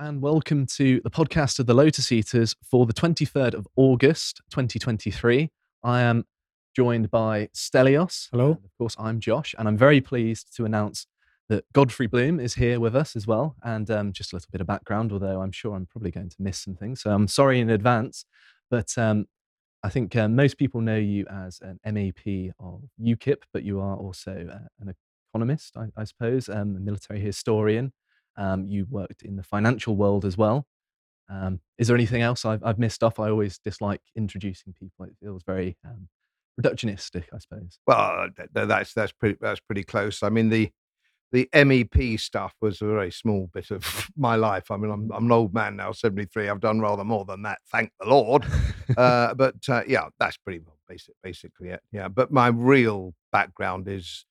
[0.00, 5.50] and welcome to the podcast of the Lotus Eaters for the 23rd of August 2023.
[5.82, 6.24] I am
[6.76, 8.28] joined by Stelios.
[8.30, 8.52] Hello.
[8.52, 11.08] And of course, I'm Josh, and I'm very pleased to announce
[11.48, 13.56] that Godfrey Bloom is here with us as well.
[13.64, 16.36] And um, just a little bit of background, although I'm sure I'm probably going to
[16.38, 17.02] miss some things.
[17.02, 18.24] So I'm sorry in advance.
[18.70, 19.26] But um,
[19.82, 23.96] I think uh, most people know you as an MEP of UKIP, but you are
[23.96, 24.94] also uh, an
[25.34, 27.92] economist, I, I suppose, um, a military historian.
[28.38, 30.66] Um, you worked in the financial world as well.
[31.28, 33.18] Um, is there anything else I've, I've missed off?
[33.18, 35.04] I always dislike introducing people.
[35.04, 36.08] It feels very um,
[36.58, 37.78] reductionistic, I suppose.
[37.86, 40.22] Well, th- that's that's pretty that's pretty close.
[40.22, 40.70] I mean the
[41.30, 44.70] the MEP stuff was a very small bit of my life.
[44.70, 46.48] I mean, I'm I'm an old man now, 73.
[46.48, 48.46] I've done rather more than that, thank the Lord.
[48.96, 51.80] uh, but uh, yeah, that's pretty well basic, basically it.
[51.92, 54.24] Yeah, but my real background is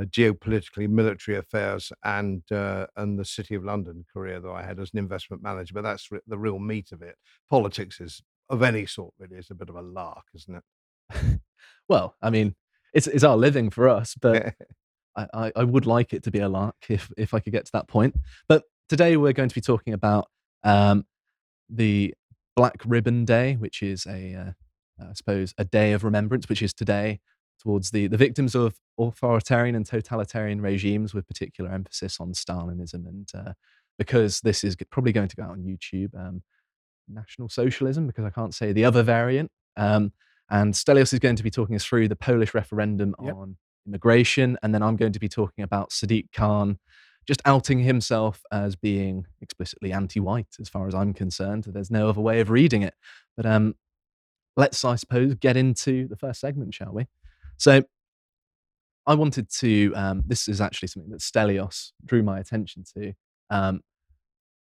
[0.00, 4.80] uh, geopolitically military affairs and uh, and the City of London career that I had
[4.80, 5.74] as an investment manager.
[5.74, 7.16] But that's re- the real meat of it.
[7.48, 11.40] Politics is of any sort really is a bit of a lark, isn't it?
[11.88, 12.54] well, I mean,
[12.92, 14.54] it's it's our living for us, but
[15.16, 17.66] I, I, I would like it to be a lark if if I could get
[17.66, 18.16] to that point.
[18.48, 20.28] But today we're going to be talking about
[20.64, 21.04] um,
[21.68, 22.14] the
[22.56, 24.52] Black Ribbon Day, which is a uh,
[25.00, 27.20] I suppose a day of remembrance, which is today
[27.62, 33.28] towards the the victims of authoritarian and totalitarian regimes, with particular emphasis on Stalinism, and
[33.34, 33.52] uh,
[33.98, 36.42] because this is probably going to go out on YouTube, um,
[37.08, 39.50] National Socialism, because I can't say the other variant.
[39.76, 40.12] Um,
[40.50, 43.34] and Stelios is going to be talking us through the Polish referendum Yep.
[43.34, 44.58] on immigration.
[44.62, 46.78] And then I'm going to be talking about Sadiq Khan
[47.26, 51.64] just outing himself as being explicitly anti white, as far as I'm concerned.
[51.66, 52.94] There's no other way of reading it.
[53.36, 53.74] But um,
[54.56, 57.06] let's, I suppose, get into the first segment, shall we?
[57.56, 57.82] So
[59.06, 63.12] I wanted to, um, this is actually something that Stelios drew my attention to.
[63.50, 63.80] Um,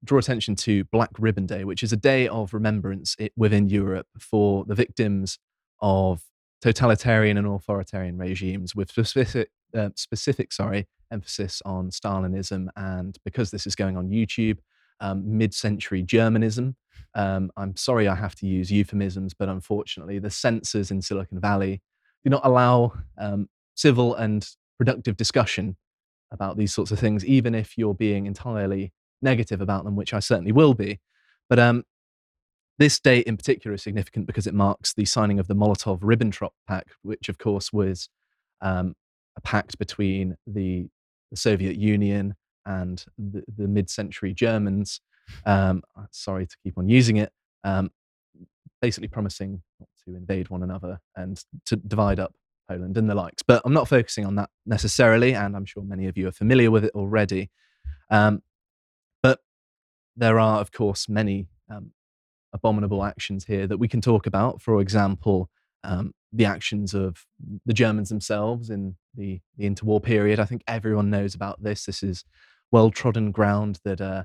[0.04, 4.64] draw attention to Black Ribbon Day, which is a day of remembrance within Europe for
[4.66, 5.38] the victims
[5.80, 6.22] of
[6.60, 13.66] totalitarian and authoritarian regimes, with specific, uh, specific, sorry, emphasis on Stalinism, and because this
[13.66, 14.58] is going on YouTube,
[15.00, 16.76] um, mid-century Germanism.
[17.14, 21.82] Um, I'm sorry I have to use euphemisms, but unfortunately, the censors in Silicon Valley
[22.26, 24.48] do not allow um, civil and
[24.78, 25.76] productive discussion
[26.32, 28.92] about these sorts of things, even if you're being entirely
[29.22, 30.98] negative about them, which I certainly will be.
[31.48, 31.84] But um,
[32.80, 36.50] this date in particular is significant because it marks the signing of the Molotov Ribbentrop
[36.66, 38.08] Pact, which, of course, was
[38.60, 38.96] um,
[39.36, 40.88] a pact between the,
[41.30, 42.34] the Soviet Union
[42.64, 45.00] and the, the mid-century Germans.
[45.44, 47.30] Um, sorry to keep on using it.
[47.62, 47.92] Um,
[48.82, 49.62] basically, promising
[50.06, 52.34] to invade one another and to divide up
[52.68, 53.42] Poland and the likes.
[53.42, 56.70] But I'm not focusing on that necessarily, and I'm sure many of you are familiar
[56.70, 57.50] with it already.
[58.10, 58.42] Um,
[59.22, 59.40] but
[60.16, 61.92] there are, of course, many um,
[62.52, 64.62] abominable actions here that we can talk about.
[64.62, 65.50] For example,
[65.84, 67.24] um, the actions of
[67.64, 70.40] the Germans themselves in the, the interwar period.
[70.40, 71.84] I think everyone knows about this.
[71.84, 72.24] This is
[72.72, 74.24] well trodden ground that uh,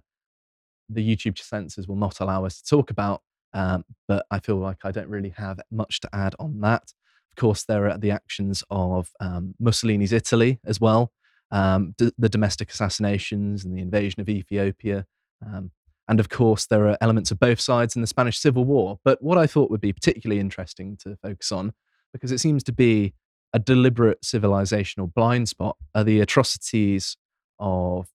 [0.90, 3.22] the YouTube censors will not allow us to talk about.
[3.54, 6.94] Um, but I feel like I don't really have much to add on that.
[7.32, 11.12] Of course, there are the actions of um, Mussolini's Italy as well,
[11.52, 15.06] um, d- the domestic assassinations and the invasion of Ethiopia.
[15.46, 15.72] Um,
[16.08, 19.00] and of course, there are elements of both sides in the Spanish Civil War.
[19.04, 21.74] But what I thought would be particularly interesting to focus on,
[22.12, 23.14] because it seems to be
[23.54, 27.16] a deliberate civilizational blind spot, are the atrocities
[27.60, 28.08] of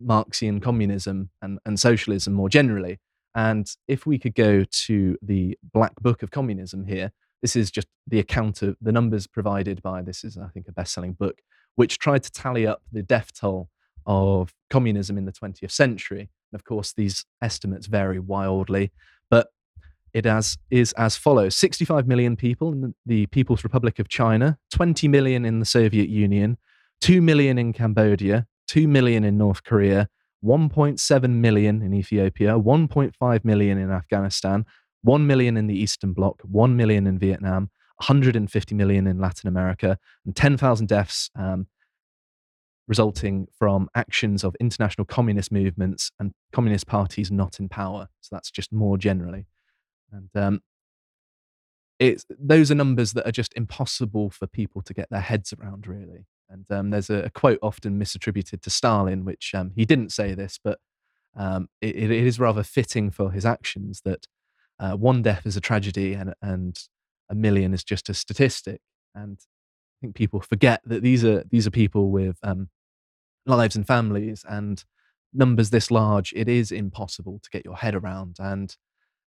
[0.00, 2.98] Marxian communism and, and socialism more generally.
[3.34, 7.12] And if we could go to the Black Book of Communism here,
[7.42, 10.72] this is just the account of the numbers provided by this is, I think, a
[10.72, 11.42] best selling book,
[11.74, 13.68] which tried to tally up the death toll
[14.06, 16.30] of communism in the 20th century.
[16.52, 18.92] And of course, these estimates vary wildly,
[19.30, 19.48] but
[20.12, 25.08] it as, is as follows 65 million people in the- People's Republic of China, 20
[25.08, 26.56] million in the Soviet Union,
[27.00, 30.08] 2 million in Cambodia, 2 million in North Korea,
[30.44, 34.64] 1.7 million in Ethiopia, 1.5 million in Afghanistan,
[35.02, 39.98] 1 million in the Eastern Bloc, 1 million in Vietnam, 150 million in Latin America,
[40.26, 41.66] and 10,000 deaths um,
[42.86, 48.08] resulting from actions of international communist movements and communist parties not in power.
[48.20, 49.46] So that's just more generally.
[50.12, 50.60] And um,
[51.98, 55.86] it's, those are numbers that are just impossible for people to get their heads around,
[55.86, 56.26] really.
[56.48, 60.34] And um, there's a, a quote often misattributed to Stalin, which um, he didn't say
[60.34, 60.78] this, but
[61.36, 64.26] um, it, it is rather fitting for his actions that
[64.78, 66.78] uh, one death is a tragedy and, and
[67.30, 68.80] a million is just a statistic.
[69.14, 72.68] And I think people forget that these are these are people with um,
[73.46, 74.84] lives and families, and
[75.32, 78.36] numbers this large, it is impossible to get your head around.
[78.38, 78.74] And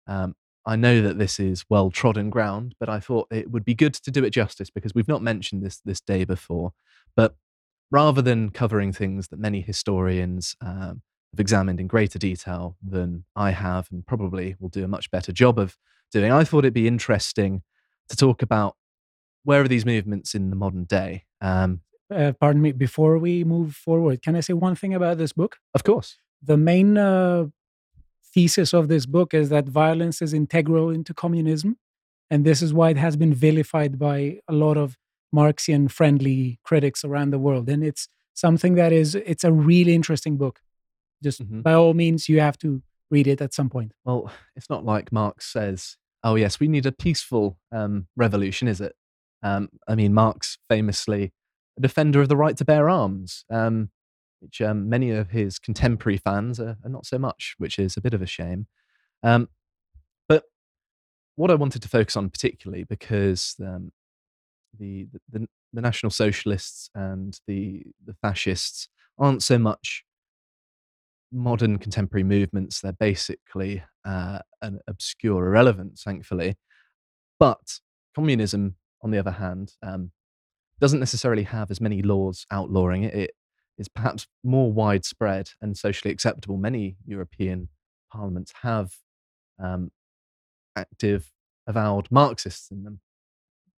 [0.07, 3.75] um, I know that this is well trodden ground, but I thought it would be
[3.75, 6.71] good to do it justice because we've not mentioned this this day before.
[7.15, 7.35] But
[7.91, 11.01] rather than covering things that many historians um,
[11.33, 15.31] have examined in greater detail than I have, and probably will do a much better
[15.31, 15.77] job of
[16.11, 17.63] doing, I thought it'd be interesting
[18.09, 18.75] to talk about
[19.43, 21.25] where are these movements in the modern day.
[21.41, 21.81] Um,
[22.13, 22.71] uh, pardon me.
[22.71, 25.57] Before we move forward, can I say one thing about this book?
[25.73, 27.47] of course, The main uh,
[28.33, 31.77] thesis of this book is that violence is integral into communism,
[32.31, 34.97] and this is why it has been vilified by a lot of
[35.67, 37.69] Marxian-friendly critics around the world.
[37.69, 40.59] And it's something that is it's a really interesting book.
[41.23, 41.63] Just Mhm.
[41.63, 43.93] by all means, you have to read it at some point.
[44.05, 48.81] well, it's not like Marx says, "Oh yes, we need a peaceful um, revolution," is
[48.81, 48.95] it?
[49.43, 51.31] Um, I mean, Marx famously
[51.77, 53.89] a defender of the right to bear arms, um,
[54.43, 58.01] which um, many of his contemporary fans are, are not so much, which is a
[58.01, 58.67] bit of a shame.
[59.23, 59.49] Um,
[60.27, 60.43] but
[61.35, 63.91] what I wanted to focus on particularly because um,
[64.77, 68.87] the, the the National Socialists and the the fascists
[69.17, 70.03] aren't so much
[71.31, 72.79] modern contemporary movements.
[72.79, 76.55] They're basically uh, an obscure irrelevance, thankfully.
[77.39, 77.79] But
[78.15, 80.11] communism, on the other hand, um,
[80.79, 83.13] doesn't necessarily have as many laws outlawing it.
[83.13, 83.31] It
[83.77, 86.57] is perhaps more widespread and socially acceptable.
[86.57, 87.69] Many European
[88.11, 88.95] parliaments have
[89.59, 89.91] um,
[90.75, 91.31] active,
[91.67, 92.99] avowed Marxists in them.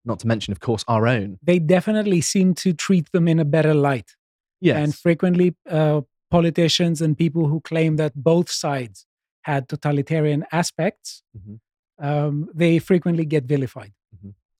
[0.04, 1.40] Not to mention, of course, our own.
[1.42, 4.16] They definitely seem to treat them in a better light.
[4.62, 4.78] Yes.
[4.78, 9.06] And frequently, uh, politicians and people who claim that both sides
[9.44, 11.60] had totalitarian aspects, Mhm.
[12.00, 13.94] um, they frequently get vilified.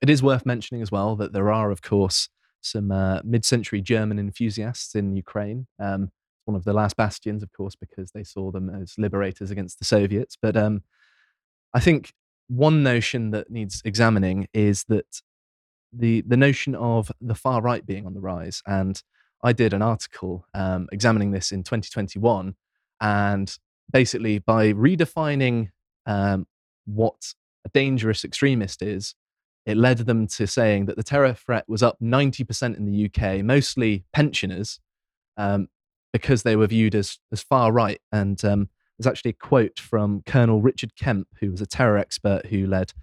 [0.02, 2.30] It is worth mentioning as well that there are, of course,
[2.66, 5.68] some uh, mid century German enthusiasts in Ukraine.
[5.80, 6.12] Um,
[6.46, 9.86] one of the last bastions, of course, because they saw them as liberators against the
[9.86, 10.38] Soviets.
[10.40, 10.84] But um,
[11.74, 12.14] I think
[12.48, 15.22] one notion that needs examining is that
[15.92, 18.62] the, the notion of the far right being on the rise.
[18.68, 19.02] And
[19.44, 22.56] I did an article um, examining this in 2021.
[23.02, 23.58] And
[23.92, 25.70] basically, by redefining
[26.06, 26.48] um,
[26.86, 27.34] what
[27.66, 29.16] a dangerous extremist is,
[29.66, 33.44] it led them to saying that the terror threat was up 90% in the UK,
[33.44, 34.80] mostly pensioners,
[35.38, 35.68] um,
[36.14, 38.00] because they were viewed as, as far right.
[38.12, 42.46] And um, there's actually a quote from Colonel Richard Kemp, who was a terror expert
[42.46, 42.94] who led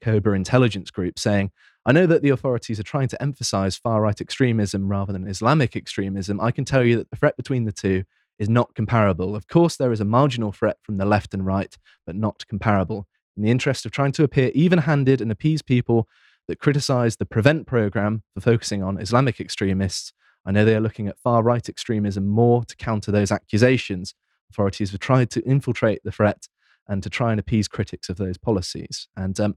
[0.00, 1.50] Cobra intelligence group, saying,
[1.86, 5.74] I know that the authorities are trying to emphasize far right extremism rather than Islamic
[5.74, 6.40] extremism.
[6.40, 8.04] I can tell you that the threat between the two
[8.38, 9.34] is not comparable.
[9.34, 11.76] Of course, there is a marginal threat from the left and right,
[12.06, 13.06] but not comparable.
[13.36, 16.08] In the interest of trying to appear even handed and appease people
[16.48, 20.12] that criticize the Prevent program for focusing on Islamic extremists,
[20.44, 24.14] I know they are looking at far right extremism more to counter those accusations.
[24.50, 26.48] Authorities have tried to infiltrate the threat
[26.88, 29.08] and to try and appease critics of those policies.
[29.16, 29.56] And um,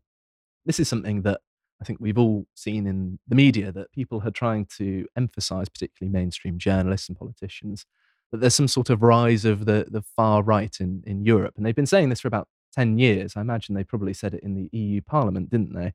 [0.65, 1.41] this is something that
[1.81, 6.11] I think we've all seen in the media that people are trying to emphasize, particularly
[6.11, 7.85] mainstream journalists and politicians,
[8.31, 11.55] that there's some sort of rise of the, the far right in, in Europe.
[11.57, 13.33] And they've been saying this for about 10 years.
[13.35, 15.93] I imagine they probably said it in the EU Parliament, didn't they?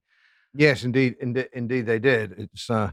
[0.54, 2.32] Yes, indeed, indeed, indeed they did.
[2.38, 2.90] It's uh,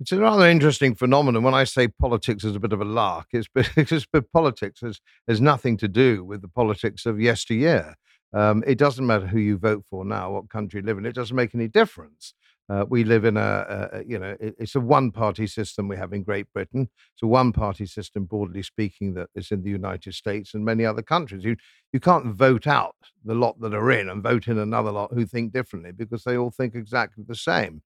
[0.00, 1.42] it's a rather interesting phenomenon.
[1.42, 5.40] When I say politics is a bit of a lark, it's because politics has has
[5.40, 7.94] nothing to do with the politics of yesteryear.
[8.32, 11.04] Um, it doesn't matter who you vote for now, what country you live in.
[11.04, 12.32] It doesn't make any difference.
[12.70, 16.12] Uh, we live in a, a you know, it- it's a one-party system we have
[16.12, 16.88] in Great Britain.
[17.14, 21.02] It's a one-party system, broadly speaking, that is in the United States and many other
[21.02, 21.44] countries.
[21.44, 21.56] You
[21.92, 25.26] you can't vote out the lot that are in and vote in another lot who
[25.26, 27.82] think differently because they all think exactly the same.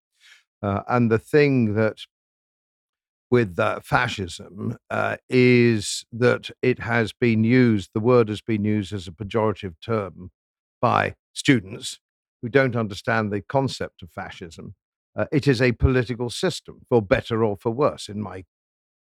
[0.63, 1.99] Uh, and the thing that
[3.31, 8.93] with uh, fascism uh, is that it has been used, the word has been used
[8.93, 10.31] as a pejorative term
[10.81, 11.99] by students
[12.45, 14.75] who don't understand the concept of fascism.
[15.17, 18.45] Uh, it is a political system, for better or for worse, in my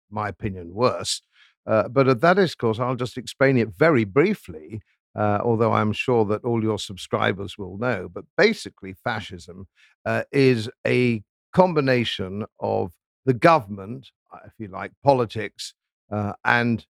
[0.09, 1.21] my opinion, worse.
[1.67, 4.81] Uh, but at that discourse, I'll just explain it very briefly,
[5.15, 8.09] uh, although I'm sure that all your subscribers will know.
[8.11, 9.67] But basically, fascism
[10.03, 11.21] uh, is a
[11.53, 12.93] combination of
[13.25, 15.75] the government, uh, if you like, politics,
[16.11, 16.87] uh, and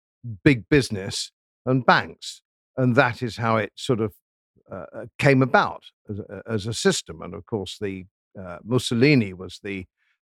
[0.43, 1.31] big business
[1.65, 2.41] and banks.
[2.75, 4.13] And that is how it sort of
[4.73, 7.21] uh, uh, came about as a, as a system.
[7.21, 8.05] And of course, the
[8.39, 9.85] uh, Mussolini was the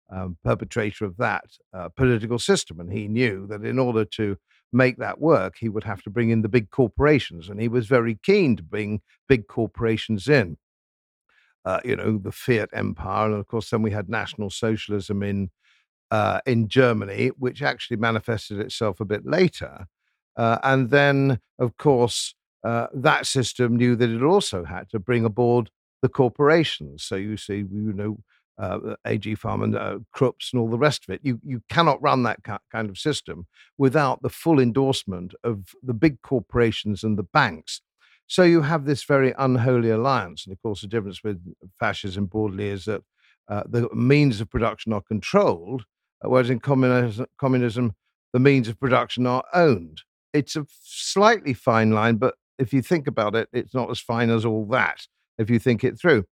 [0.08, 2.78] um, perpetrator of that uh, political system.
[2.80, 4.36] And he knew that in order to
[4.72, 7.48] make that work, he would have to bring in the big corporations.
[7.48, 10.58] And he was very keen to bring big corporations in.
[11.64, 13.26] Uh, you know, the Fiat Empire.
[13.26, 15.50] And of course, then we had National Socialism in,
[16.12, 19.86] uh, in Germany, which actually manifested itself a bit later.
[20.36, 25.24] Uh, and then, of course, uh, that system knew that it also had to bring
[25.24, 25.70] aboard
[26.02, 27.04] the corporations.
[27.04, 28.18] So you see, you know,
[28.58, 31.20] uh, IG Farben and uh, Krupps and all the rest of it.
[31.22, 33.46] You you cannot run that ca- kind of system
[33.76, 37.82] without the full endorsement of the big corporations and the banks.
[38.26, 40.46] So you have this very unholy alliance.
[40.46, 41.40] And of course, the difference with
[41.78, 43.02] fascism broadly is that
[43.48, 45.84] uh, the means of production are controlled,
[46.24, 47.94] uh, whereas in communism, communism,
[48.32, 50.02] the means of production are owned.
[50.32, 54.30] It's a slightly fine line, but if you think about it, it's not as fine
[54.30, 55.06] as all that
[55.38, 56.24] if you think it through.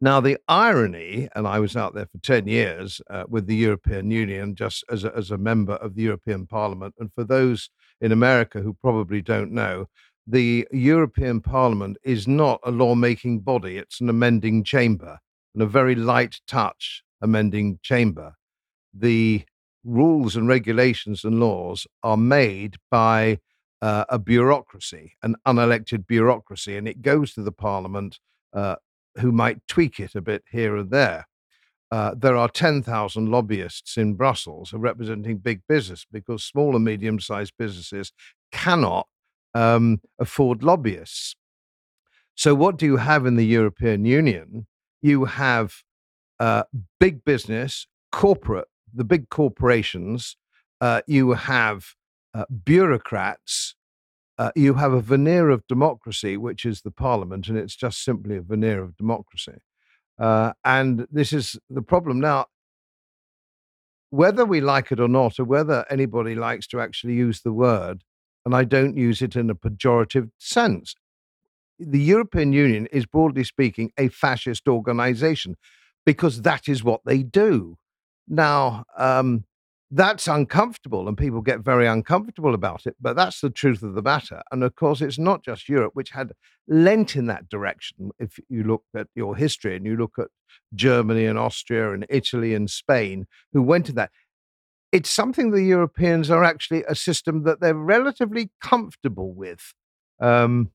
[0.00, 4.10] Now, the irony, and I was out there for 10 years uh, with the European
[4.10, 6.94] Union just as a, as a member of the European Parliament.
[6.98, 9.86] And for those in America who probably don't know,
[10.26, 15.20] the European Parliament is not a lawmaking body, it's an amending chamber
[15.54, 18.34] and a very light touch amending chamber.
[18.92, 19.44] The
[19.84, 23.38] rules and regulations and laws are made by
[23.84, 28.18] uh, a bureaucracy, an unelected bureaucracy, and it goes to the Parliament
[28.54, 28.76] uh,
[29.16, 31.26] who might tweak it a bit here and there.
[31.90, 37.52] Uh, there are 10,000 lobbyists in Brussels representing big business because small and medium sized
[37.58, 38.10] businesses
[38.50, 39.06] cannot
[39.52, 41.36] um, afford lobbyists.
[42.34, 44.66] So, what do you have in the European Union?
[45.02, 45.74] You have
[46.40, 46.62] uh,
[46.98, 50.38] big business, corporate, the big corporations.
[50.80, 51.94] Uh, you have
[52.34, 53.74] uh, bureaucrats.
[54.36, 58.36] Uh, you have a veneer of democracy, which is the parliament, and it's just simply
[58.36, 59.58] a veneer of democracy.
[60.18, 62.20] Uh, and this is the problem.
[62.20, 62.46] Now,
[64.10, 68.02] whether we like it or not, or whether anybody likes to actually use the word,
[68.44, 70.94] and I don't use it in a pejorative sense.
[71.78, 75.56] The European Union is, broadly speaking, a fascist organization
[76.06, 77.76] because that is what they do.
[78.28, 79.44] Now, um,
[79.94, 84.02] that's uncomfortable and people get very uncomfortable about it, but that's the truth of the
[84.02, 84.42] matter.
[84.50, 86.32] And of course, it's not just Europe, which had
[86.66, 88.10] lent in that direction.
[88.18, 90.26] If you look at your history and you look at
[90.74, 94.10] Germany and Austria and Italy and Spain, who went to that,
[94.90, 99.74] it's something the Europeans are actually a system that they're relatively comfortable with.
[100.20, 100.72] Um,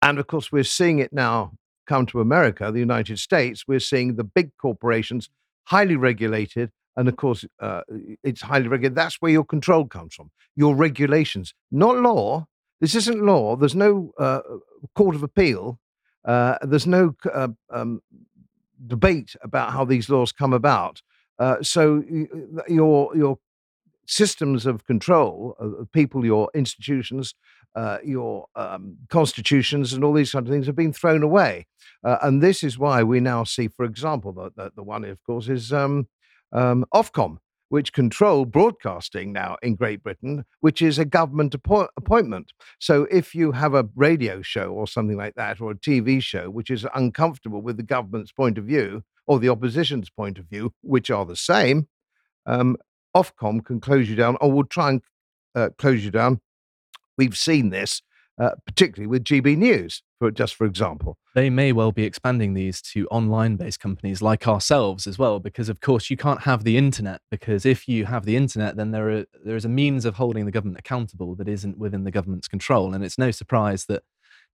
[0.00, 1.54] and of course, we're seeing it now
[1.88, 3.64] come to America, the United States.
[3.66, 5.28] We're seeing the big corporations,
[5.64, 6.70] highly regulated.
[6.96, 7.82] And of course, uh,
[8.22, 8.96] it's highly regulated.
[8.96, 12.46] That's where your control comes from, your regulations, not law.
[12.80, 13.56] This isn't law.
[13.56, 14.40] There's no uh,
[14.94, 15.78] court of appeal.
[16.24, 18.00] Uh, there's no uh, um,
[18.86, 21.00] debate about how these laws come about.
[21.38, 22.02] Uh, so
[22.68, 23.38] your your
[24.06, 27.34] systems of control, of people, your institutions,
[27.74, 31.66] uh, your um, constitutions, and all these kind of things have been thrown away.
[32.04, 35.22] Uh, and this is why we now see, for example, the, the, the one, of
[35.22, 36.08] course, is um,
[36.52, 42.52] um, Ofcom, which control broadcasting now in Great Britain, which is a government appo- appointment.
[42.78, 46.50] So if you have a radio show or something like that, or a TV show,
[46.50, 50.74] which is uncomfortable with the government's point of view, or the opposition's point of view,
[50.82, 51.88] which are the same,
[52.46, 52.76] um,
[53.16, 55.02] Ofcom can close you down or will try and
[55.54, 56.40] uh, close you down.
[57.18, 58.02] We've seen this,
[58.40, 61.18] uh, particularly with GB News, for just for example.
[61.34, 65.80] They may well be expanding these to online-based companies like ourselves as well, because of
[65.80, 67.20] course you can't have the internet.
[67.30, 70.44] Because if you have the internet, then there are there is a means of holding
[70.44, 74.02] the government accountable that isn't within the government's control, and it's no surprise that,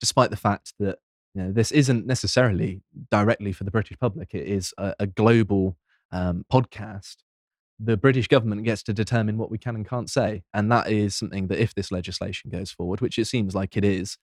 [0.00, 0.98] despite the fact that
[1.34, 2.80] you know, this isn't necessarily
[3.10, 4.34] directly for the British public.
[4.34, 5.76] It is a, a global
[6.10, 7.16] um, podcast.
[7.80, 11.16] The British government gets to determine what we can and can't say, and that is
[11.16, 14.18] something that, if this legislation goes forward, which it seems like it is,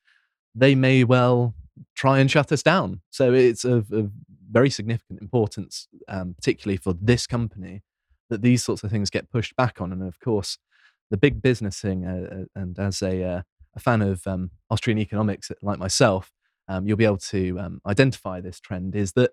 [0.53, 1.53] they may well
[1.95, 3.01] try and shut us down.
[3.09, 4.11] So it's of, of
[4.49, 7.83] very significant importance, um, particularly for this company,
[8.29, 9.91] that these sorts of things get pushed back on.
[9.91, 10.57] And of course,
[11.09, 13.41] the big business thing, uh, uh and as a, uh,
[13.75, 16.31] a fan of um, Austrian economics like myself,
[16.67, 19.31] um, you'll be able to um, identify this trend is that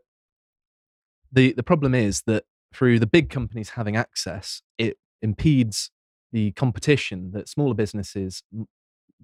[1.31, 5.91] the the problem is that through the big companies having access, it impedes
[6.33, 8.43] the competition that smaller businesses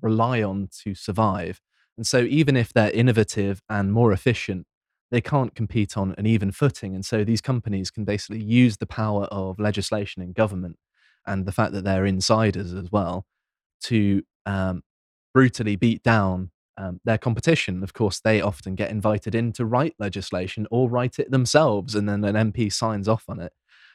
[0.00, 1.60] rely on to survive.
[1.96, 4.66] And so, even if they're innovative and more efficient,
[5.10, 6.94] they can't compete on an even footing.
[6.94, 10.76] And so, these companies can basically use the power of legislation and government
[11.26, 13.26] and the fact that they're insiders as well
[13.84, 14.82] to um,
[15.34, 17.82] brutally beat down um, their competition.
[17.82, 22.08] Of course, they often get invited in to write legislation or write it themselves, and
[22.08, 23.52] then an MP signs off on it.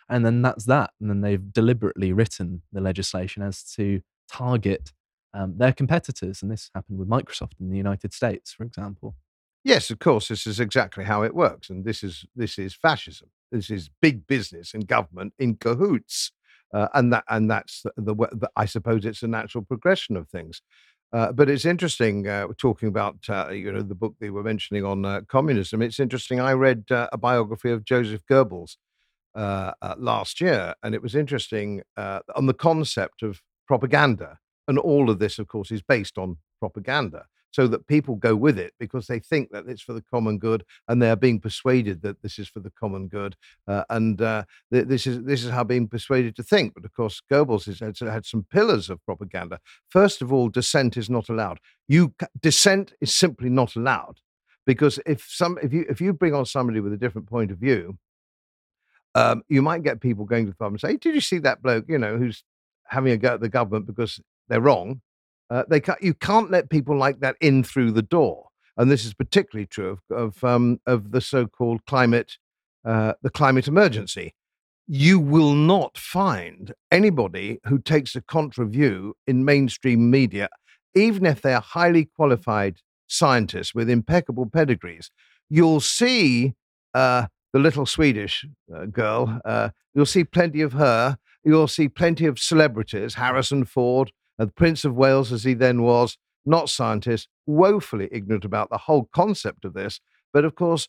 [0.09, 0.91] And then that's that.
[0.99, 4.91] And then they've deliberately written the legislation as to target
[5.33, 6.41] um, their competitors.
[6.41, 9.15] And this happened with Microsoft in the United States, for example.
[9.63, 13.29] Yes, of course, this is exactly how it works, and this is this is fascism.
[13.49, 16.31] This is big business and government in cahoots.
[16.73, 20.27] uh, and that and that's the, the, the I suppose it's a natural progression of
[20.27, 20.61] things.
[21.13, 24.83] Uh, but it's interesting uh, talking about uh, you know the book they were mentioning
[24.83, 25.81] on uh, communism.
[25.83, 26.39] It's interesting.
[26.39, 28.77] I read uh, a biography of Joseph Goebbels
[29.35, 34.39] last year, and it was interesting on the concept of propaganda.
[34.67, 38.57] And all of this, of course, is based on propaganda so that people go with
[38.57, 42.01] it because they think that it's for the common good and they are being persuaded
[42.01, 43.35] that this is for the common good
[43.67, 46.93] uh, and uh, th- this is this is how being persuaded to think but of
[46.93, 51.29] course Goebbels has had, had some pillars of propaganda first of all dissent is not
[51.29, 54.19] allowed you dissent is simply not allowed
[54.65, 57.57] because if some if you if you bring on somebody with a different point of
[57.57, 57.97] view
[59.15, 61.61] um, you might get people going to the pub and say, "Did you see that
[61.61, 61.85] bloke?
[61.87, 62.43] You know, who's
[62.85, 65.01] having a go at the government because they're wrong?"
[65.49, 68.47] Uh, they ca- you can't let people like that in through the door,
[68.77, 72.37] and this is particularly true of of, um, of the so-called climate
[72.85, 74.33] uh, the climate emergency.
[74.87, 80.49] You will not find anybody who takes a contra view in mainstream media,
[80.93, 85.09] even if they are highly qualified scientists with impeccable pedigrees.
[85.49, 86.53] You'll see
[86.93, 88.45] uh, the little Swedish
[88.75, 89.39] uh, girl.
[89.45, 91.17] Uh, you'll see plenty of her.
[91.45, 96.17] You'll see plenty of celebrities, Harrison Ford, the Prince of Wales, as he then was,
[96.45, 99.99] not scientists, woefully ignorant about the whole concept of this.
[100.31, 100.87] But of course,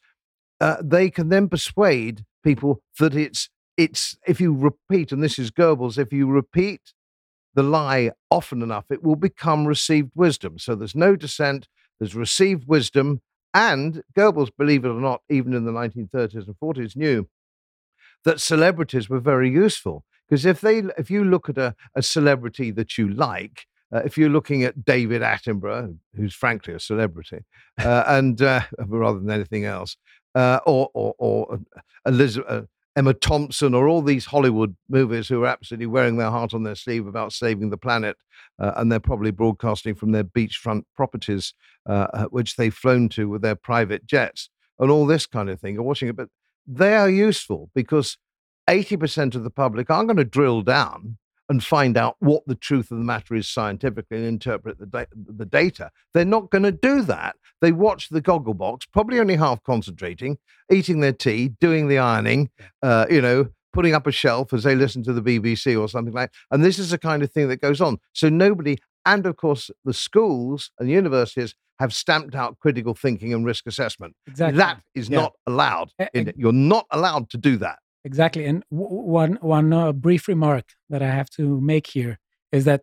[0.60, 5.50] uh, they can then persuade people that it's it's if you repeat, and this is
[5.50, 6.92] Goebbels, if you repeat
[7.54, 10.58] the lie often enough, it will become received wisdom.
[10.58, 13.20] So there's no dissent, there's received wisdom,
[13.52, 17.28] and Goebbels, believe it or not, even in the 1930s and 40s, knew
[18.24, 22.70] that celebrities were very useful because if they, if you look at a, a celebrity
[22.72, 27.44] that you like, uh, if you're looking at David Attenborough, who's frankly a celebrity,
[27.78, 29.96] uh, and uh, rather than anything else,
[30.34, 32.62] uh, or or, or uh, Elizabeth, uh,
[32.96, 36.74] Emma Thompson, or all these Hollywood movies who are absolutely wearing their heart on their
[36.74, 38.16] sleeve about saving the planet,
[38.58, 41.54] and they're probably broadcasting from their beachfront properties,
[42.30, 45.74] which they've flown to with their private jets, and all this kind of thing.
[45.74, 46.28] You're watching it, but
[46.68, 48.16] they are useful because
[48.68, 52.90] 80% of the public aren't going to drill down and find out what the truth
[52.90, 55.90] of the matter is scientifically and interpret the, da- the data.
[56.14, 57.36] They're not going to do that.
[57.60, 60.38] They watch the goggle box, probably only half concentrating,
[60.72, 62.50] eating their tea, doing the ironing,
[62.82, 66.14] uh, you know, putting up a shelf as they listen to the BBC or something
[66.14, 66.54] like that.
[66.54, 67.98] And this is the kind of thing that goes on.
[68.12, 73.34] So nobody, and of course, the schools and the universities have stamped out critical thinking
[73.34, 74.14] and risk assessment.
[74.28, 74.58] Exactly.
[74.58, 75.20] That is yeah.
[75.20, 75.90] not allowed.
[76.14, 77.78] In, you're not allowed to do that.
[78.04, 78.44] Exactly.
[78.44, 82.18] And w- one one uh, brief remark that I have to make here
[82.52, 82.82] is that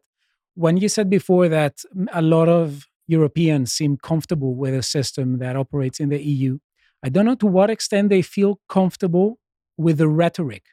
[0.56, 5.56] when you said before that a lot of Europeans seem comfortable with a system that
[5.56, 6.60] operates in the EU,
[7.04, 9.38] I don't know to what extent they feel comfortable
[9.78, 10.64] with the rhetoric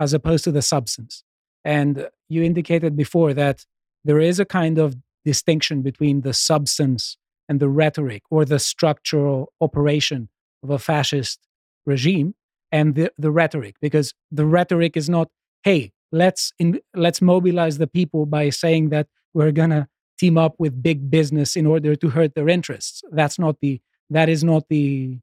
[0.00, 1.24] as opposed to the substance.
[1.64, 3.64] And you indicated before that
[4.04, 7.16] there is a kind of distinction between the substance
[7.48, 10.28] and the rhetoric or the structural operation
[10.62, 11.40] of a fascist
[11.86, 12.34] regime
[12.74, 15.28] and the, the rhetoric because the rhetoric is not
[15.62, 19.86] hey let's in, let's mobilize the people by saying that we're to
[20.18, 23.02] team up with big business in order to hurt their interests.
[23.10, 25.18] That's not the that is not the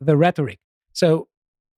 [0.00, 0.58] the rhetoric.
[0.92, 1.28] So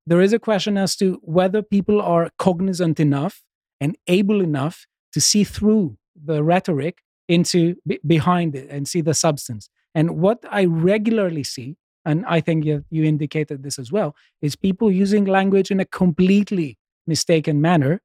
[0.07, 3.43] there is a question as to whether people are cognizant enough
[3.81, 5.97] and able enough to see through
[6.31, 9.69] the rhetoric into b- behind it and see the substance.
[9.95, 14.57] And what i regularly see and I think you, you indicated this as well, is
[14.57, 18.01] people using language in a completely mistaken manner.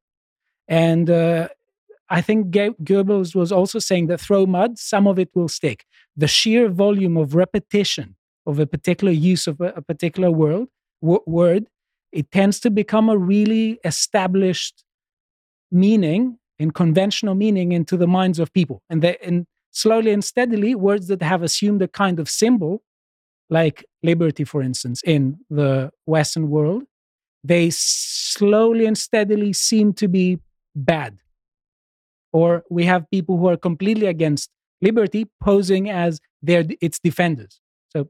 [0.67, 1.49] And uh,
[2.09, 5.85] I think Goebbels was also saying that throw mud, some of it will stick.
[6.15, 10.67] The sheer volume of repetition of a particular use of a, a particular word,
[11.01, 11.67] w- word,
[12.11, 14.83] it tends to become a really established
[15.71, 18.81] meaning and conventional meaning into the minds of people.
[18.89, 22.83] And, they, and slowly and steadily, words that have assumed a kind of symbol
[23.49, 26.83] like liberty, for instance, in the Western world,
[27.43, 30.39] they slowly and steadily seem to be
[30.75, 31.17] bad.
[32.33, 34.49] Or we have people who are completely against
[34.81, 37.61] liberty posing as their its defenders.
[37.89, 38.09] So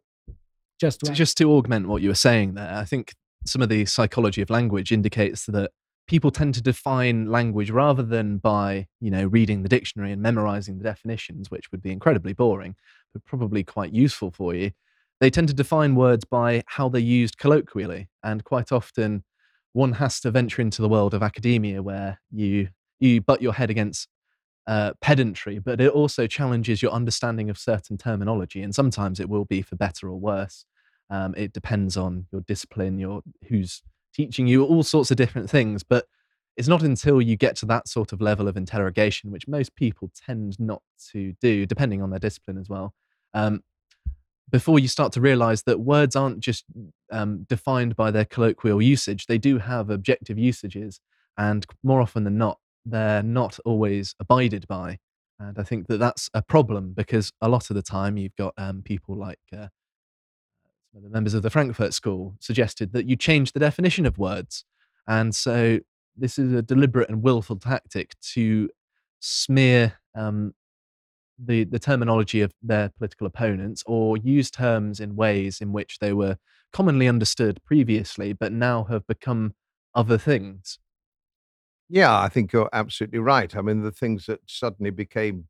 [0.80, 3.13] just to, just to augment what you were saying there, I think
[3.45, 5.71] some of the psychology of language indicates that
[6.08, 10.78] people tend to define language rather than by you know reading the dictionary and memorizing
[10.78, 12.76] the definitions which would be incredibly boring
[13.13, 14.71] but probably quite useful for you
[15.19, 18.10] they tend to define words by how they're used colloquially.
[18.23, 19.23] And quite often,
[19.73, 23.69] one has to venture into the world of academia where you, you butt your head
[23.69, 24.08] against
[24.67, 28.62] uh, pedantry, but it also challenges your understanding of certain terminology.
[28.62, 30.65] And sometimes it will be for better or worse.
[31.10, 35.84] Um, it depends on your discipline, your who's teaching you, all sorts of different things.
[35.84, 36.06] But
[36.58, 40.10] it's not until you get to that sort of level of interrogation, which most people
[40.25, 42.93] tend not to do, depending on their discipline as well,
[43.34, 43.62] um,
[44.51, 46.65] before you start to realize that words aren't just
[47.12, 50.99] um, defined by their colloquial usage, they do have objective usages.
[51.38, 54.99] And more often than not, they're not always abided by.
[55.39, 58.53] And I think that that's a problem because a lot of the time you've got
[58.58, 59.67] um, people like uh,
[60.93, 64.63] the members of the Frankfurt School suggested that you change the definition of words.
[65.08, 65.79] And so
[66.15, 68.69] this is a deliberate and willful tactic to
[69.19, 70.53] smear um,
[71.38, 76.13] the, the terminology of their political opponents or use terms in ways in which they
[76.13, 76.38] were
[76.71, 79.54] commonly understood previously but now have become
[79.93, 80.80] other things.
[81.89, 83.56] Yeah, I think you're absolutely right.
[83.56, 85.48] I mean, the things that suddenly became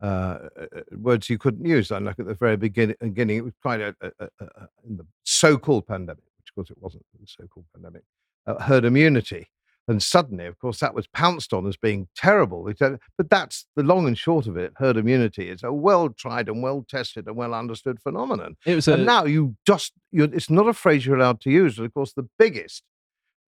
[0.00, 1.90] uh, uh, uh words you couldn't use.
[1.90, 4.96] And like at the very beginning, beginning it was quite a, a, a, a in
[4.96, 8.02] the so-called pandemic, which of course it wasn't the so-called pandemic,
[8.46, 9.48] uh, herd immunity.
[9.88, 12.70] And suddenly, of course, that was pounced on as being terrible.
[12.78, 14.72] But that's the long and short of it.
[14.76, 18.56] Herd immunity is a well tried and well tested and well understood phenomenon.
[18.64, 21.78] It was a, and now you just, it's not a phrase you're allowed to use.
[21.78, 22.84] And of course, the biggest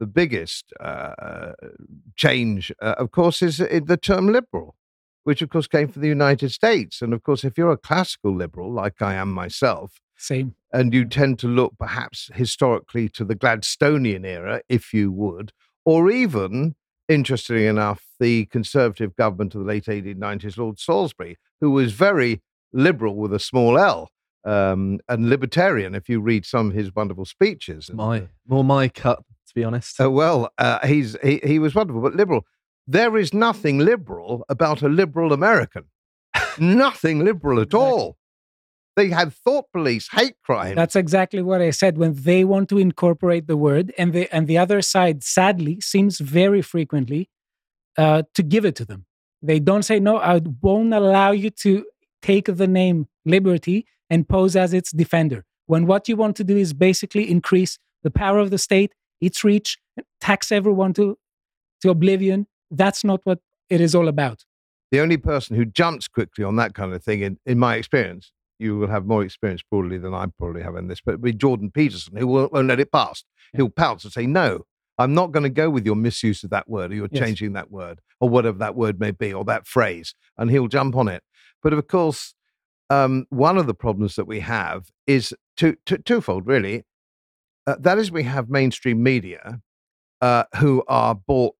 [0.00, 1.52] the biggest uh,
[2.16, 4.74] change, uh, of course, is the term liberal,
[5.22, 7.00] which of course came from the United States.
[7.00, 11.04] And of course, if you're a classical liberal, like I am myself, same, and you
[11.04, 15.52] tend to look perhaps historically to the Gladstonian era, if you would,
[15.84, 16.74] or even,
[17.08, 22.42] interestingly enough, the Conservative government of the late 1890s, Lord Salisbury, who was very
[22.72, 24.10] liberal with a small L.
[24.46, 27.90] Um, and libertarian, if you read some of his wonderful speeches.
[27.90, 29.22] My more my cut
[29.54, 30.00] to be honest.
[30.00, 32.42] Uh, well, uh, he's he, he was wonderful, but liberal.
[32.86, 35.84] There is nothing liberal about a liberal American.
[36.58, 37.88] nothing liberal at exactly.
[37.88, 38.16] all.
[38.96, 40.76] They have thought police, hate crime.
[40.76, 41.98] That's exactly what I said.
[41.98, 46.20] When they want to incorporate the word, and the and the other side, sadly, seems
[46.20, 47.28] very frequently
[47.98, 49.06] uh, to give it to them.
[49.42, 50.18] They don't say no.
[50.18, 51.84] I won't allow you to
[52.22, 55.44] take the name liberty and pose as its defender.
[55.66, 59.42] When what you want to do is basically increase the power of the state its
[59.44, 59.78] reach,
[60.20, 61.18] tax everyone to,
[61.82, 62.46] to oblivion.
[62.70, 63.38] That's not what
[63.70, 64.44] it is all about.
[64.90, 68.32] The only person who jumps quickly on that kind of thing, in, in my experience,
[68.58, 71.70] you will have more experience probably than I probably have in this, but be Jordan
[71.70, 73.24] Peterson, who won't, won't let it pass.
[73.52, 73.58] Yeah.
[73.58, 74.64] He'll pounce and say, no,
[74.98, 77.22] I'm not going to go with your misuse of that word or you're yes.
[77.22, 80.14] changing that word or whatever that word may be or that phrase.
[80.38, 81.22] And he'll jump on it.
[81.62, 82.34] But of course,
[82.90, 86.84] um, one of the problems that we have is two, two, twofold, really.
[87.66, 89.60] Uh, that is, we have mainstream media
[90.20, 91.54] uh, who are bought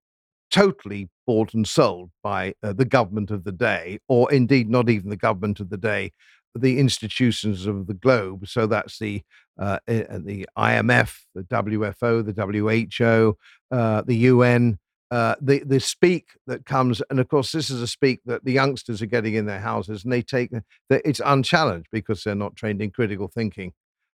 [0.51, 5.11] totally bought and sold by uh, the government of the day, or indeed not even
[5.11, 6.13] the government of the day,
[6.55, 8.47] the institutions of the globe.
[8.49, 9.23] So that's the
[9.59, 13.37] uh, the IMF, the WFO, the WHO,
[13.71, 14.79] uh, the UN.
[15.11, 18.53] Uh, the the speak that comes, and of course, this is a speak that the
[18.53, 20.51] youngsters are getting in their houses, and they take
[20.91, 23.73] it's unchallenged because they're not trained in critical thinking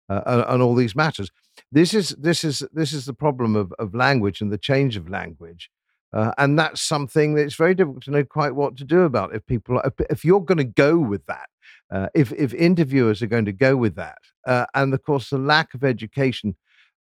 [0.09, 1.31] uh, and all these matters.
[1.73, 5.09] This is this is this is the problem of, of language and the change of
[5.09, 5.71] language,
[6.13, 9.35] uh, and that's something that's very difficult to know quite what to do about.
[9.35, 11.49] If people, if, if you're going to go with that,
[11.91, 15.39] uh, if if interviewers are going to go with that, uh, and of course the
[15.39, 16.57] lack of education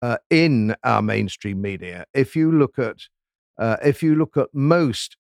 [0.02, 2.06] uh, in our mainstream media.
[2.14, 2.98] If you look at
[3.58, 5.18] uh, if you look at most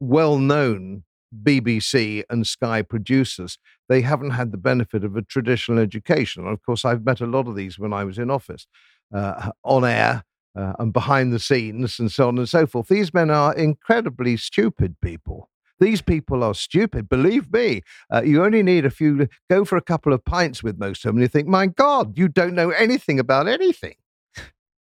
[0.00, 1.04] well-known
[1.42, 6.44] BBC and Sky producers, they haven't had the benefit of a traditional education.
[6.44, 8.66] And of course, I've met a lot of these when I was in office,
[9.14, 10.24] uh, on air
[10.56, 12.88] uh, and behind the scenes, and so on and so forth.
[12.88, 15.48] These men are incredibly stupid people.
[15.80, 17.08] These people are stupid.
[17.08, 20.78] Believe me, uh, you only need a few, go for a couple of pints with
[20.78, 23.94] most of them, and you think, my God, you don't know anything about anything.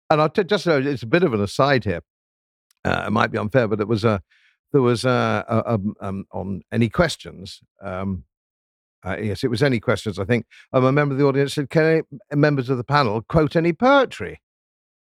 [0.09, 2.01] And I'll t- just, it's a bit of an aside here.
[2.85, 4.21] Uh, it might be unfair, but it was a,
[4.71, 7.61] there was uh, a, um, um, on any questions.
[7.81, 8.23] Um,
[9.05, 10.19] uh, yes, it was any questions.
[10.19, 12.01] I think um, a member of the audience said, "Can any
[12.33, 14.41] members of the panel quote any poetry?"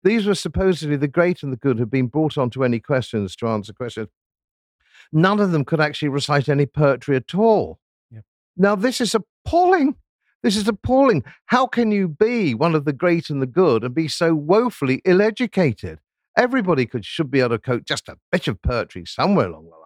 [0.04, 3.34] These were supposedly the great and the good had been brought on to any questions
[3.36, 4.08] to answer questions.
[5.12, 7.78] None of them could actually recite any poetry at all.
[8.10, 8.24] Yep.
[8.56, 9.96] Now, this is appalling.
[10.42, 11.24] This is appalling.
[11.46, 15.00] How can you be one of the great and the good and be so woefully
[15.04, 15.98] ill educated?
[16.36, 19.70] everybody could should be able to quote just a bit of poetry somewhere along the
[19.70, 19.85] line.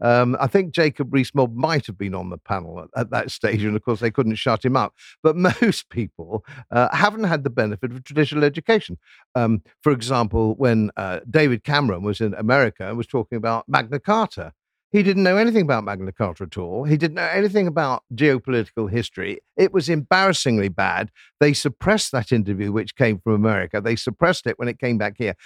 [0.00, 3.64] Um, I think Jacob Rees-Mogg might have been on the panel at, at, that stage,
[3.64, 4.94] and of course they couldn't shut him up.
[5.22, 8.98] But most people uh, haven't had the benefit of traditional education.
[9.34, 14.00] Um, for example, when uh, David Cameron was in America and was talking about Magna
[14.00, 14.52] Carta,
[14.92, 16.82] he didn't know anything about Magna Carta at all.
[16.84, 19.38] He didn't know anything about geopolitical history.
[19.56, 21.10] It was embarrassingly bad.
[21.38, 23.80] They suppressed that interview, which came from America.
[23.80, 25.36] They suppressed it when it came back here.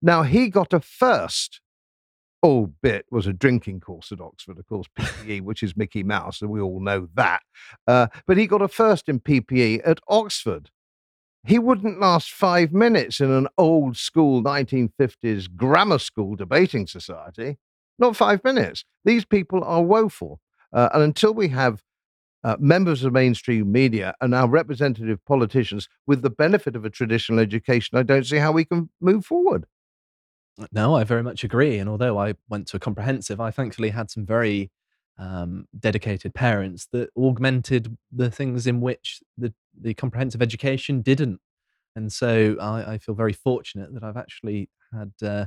[0.00, 1.60] Now, he got a first
[2.42, 6.42] all bit was a drinking course at Oxford, of course, PPE, which is Mickey Mouse,
[6.42, 7.42] and we all know that.
[7.86, 10.70] Uh, but he got a first in PPE at Oxford.
[11.44, 17.58] He wouldn't last five minutes in an old school 1950s grammar school debating society.
[17.98, 18.84] Not five minutes.
[19.04, 20.40] These people are woeful.
[20.72, 21.82] Uh, and until we have
[22.44, 27.38] uh, members of mainstream media and our representative politicians with the benefit of a traditional
[27.38, 29.66] education, I don't see how we can move forward.
[30.70, 31.78] No, I very much agree.
[31.78, 34.70] And although I went to a comprehensive, I thankfully had some very
[35.18, 41.40] um, dedicated parents that augmented the things in which the, the comprehensive education didn't.
[41.96, 45.46] And so I, I feel very fortunate that I've actually had uh,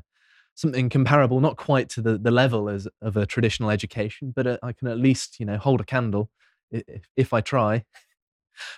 [0.55, 4.57] something comparable, not quite to the, the level as of a traditional education, but uh,
[4.63, 6.29] I can at least, you know, hold a candle
[6.71, 7.83] if, if I try.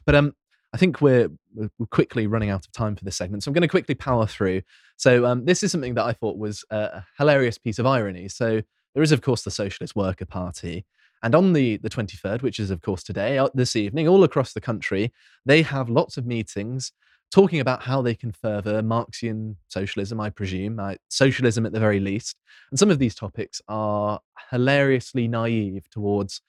[0.06, 0.34] But um,
[0.74, 3.62] I think we're, we're quickly running out of time for this segment, so I'm going
[3.62, 4.62] to quickly power through.
[4.98, 8.28] So um, this is something that I thought was a hilarious piece of irony.
[8.28, 8.62] So
[8.94, 10.86] there is, of course, the Socialist Worker Party.
[11.24, 14.54] And on the, the 23rd, which is, of course, today, uh, this evening, all across
[14.54, 15.14] the country,
[15.46, 16.92] they have lots of meetings
[17.32, 22.00] talking about how they can further Marxian socialism, I presume, uh, socialism at the very
[22.00, 22.38] least.
[22.72, 24.20] And some of these topics are
[24.52, 26.42] hilariously naive towards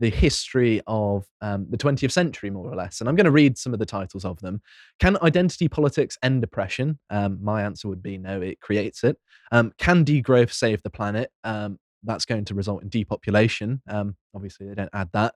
[0.00, 3.00] the history of um, the 20th century, more or less.
[3.00, 4.60] And I'm going to read some of the titles of them.
[4.98, 6.98] Can identity politics end oppression?
[7.10, 9.16] Um, my answer would be no, it creates it.
[9.52, 11.30] Um, can degrowth save the planet?
[11.44, 13.80] Um, that's going to result in depopulation.
[13.88, 15.34] Um, obviously, they don't add that.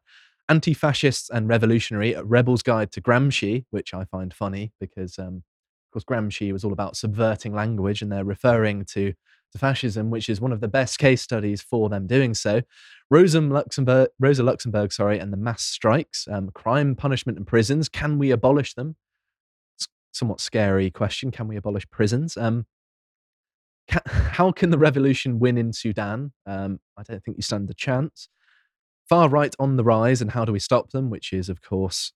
[0.48, 5.42] Anti fascists and revolutionary, a Rebel's Guide to Gramsci, which I find funny because, um,
[5.88, 9.12] of course, Gramsci was all about subverting language and they're referring to
[9.52, 12.62] to fascism, which is one of the best case studies for them doing so.
[13.10, 17.88] Rosa Luxemburg, Rosa Luxemburg, sorry, and the mass strikes, um, crime, punishment, and prisons.
[17.88, 18.96] Can we abolish them?
[19.76, 21.30] It's somewhat scary question.
[21.30, 22.36] Can we abolish prisons?
[22.36, 22.66] Um,
[23.88, 26.32] can, how can the revolution win in Sudan?
[26.46, 28.28] Um, I don't think you stand a chance.
[29.08, 31.10] Far right on the rise, and how do we stop them?
[31.10, 32.12] Which is, of course,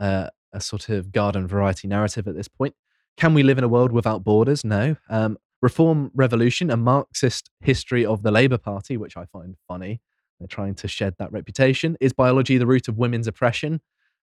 [0.00, 2.74] uh, a sort of garden variety narrative at this point.
[3.16, 4.64] Can we live in a world without borders?
[4.64, 4.96] No.
[5.08, 10.00] Um, Reform Revolution, a Marxist history of the Labour Party, which I find funny.
[10.38, 11.96] They're trying to shed that reputation.
[12.00, 13.80] Is biology the root of women's oppression?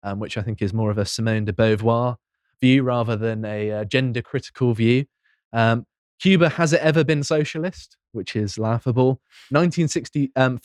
[0.03, 2.17] Um, which I think is more of a Simone de Beauvoir
[2.61, 5.05] view rather than a uh, gender critical view.
[5.53, 5.85] Um,
[6.19, 9.21] Cuba has it ever been socialist, which is laughable.
[9.49, 10.59] 1936, um,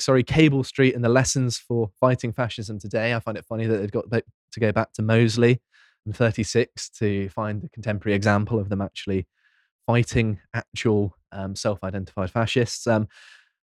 [0.00, 3.14] sorry, Cable Street and the lessons for fighting fascism today.
[3.14, 5.60] I find it funny that they've got to go back to Mosley
[6.04, 9.26] and 36 to find a contemporary example of them actually
[9.86, 12.86] fighting actual um, self identified fascists.
[12.86, 13.08] Um,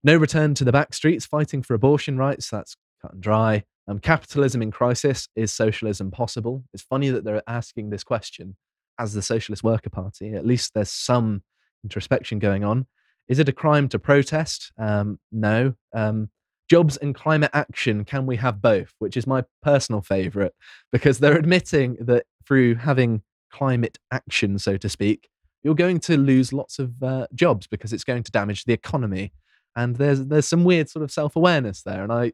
[0.04, 2.50] no return to the back streets fighting for abortion rights.
[2.50, 3.64] That's cut and dry.
[3.88, 5.28] Um, capitalism in crisis.
[5.34, 6.64] Is socialism possible?
[6.72, 8.56] It's funny that they're asking this question
[8.98, 10.34] as the Socialist Worker Party.
[10.34, 11.42] At least there's some
[11.84, 12.86] introspection going on.
[13.28, 14.72] Is it a crime to protest?
[14.78, 15.74] Um, no.
[15.94, 16.30] Um,
[16.68, 18.04] jobs and climate action.
[18.04, 18.94] Can we have both?
[18.98, 20.54] Which is my personal favorite
[20.90, 25.28] because they're admitting that through having climate action, so to speak,
[25.62, 29.32] you're going to lose lots of uh, jobs because it's going to damage the economy.
[29.74, 32.32] And there's there's some weird sort of self awareness there, and I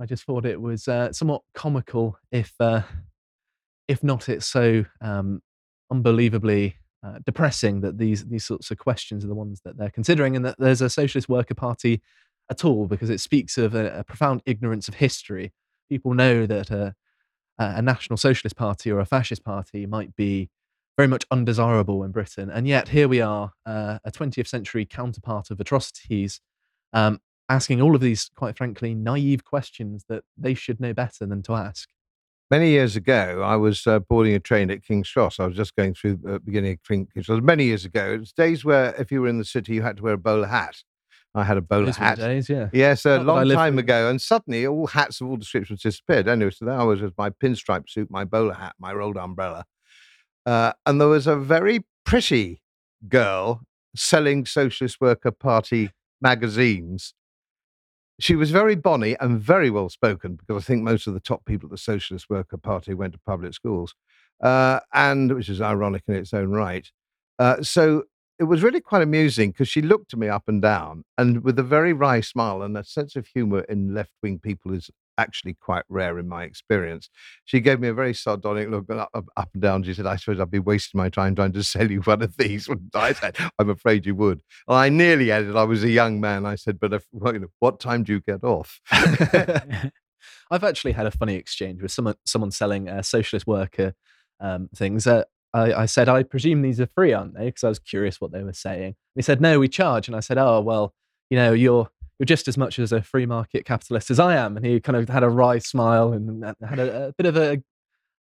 [0.00, 2.82] I just thought it was uh, somewhat comical, if uh,
[3.88, 5.42] if not it's so um,
[5.90, 10.36] unbelievably uh, depressing that these these sorts of questions are the ones that they're considering,
[10.36, 12.02] and that there's a socialist worker party
[12.50, 15.52] at all because it speaks of a, a profound ignorance of history.
[15.88, 16.94] People know that a,
[17.58, 20.50] a national socialist party or a fascist party might be
[20.96, 22.50] very much undesirable in Britain.
[22.50, 26.40] And yet here we are, uh, a 20th century counterpart of atrocities,
[26.94, 31.42] um, asking all of these, quite frankly, naive questions that they should know better than
[31.42, 31.90] to ask.
[32.50, 35.40] Many years ago, I was uh, boarding a train at King's Cross.
[35.40, 37.40] I was just going through the beginning of King's Cross.
[37.42, 39.96] Many years ago, it was days where if you were in the city, you had
[39.98, 40.76] to wear a bowler hat.
[41.34, 42.18] I had a bowler Those hat.
[42.18, 42.68] Days, yeah.
[42.72, 44.08] Yes, a long time ago.
[44.08, 46.28] And suddenly, all hats of all descriptions disappeared.
[46.28, 49.64] Anyway, so there I was with my pinstripe suit, my bowler hat, my rolled umbrella.
[50.46, 52.62] Uh, and there was a very pretty
[53.08, 53.62] girl
[53.96, 55.90] selling Socialist Worker Party
[56.24, 57.14] magazines.
[58.18, 61.44] She was very bonny and very well spoken because I think most of the top
[61.44, 63.94] people at the Socialist Worker Party went to public schools,
[64.42, 66.90] uh, and which is ironic in its own right.
[67.38, 68.04] Uh, so
[68.38, 71.58] it was really quite amusing because she looked at me up and down, and with
[71.58, 75.54] a very wry smile and a sense of humour in left wing people is actually
[75.54, 77.08] quite rare in my experience.
[77.44, 79.82] She gave me a very sardonic look up, up, and down.
[79.82, 82.36] She said, I suppose I'd be wasting my time trying to sell you one of
[82.36, 82.68] these.
[82.94, 84.42] I said, I'm afraid you would.
[84.68, 86.46] I nearly added, I was a young man.
[86.46, 88.80] I said, but if, well, you know, what time do you get off?
[90.50, 93.94] I've actually had a funny exchange with someone, someone selling a socialist worker
[94.40, 95.06] um, things.
[95.06, 97.46] Uh, I, I, said, I presume these are free, aren't they?
[97.46, 98.96] Because I was curious what they were saying.
[99.14, 100.08] He said, no, we charge.
[100.08, 100.94] And I said, oh, well,
[101.30, 104.56] you know, you're you're just as much as a free market capitalist as I am.
[104.56, 107.62] And he kind of had a wry smile and had a, a bit of a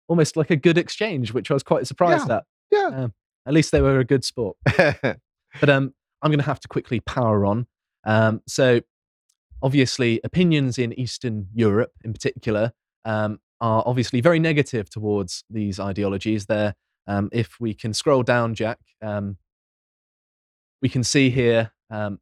[0.08, 2.36] almost like a good exchange, which I was quite surprised Yeah.
[2.38, 2.44] at.
[2.72, 2.88] Yeah.
[3.04, 3.14] Um,
[3.46, 4.58] at least they were a good sport.
[5.60, 7.68] But um, I'm going to have to quickly power on.
[8.06, 8.80] Um, so,
[9.62, 12.72] obviously, opinions in Eastern Europe, in particular,
[13.04, 16.46] um, are obviously very negative towards these ideologies.
[16.46, 16.76] There,
[17.06, 19.38] um, if we can scroll down, Jack, um,
[20.82, 22.20] we can see here um,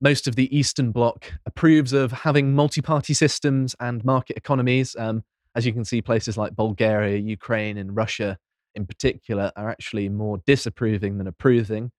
[0.00, 4.94] most of the Eastern Bloc approves of having multi-party systems and market economies.
[4.98, 8.38] Um, as you can see, places like Bulgaria, Ukraine, and Russia,
[8.74, 11.92] in particular, are actually more disapproving than approving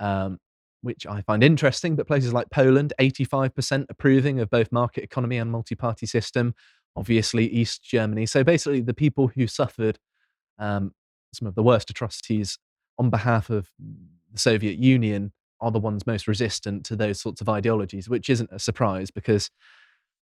[0.00, 0.38] um,
[0.82, 1.96] which I find interesting.
[1.96, 6.54] But places like Poland, 85% approving of both market economy and multi party system.
[6.96, 8.26] Obviously, East Germany.
[8.26, 9.98] So basically, the people who suffered
[10.58, 10.92] um,
[11.32, 12.58] some of the worst atrocities
[12.98, 13.70] on behalf of
[14.32, 18.50] the Soviet Union are the ones most resistant to those sorts of ideologies, which isn't
[18.52, 19.50] a surprise because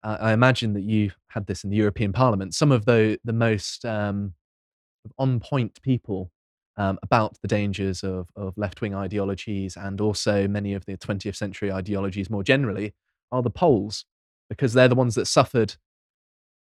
[0.03, 2.55] uh, I imagine that you had this in the European Parliament.
[2.55, 4.35] Some of the the most um,
[5.19, 6.31] on point people
[6.77, 11.37] um, about the dangers of, of left wing ideologies and also many of the 20th
[11.37, 12.95] century ideologies more generally
[13.33, 14.07] are the Poles,
[14.49, 15.77] because they're the ones that suffered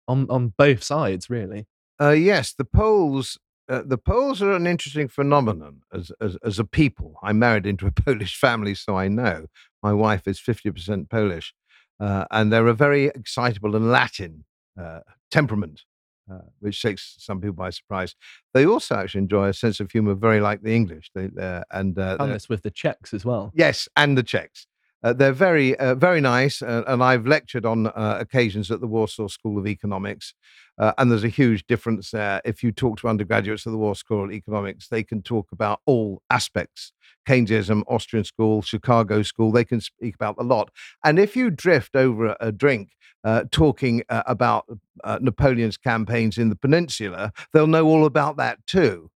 [0.08, 1.66] on, on both sides, really.
[2.00, 3.38] Uh, yes, the Poles.
[3.68, 7.18] Uh, the Poles are an interesting phenomenon as, as as a people.
[7.22, 9.46] I'm married into a Polish family, so I know.
[9.82, 11.54] My wife is 50% Polish,
[12.00, 14.44] uh, and they're a very excitable and Latin
[14.80, 15.00] uh,
[15.30, 15.82] temperament,
[16.30, 18.14] uh, which takes some people by surprise.
[18.54, 21.10] They also actually enjoy a sense of humor, very like the English.
[21.14, 23.52] They, uh, and uh, this with the Czechs as well.
[23.54, 24.66] Yes, and the Czechs.
[25.02, 28.86] Uh, they're very, uh, very nice, uh, and I've lectured on uh, occasions at the
[28.86, 30.34] Warsaw School of Economics,
[30.78, 32.40] uh, and there's a huge difference there.
[32.44, 35.80] If you talk to undergraduates of the Warsaw School of Economics, they can talk about
[35.86, 36.92] all aspects:
[37.28, 39.52] Keynesianism, Austrian School, Chicago School.
[39.52, 40.70] They can speak about a lot.
[41.04, 42.90] And if you drift over a, drink,
[43.24, 44.66] uh, talking uh, about
[45.02, 49.10] uh, Napoleon's campaigns in the peninsula, they'll know all about that too.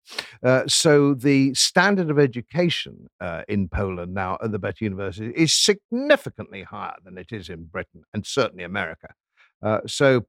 [0.43, 5.53] Uh, so the standard of education uh, in Poland now at the better universities is
[5.53, 9.13] significantly higher than it is in Britain and certainly America.
[9.61, 10.25] Uh, so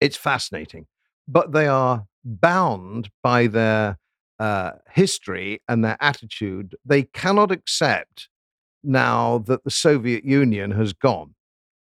[0.00, 0.86] it's fascinating,
[1.26, 3.98] but they are bound by their
[4.38, 6.76] uh, history and their attitude.
[6.84, 8.28] They cannot accept
[8.84, 11.34] now that the Soviet Union has gone.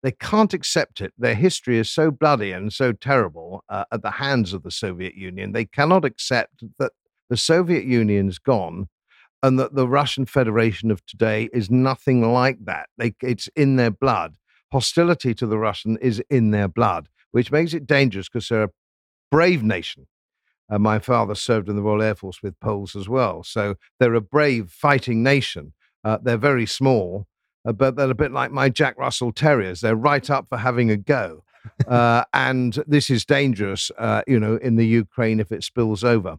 [0.03, 1.13] They can't accept it.
[1.17, 5.13] Their history is so bloody and so terrible uh, at the hands of the Soviet
[5.13, 5.51] Union.
[5.51, 6.93] They cannot accept that
[7.29, 8.87] the Soviet Union's gone
[9.43, 12.89] and that the Russian Federation of today is nothing like that.
[12.97, 14.35] They, it's in their blood.
[14.71, 18.69] Hostility to the Russian is in their blood, which makes it dangerous because they're a
[19.29, 20.07] brave nation.
[20.69, 23.43] Uh, my father served in the Royal Air Force with Poles as well.
[23.43, 25.73] So they're a brave fighting nation.
[26.03, 27.27] Uh, they're very small,
[27.65, 29.81] uh, but they're a bit like my Jack Russell Terriers.
[29.81, 31.43] They're right up for having a go.
[31.87, 36.37] Uh, and this is dangerous, uh, you know, in the Ukraine if it spills over.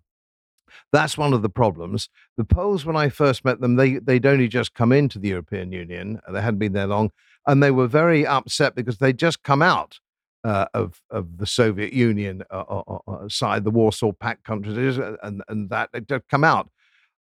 [0.90, 2.08] That's one of the problems.
[2.36, 5.70] The Poles, when I first met them, they, they'd only just come into the European
[5.70, 6.20] Union.
[6.28, 7.12] They hadn't been there long.
[7.46, 10.00] And they were very upset because they'd just come out
[10.44, 15.16] uh, of, of the Soviet Union uh, uh, uh, side, the Warsaw Pact countries, uh,
[15.22, 16.70] and, and that they'd just come out.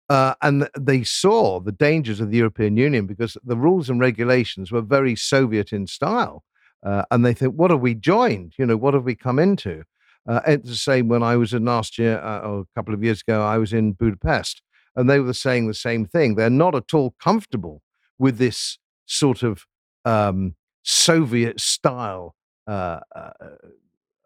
[0.09, 4.71] Uh, and they saw the dangers of the European Union because the rules and regulations
[4.71, 6.43] were very Soviet in style.
[6.83, 8.53] Uh, and they think, what have we joined?
[8.57, 9.83] You know, what have we come into?
[10.27, 13.03] Uh, it's the same when I was in last year uh, or a couple of
[13.03, 14.61] years ago, I was in Budapest
[14.95, 16.35] and they were saying the same thing.
[16.35, 17.81] They're not at all comfortable
[18.17, 19.65] with this sort of
[20.05, 22.35] um, Soviet style
[22.69, 23.31] uh, uh,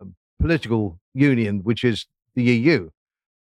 [0.02, 0.06] uh,
[0.40, 2.90] political union, which is the EU.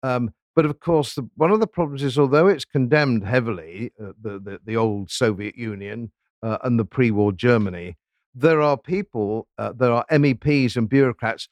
[0.03, 4.11] Um, but of course, the, one of the problems is, although it's condemned heavily, uh,
[4.21, 6.11] the, the the old Soviet Union
[6.43, 7.97] uh, and the pre-war Germany,
[8.35, 11.47] there are people, uh, there are MEPs and bureaucrats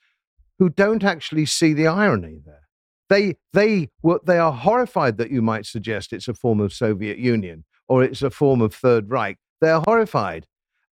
[0.59, 2.67] who don't actually see the irony there.
[3.09, 7.17] They they were they are horrified that you might suggest it's a form of Soviet
[7.17, 9.37] Union or it's a form of Third Reich.
[9.61, 10.45] They are horrified,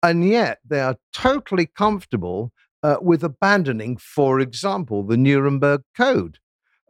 [0.03, 2.51] and yet they are totally comfortable
[2.83, 6.37] uh, with abandoning, for example, the Nuremberg Code,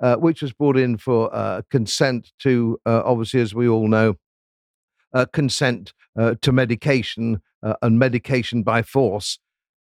[0.01, 4.16] uh, which was brought in for uh, consent to, uh, obviously, as we all know,
[5.14, 7.41] uh, consent uh, to medication
[7.82, 9.39] and medication by force.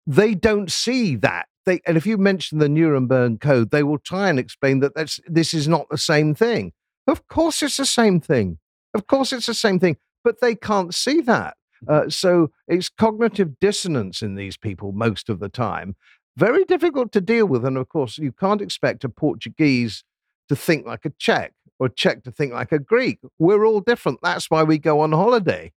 [0.07, 1.47] They don't see that.
[1.65, 5.19] They, and if you mention the Nuremberg Code, they will try and explain that that's,
[5.28, 6.71] this is not the same thing.
[7.07, 8.59] Of course, it's the same thing.
[8.93, 11.57] Of course, it's the same thing, but they can't see that.
[11.88, 15.95] Uh, so it's cognitive dissonance in these people most of the time.
[16.38, 17.65] Very difficult to deal with.
[17.65, 20.03] And of course, you can't expect a Portuguese
[20.49, 23.19] to think like a Czech or a Czech to think like a Greek.
[23.39, 24.19] We're all different.
[24.21, 25.71] That's why we go on holiday.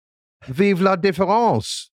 [0.46, 1.90] Vive la différence.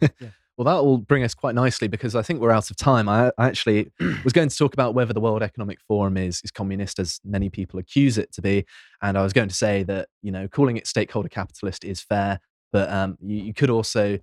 [0.60, 3.08] Well, that will bring us quite nicely because I think we're out of time.
[3.08, 3.90] I, I actually
[4.24, 7.48] was going to talk about whether the World Economic Forum is, is communist, as many
[7.48, 8.66] people accuse it to be.
[9.00, 12.40] And I was going to say that, you know, calling it stakeholder capitalist is fair,
[12.72, 14.18] but um, you, you could also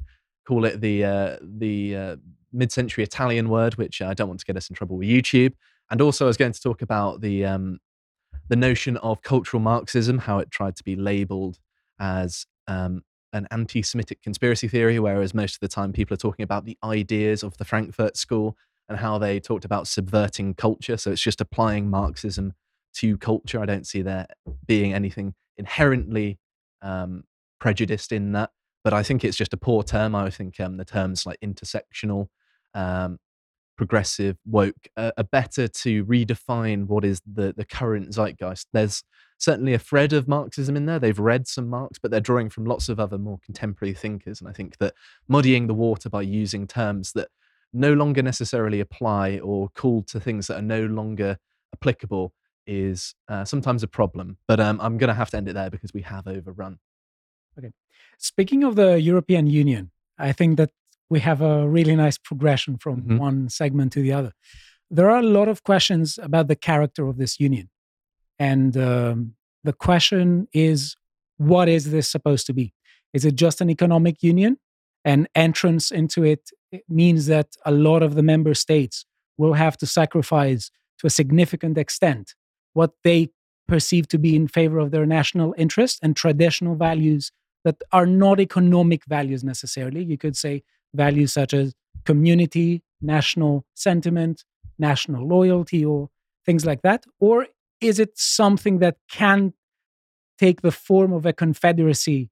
[0.48, 2.16] call it the, uh, the uh,
[2.54, 5.54] mid century Italian word, which I don't want to get us in trouble with YouTube.
[5.89, 7.80] And also, I was going to talk about the, um,
[8.50, 11.60] the notion of cultural Marxism, how it tried to be labeled
[12.00, 16.43] as um, an anti Semitic conspiracy theory, whereas most of the time people are talking
[16.43, 18.58] about the ideas of the Frankfurt School
[18.89, 20.98] and how they talked about subverting culture.
[20.98, 22.54] So it's just applying Marxism
[22.95, 23.62] to culture.
[23.62, 24.28] I don't see there
[24.66, 26.39] being anything inherently
[26.82, 27.24] um,
[27.60, 28.51] prejudiced in that.
[28.84, 30.16] But I think it's just a poor term.
[30.16, 32.28] I think um, the terms like intersectional,
[32.74, 33.18] um,
[33.78, 38.66] progressive, woke uh, are better to redefine what is the, the current zeitgeist.
[38.72, 39.03] There's
[39.38, 40.99] certainly a thread of Marxism in there.
[40.99, 44.39] They've read some Marx, but they're drawing from lots of other more contemporary thinkers.
[44.39, 44.93] And I think that
[45.28, 47.28] muddying the water by using terms that
[47.74, 51.38] no longer necessarily apply or called to things that are no longer
[51.74, 52.34] applicable
[52.66, 54.38] is uh, sometimes a problem.
[54.47, 56.80] But um, I'm going to have to end it there because we have overrun.
[57.58, 57.72] Okay.
[58.18, 60.72] Speaking of the European Union, I think that
[61.10, 63.18] we have a really nice progression from mm-hmm.
[63.18, 64.34] one segment to the other.
[64.89, 67.70] There are a lot of questions about the character of this union.
[68.39, 69.34] And um,
[69.64, 70.95] the question is
[71.38, 72.74] what is this supposed to be?
[73.14, 74.58] Is it just an economic union?
[75.05, 79.05] And entrance into it, it means that a lot of the member states
[79.38, 82.34] will have to sacrifice to a significant extent
[82.74, 83.30] what they
[83.68, 87.32] perceive to be in favor of their national interest and traditional values
[87.64, 90.03] that are not economic values necessarily.
[90.03, 91.74] You could say values such as
[92.05, 94.43] community, national sentiment,
[94.80, 96.10] national loyalty, or
[96.45, 97.05] things like that.
[97.20, 97.47] Or
[97.82, 99.53] is it something that can
[100.38, 102.30] take the form of a confederacy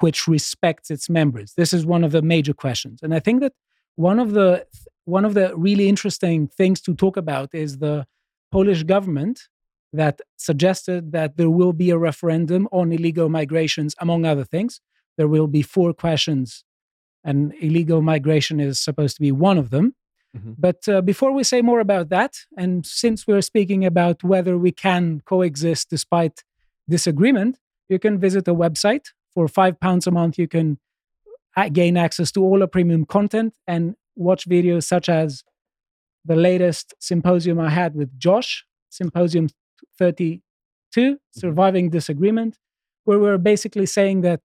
[0.00, 1.54] which respects its members?
[1.56, 3.00] This is one of the major questions.
[3.02, 3.52] And I think that
[3.96, 4.66] one of the
[5.04, 8.06] one of the really interesting things to talk about is the
[8.52, 9.48] Polish government
[9.92, 14.80] that suggested that there will be a referendum on illegal migrations, among other things.
[15.16, 16.64] There will be four questions,
[17.22, 19.94] and illegal migration is supposed to be one of them.
[20.36, 20.52] Mm-hmm.
[20.58, 24.72] But uh, before we say more about that, and since we're speaking about whether we
[24.72, 26.42] can coexist despite
[26.88, 29.06] disagreement, you can visit a website.
[29.34, 30.78] For five pounds a month, you can
[31.56, 35.44] uh, gain access to all the premium content and watch videos such as
[36.24, 39.48] the latest symposium I had with Josh, Symposium
[39.98, 40.40] 32,
[40.96, 41.14] mm-hmm.
[41.30, 42.58] Surviving Disagreement,
[43.04, 44.40] where we're basically saying that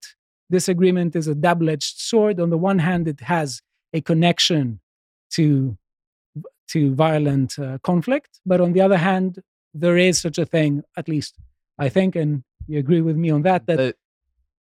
[0.50, 2.40] disagreement is a double edged sword.
[2.40, 3.62] On the one hand, it has
[3.92, 4.80] a connection
[5.30, 5.76] to
[6.68, 9.40] to violent uh, conflict but on the other hand
[9.74, 11.36] there is such a thing at least
[11.78, 13.96] i think and you agree with me on that that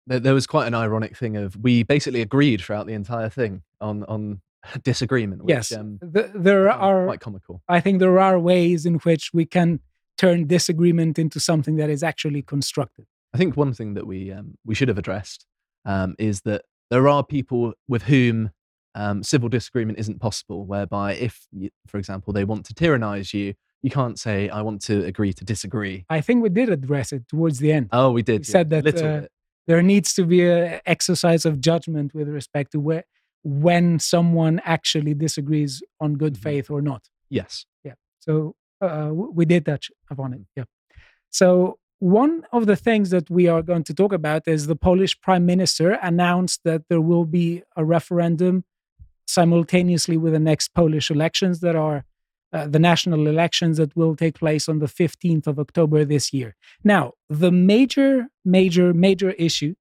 [0.06, 3.62] the, there was quite an ironic thing of we basically agreed throughout the entire thing
[3.80, 4.40] on on
[4.82, 8.94] disagreement which, yes um, the, there are quite comical i think there are ways in
[9.00, 9.80] which we can
[10.18, 14.54] turn disagreement into something that is actually constructive i think one thing that we um,
[14.66, 15.46] we should have addressed
[15.84, 18.50] um, is that there are people with whom
[18.94, 21.46] um, civil disagreement isn't possible, whereby if,
[21.86, 25.44] for example, they want to tyrannize you, you can't say, I want to agree to
[25.44, 26.04] disagree.
[26.10, 27.90] I think we did address it towards the end.
[27.92, 28.40] Oh, we did.
[28.40, 29.28] We yeah, said that uh,
[29.66, 33.04] there needs to be an exercise of judgment with respect to where,
[33.44, 36.42] when someone actually disagrees on good mm-hmm.
[36.42, 37.04] faith or not.
[37.30, 37.66] Yes.
[37.84, 37.94] Yeah.
[38.18, 40.40] So uh, we did touch upon it.
[40.56, 40.64] Yeah.
[41.30, 45.20] So one of the things that we are going to talk about is the Polish
[45.20, 48.64] prime minister announced that there will be a referendum
[49.26, 52.04] simultaneously with the next Polish elections that are
[52.52, 56.56] uh, the national elections that will take place on the 15th of October this year.
[56.82, 59.74] Now, the major, major, major issue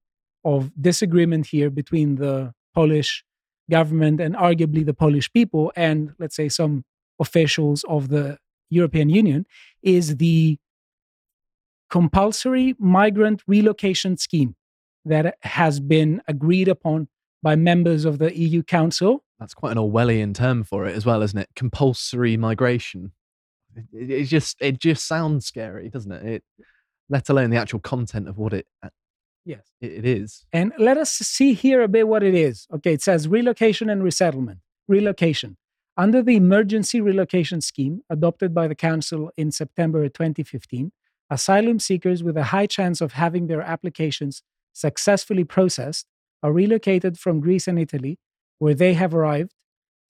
[0.44, 3.24] of disagreement here between the Polish
[3.70, 6.84] government and arguably the Polish people and, let's say, some
[7.18, 8.38] officials of the
[8.70, 9.46] European Union
[9.82, 10.58] is the
[11.90, 14.54] compulsory migrant relocation scheme
[15.04, 17.08] that has been agreed upon
[17.42, 21.22] by members of the EU Council that's quite an Orwellian term for it as well,
[21.22, 21.48] isn't it?
[21.54, 23.12] Compulsory migration.
[23.92, 26.26] It, it just it just sounds scary, doesn't it?
[26.26, 26.44] It
[27.08, 28.88] let alone the actual content of what it uh,
[29.44, 30.44] yes it, it is.
[30.52, 32.66] And let us see here a bit what it is.
[32.74, 34.58] Okay, it says relocation and resettlement.
[34.88, 35.56] Relocation.
[35.98, 40.92] Under the emergency relocation scheme adopted by the Council in September 2015,
[41.28, 46.06] asylum seekers with a high chance of having their applications successfully processed
[46.40, 48.16] are relocated from Greece and Italy
[48.60, 49.54] where they have arrived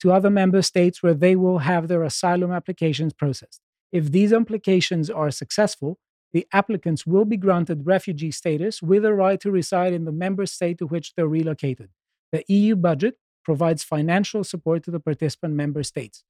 [0.01, 3.59] to other member states where they will have their asylum applications processed.
[3.91, 5.97] If these applications are successful,
[6.33, 10.45] the applicants will be granted refugee status with a right to reside in the member
[10.45, 11.89] state to which they're relocated.
[12.31, 16.23] The EU budget provides financial support to the participant member states.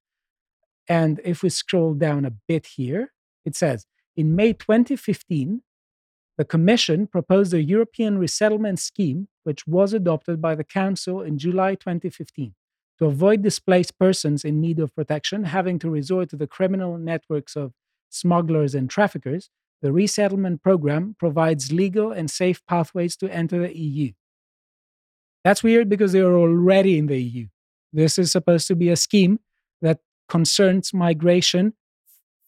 [0.87, 3.13] And if we scroll down a bit here,
[3.45, 3.85] it says
[4.15, 5.61] in May 2015,
[6.37, 11.75] the Commission proposed a European resettlement scheme, which was adopted by the Council in July
[11.75, 12.55] 2015.
[12.99, 17.55] To avoid displaced persons in need of protection having to resort to the criminal networks
[17.55, 17.73] of
[18.09, 19.49] smugglers and traffickers,
[19.81, 24.11] the resettlement program provides legal and safe pathways to enter the EU.
[25.43, 27.47] That's weird because they are already in the EU.
[27.93, 29.39] This is supposed to be a scheme
[29.81, 31.73] that concerns migration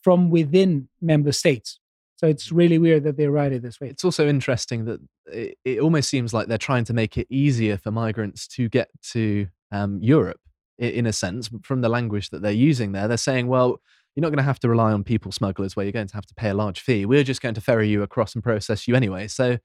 [0.02, 1.80] from within member states.
[2.18, 3.88] So it's really weird that they write it this way.
[3.88, 7.78] It's also interesting that it, it almost seems like they're trying to make it easier
[7.78, 10.40] for migrants to get to um, Europe,
[10.78, 13.08] in a sense, from the language that they're using there.
[13.08, 13.82] They're saying, well,
[14.16, 16.28] you're not going to have to rely on people smugglers where you're going to have
[16.28, 17.06] to pay a large fee.
[17.06, 19.28] We're just going to ferry you across and process you anyway.
[19.28, 19.58] So,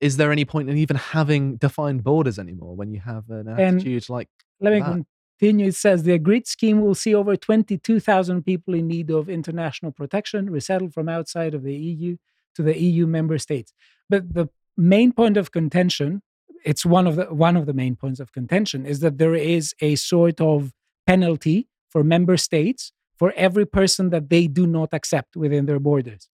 [0.00, 3.86] is there any point in even having defined borders anymore when you have an attitude
[3.86, 4.28] and like
[4.60, 5.04] let me that?
[5.38, 5.66] continue.
[5.66, 10.50] It says the agreed scheme will see over 22,000 people in need of international protection
[10.50, 12.16] resettled from outside of the EU
[12.54, 13.72] to the EU member states.
[14.08, 16.22] But the main point of contention,
[16.64, 19.74] it's one of the one of the main points of contention, is that there is
[19.80, 20.72] a sort of
[21.06, 26.28] penalty for member states for every person that they do not accept within their borders.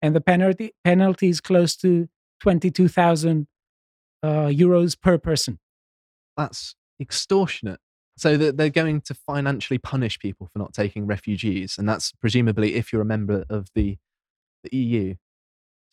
[0.00, 2.08] And the penalty, penalty is close to
[2.42, 3.46] 22,000
[4.22, 5.58] uh, euros per person.
[6.36, 7.80] That's extortionate.
[8.18, 11.76] So that they're going to financially punish people for not taking refugees.
[11.78, 13.96] And that's presumably if you're a member of the,
[14.64, 15.14] the EU.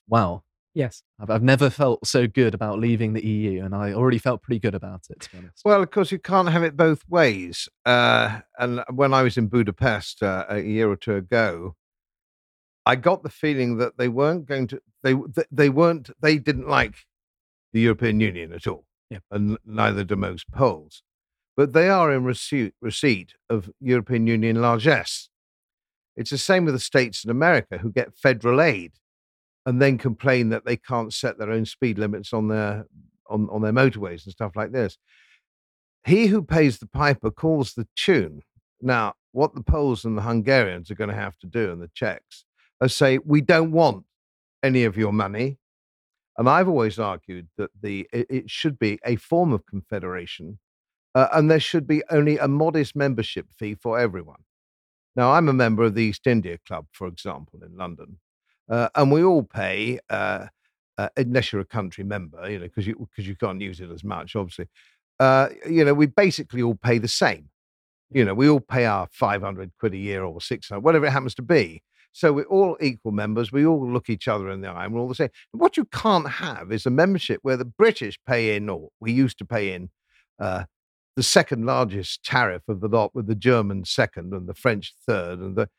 [0.07, 0.43] Wow.
[0.73, 1.01] Yes.
[1.19, 4.59] I've, I've never felt so good about leaving the EU, and I already felt pretty
[4.59, 5.61] good about it, to be honest.
[5.63, 7.69] Well, of course, you can't have it both ways.
[7.85, 11.75] Uh, and when I was in Budapest uh, a year or two ago,
[12.85, 15.15] I got the feeling that they weren't going to, they,
[15.51, 16.95] they weren't, they didn't like
[17.73, 18.85] the European Union at all.
[19.09, 19.23] Yep.
[19.31, 21.03] And neither do most Poles.
[21.57, 25.29] But they are in receipt, receipt of European Union largesse.
[26.15, 28.93] It's the same with the states in America who get federal aid
[29.65, 32.85] and then complain that they can't set their own speed limits on their
[33.29, 34.97] on, on their motorways and stuff like this.
[36.05, 38.41] He who pays the piper calls the tune.
[38.81, 41.91] Now, what the Poles and the Hungarians are going to have to do, and the
[41.93, 42.45] Czechs,
[42.81, 44.05] is say, we don't want
[44.63, 45.57] any of your money.
[46.37, 50.59] And I've always argued that the it, it should be a form of confederation,
[51.13, 54.43] uh, and there should be only a modest membership fee for everyone.
[55.17, 58.19] Now, I'm a member of the East India Club, for example, in London,
[58.69, 60.47] uh, and we all pay, uh,
[60.97, 63.91] uh, unless you're a country member, you know, because you because you can't use it
[63.91, 64.67] as much, obviously.
[65.19, 67.49] Uh, you know, we basically all pay the same.
[68.11, 71.35] You know, we all pay our 500 quid a year or 600, whatever it happens
[71.35, 71.83] to be.
[72.11, 73.51] So we're all equal members.
[73.51, 75.29] We all look each other in the eye and we're all the same.
[75.51, 79.37] What you can't have is a membership where the British pay in, or we used
[79.39, 79.89] to pay in,
[80.39, 80.65] uh,
[81.15, 85.39] the second largest tariff of the lot, with the Germans second and the French third,
[85.39, 85.69] and the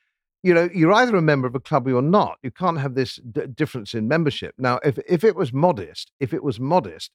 [0.42, 2.38] you know, you're either a member of a club or you're not.
[2.42, 4.54] You can't have this d- difference in membership.
[4.56, 7.10] Now, if if it was modest, if it was modest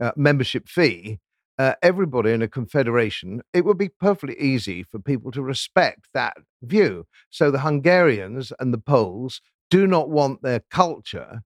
[0.00, 1.18] uh, membership fee,
[1.58, 6.36] uh, everybody in a confederation, it would be perfectly easy for people to respect that
[6.62, 7.06] view.
[7.30, 9.40] So the Hungarians and the Poles
[9.70, 11.42] do not want their culture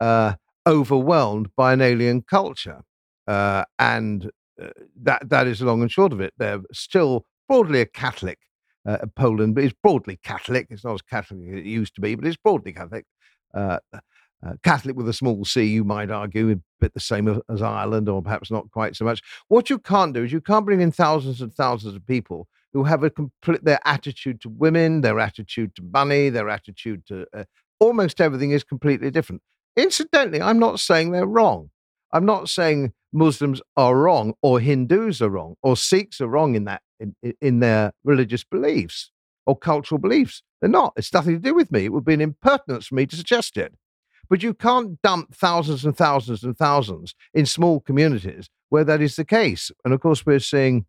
[0.00, 0.34] uh,
[0.66, 2.82] overwhelmed by an alien culture,
[3.26, 4.30] uh, and
[4.60, 4.68] uh,
[5.02, 6.32] that that is long and short of it.
[6.38, 8.38] They're still broadly a Catholic
[8.86, 10.68] uh, Poland, but it's broadly Catholic.
[10.70, 13.04] It's not as Catholic as it used to be, but it's broadly Catholic.
[14.46, 18.08] Uh, Catholic with a small c, you might argue, a bit the same as Ireland,
[18.08, 19.22] or perhaps not quite so much.
[19.48, 22.84] What you can't do is you can't bring in thousands and thousands of people who
[22.84, 27.44] have a complete their attitude to women, their attitude to money, their attitude to uh,
[27.80, 29.42] almost everything is completely different.
[29.76, 31.70] Incidentally, I'm not saying they're wrong.
[32.12, 36.64] I'm not saying Muslims are wrong or Hindus are wrong or Sikhs are wrong in
[36.64, 39.10] that in, in their religious beliefs
[39.46, 40.42] or cultural beliefs.
[40.60, 40.92] They're not.
[40.96, 41.86] It's nothing to do with me.
[41.86, 43.74] It would be an impertinence for me to suggest it.
[44.30, 49.16] But you can't dump thousands and thousands and thousands in small communities where that is
[49.16, 49.72] the case.
[49.84, 50.86] And of course, we're seeing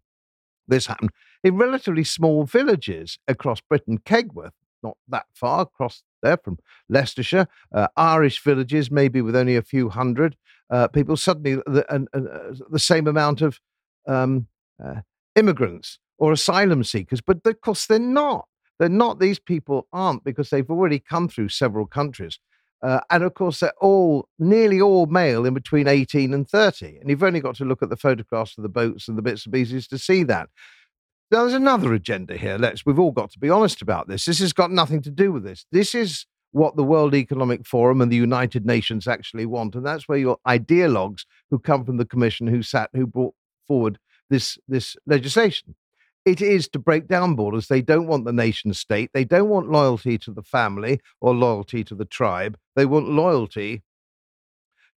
[0.67, 1.09] this happen
[1.43, 3.97] in relatively small villages across Britain.
[3.97, 4.51] Kegworth,
[4.83, 9.89] not that far across there from Leicestershire, uh, Irish villages, maybe with only a few
[9.89, 10.37] hundred
[10.69, 13.59] uh, people, suddenly the, uh, the same amount of
[14.07, 14.47] um,
[14.83, 15.01] uh,
[15.35, 17.21] immigrants or asylum seekers.
[17.21, 18.47] But of course, they're not.
[18.77, 19.19] They're not.
[19.19, 22.39] These people aren't because they've already come through several countries.
[22.81, 26.97] Uh, and of course, they're all nearly all male in between 18 and 30.
[26.97, 29.45] And you've only got to look at the photographs of the boats and the bits
[29.45, 30.49] and pieces to see that.
[31.29, 32.57] Now, there's another agenda here.
[32.57, 34.25] Let's, we've all got to be honest about this.
[34.25, 35.65] This has got nothing to do with this.
[35.71, 39.75] This is what the World Economic Forum and the United Nations actually want.
[39.75, 43.35] And that's where your ideologues who come from the commission who sat, who brought
[43.67, 45.75] forward this, this legislation.
[46.25, 47.67] It is to break down borders.
[47.67, 49.09] They don't want the nation state.
[49.13, 52.57] They don't want loyalty to the family or loyalty to the tribe.
[52.75, 53.83] They want loyalty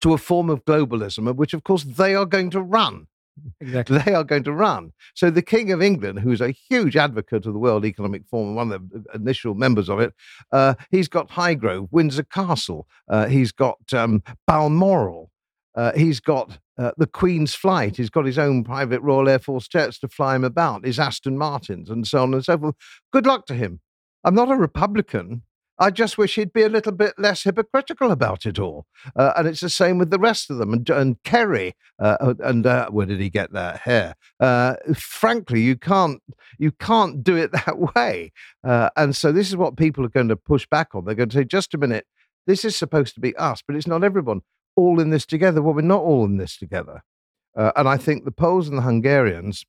[0.03, 3.07] to a form of globalism, which, of course, they are going to run.
[3.61, 3.99] Exactly.
[3.99, 4.93] They are going to run.
[5.15, 8.71] So the King of England, who's a huge advocate of the World Economic Forum, one
[8.71, 10.15] of the initial members of it,
[10.53, 15.31] uh, he's got Highgrove, Windsor Castle, uh, he's got um, Balmoral,
[15.75, 17.97] uh, he's got uh, the Queen's flight.
[17.97, 21.39] He's got his own private Royal Air Force jets to fly him about, his Aston
[21.39, 22.77] Martins, and so on and so forth.
[23.13, 23.81] Good luck to him.
[24.25, 25.43] I'm not a Republican.
[25.77, 28.87] I just wish he'd be a little bit less hypocritical about it all.
[29.17, 30.73] Uh, and it's the same with the rest of them.
[30.73, 34.15] And, and Kerry, uh, uh and uh, where did he get that hair?
[34.95, 36.23] Frankly, you can't
[36.59, 38.33] you can't do it that way.
[38.63, 41.05] And so this is what people are going to push back on.
[41.05, 42.07] They're going to say, just a minute,
[42.47, 44.43] this is supposed to be us, but it's not everyone
[44.77, 45.63] all in this together.
[45.63, 47.03] Well, we're not all in this together.
[47.55, 49.65] and I think the Poles and the Hungarians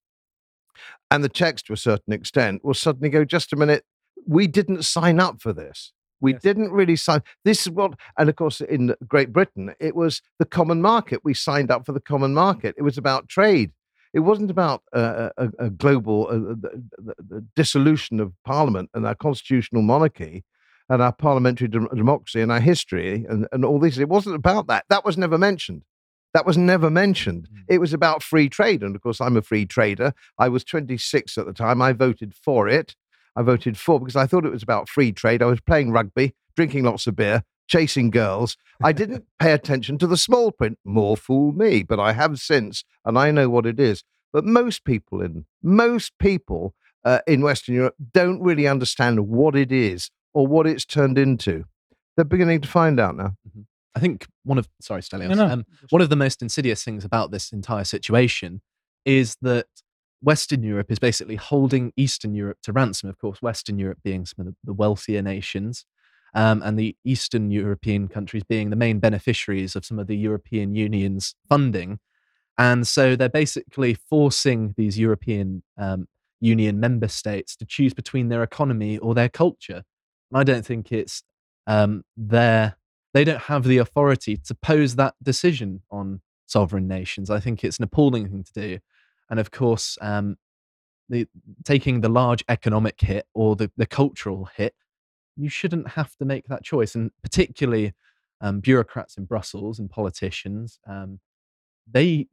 [1.12, 3.86] and the Czechs, to a certain extent, will suddenly go, just a minute,
[4.26, 5.91] we didn't sign up for this.
[6.22, 6.41] We yes.
[6.41, 7.22] didn't really sign.
[7.43, 11.22] This is what, and of course, in Great Britain, it was the common market.
[11.24, 12.76] We signed up for the common market.
[12.78, 13.72] It was about trade.
[14.14, 19.06] It wasn't about uh, a, a, global uh, the, the, the dissolution of parliament and
[19.06, 20.45] our constitutional monarchy
[20.90, 23.98] and our parliamentary de- democracy and our history and, and all this.
[23.98, 24.86] It wasn't about that.
[24.90, 25.84] That was never mentioned.
[26.34, 27.48] That was never mentioned.
[27.52, 27.64] Mm.
[27.70, 28.84] It was about free trade.
[28.84, 30.14] And of course, I'm a free trader.
[30.38, 31.82] I was 26 at the time.
[31.82, 32.96] I voted for it.
[33.36, 35.42] I voted for because I thought it was about free trade.
[35.42, 38.58] I was playing rugby, drinking lots of beer, chasing girls.
[38.84, 40.78] I didn't pay attention to the small print.
[40.86, 44.04] More fool me, but I have since, and I know what it is.
[44.32, 46.76] But most people in most people
[47.06, 51.64] uh, in Western Europe don't really understand what it is or what it's turned into.
[52.16, 53.36] They're beginning to find out now.
[53.48, 53.62] Mm-hmm.
[53.96, 55.30] I think one of sorry, Stelios.
[55.30, 55.48] No, no.
[55.48, 58.62] Um, one of the most insidious things about this entire situation
[59.06, 59.68] is that
[60.22, 63.10] Western Europe is basically holding Eastern Europe to ransom.
[63.10, 65.86] Of course, Western Europe being some of the, the wealthier nations,
[66.34, 70.76] um, and the Eastern European countries being the main beneficiaries of some of the European
[70.76, 72.00] Union's funding.
[72.58, 76.08] And so they're basically forcing these European um,
[76.42, 79.84] Union member states to choose between their economy or their culture.
[80.36, 81.24] I don't think it's
[81.66, 82.78] um, their,
[83.14, 87.32] they don't have the authority to pose that decision on sovereign nations.
[87.32, 88.80] I think it's an appalling thing to do
[89.30, 90.38] and of course, um,
[91.10, 91.28] the
[91.64, 94.74] taking the large economic hit or the, the cultural hit,
[95.36, 96.96] you shouldn't have to make that choice.
[96.96, 97.94] And particularly
[98.42, 101.20] um, bureaucrats in Brussels and politicians, um,
[101.90, 102.28] they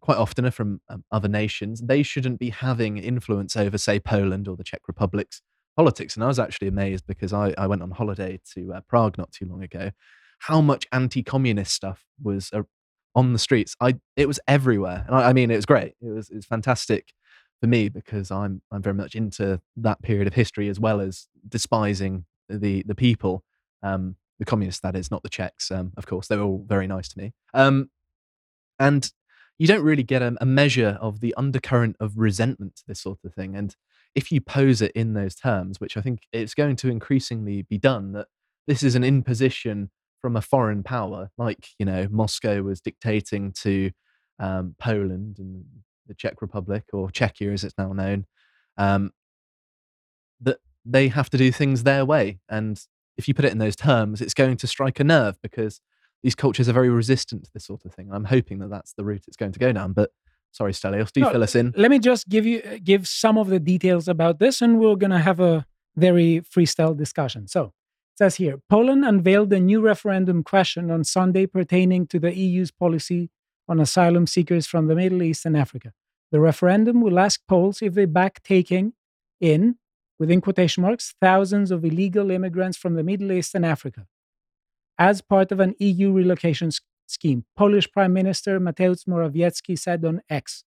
[0.00, 1.80] quite often are from um, other nations.
[1.80, 5.40] They shouldn't be having influence over, say, Poland or the Czech Republic's
[5.76, 6.14] politics.
[6.14, 9.32] And I was actually amazed because I, I went on holiday to uh, Prague not
[9.32, 9.90] too long ago.
[10.40, 12.62] How much anti-communist stuff was uh,
[13.14, 13.76] on the streets.
[13.80, 15.94] I it was everywhere, and I, I mean it was great.
[16.00, 17.12] It was it was fantastic
[17.60, 21.28] for me because I'm I'm very much into that period of history as well as
[21.48, 23.44] despising the the people,
[23.82, 25.70] um, the communists that is, not the Czechs.
[25.70, 27.32] Um, of course, they were all very nice to me.
[27.54, 27.90] Um,
[28.78, 29.10] and
[29.58, 33.18] you don't really get a, a measure of the undercurrent of resentment to this sort
[33.24, 33.54] of thing.
[33.54, 33.76] And
[34.14, 37.78] if you pose it in those terms, which I think it's going to increasingly be
[37.78, 38.28] done, that
[38.66, 39.90] this is an imposition
[40.20, 43.90] from a foreign power, like you know Moscow was dictating to
[44.38, 45.64] um, Poland and
[46.06, 48.26] the Czech Republic or Czechia as it's now known,
[48.76, 49.10] um,
[50.40, 52.38] that they have to do things their way.
[52.48, 52.80] And
[53.16, 55.80] if you put it in those terms, it's going to strike a nerve because
[56.22, 58.08] these cultures are very resistant to this sort of thing.
[58.12, 59.92] I'm hoping that that's the route it's going to go down.
[59.92, 60.10] But
[60.52, 61.72] sorry, Stelios, do no, fill us in.
[61.76, 64.96] Let me just give you uh, give some of the details about this, and we're
[64.96, 67.48] going to have a very freestyle discussion.
[67.48, 67.64] So
[68.14, 72.70] it says here Poland unveiled a new referendum question on Sunday pertaining to the EU's
[72.70, 73.30] policy
[73.68, 75.92] on asylum seekers from the Middle East and Africa.
[76.30, 78.94] The referendum will ask Poles if they back taking
[79.40, 79.76] in,
[80.18, 84.06] within quotation marks, thousands of illegal immigrants from the Middle East and Africa
[84.98, 86.70] as part of an EU relocation
[87.12, 87.44] scheme.
[87.56, 90.64] Polish Prime Minister Mateusz Morawiecki said on X,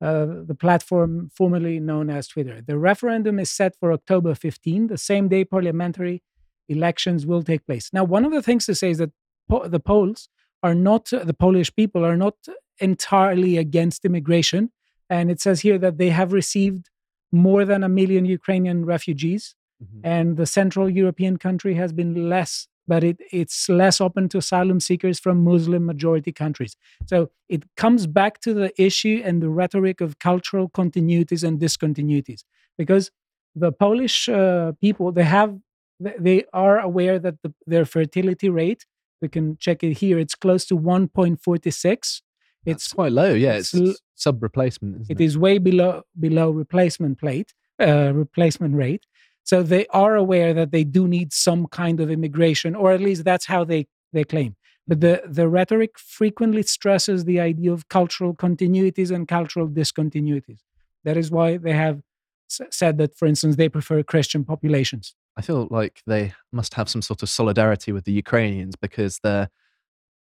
[0.00, 2.60] uh, the platform formerly known as Twitter.
[2.60, 6.22] The referendum is set for October 15, the same day parliamentary
[6.68, 7.90] elections will take place.
[7.92, 9.12] Now, one of the things to say is that
[9.48, 10.28] po- the Poles
[10.62, 12.34] are not, the Polish people are not
[12.78, 14.70] entirely against immigration.
[15.08, 16.88] And it says here that they have received
[17.30, 19.54] more than a million Ukrainian refugees.
[19.82, 20.00] Mm-hmm.
[20.04, 24.80] And the Central European country has been less, but it, it's less open to asylum
[24.80, 26.76] seekers from Muslim majority countries.
[27.06, 32.44] So it comes back to the issue and the rhetoric of cultural continuities and discontinuities.
[32.76, 33.10] Because
[33.54, 35.56] the Polish uh, people, they have
[36.00, 38.86] they are aware that the, their fertility rate,
[39.20, 42.22] we can check it here, it's close to 1.46.
[42.64, 43.34] It's quite low.
[43.34, 45.06] Yeah, it's, it's sub replacement.
[45.08, 49.04] It is way below below replacement plate uh, replacement rate.
[49.44, 53.24] So they are aware that they do need some kind of immigration, or at least
[53.24, 54.56] that's how they they claim.
[54.86, 60.60] But the the rhetoric frequently stresses the idea of cultural continuities and cultural discontinuities.
[61.04, 62.02] That is why they have
[62.50, 65.14] s- said that, for instance, they prefer Christian populations.
[65.36, 69.48] I feel like they must have some sort of solidarity with the Ukrainians because they're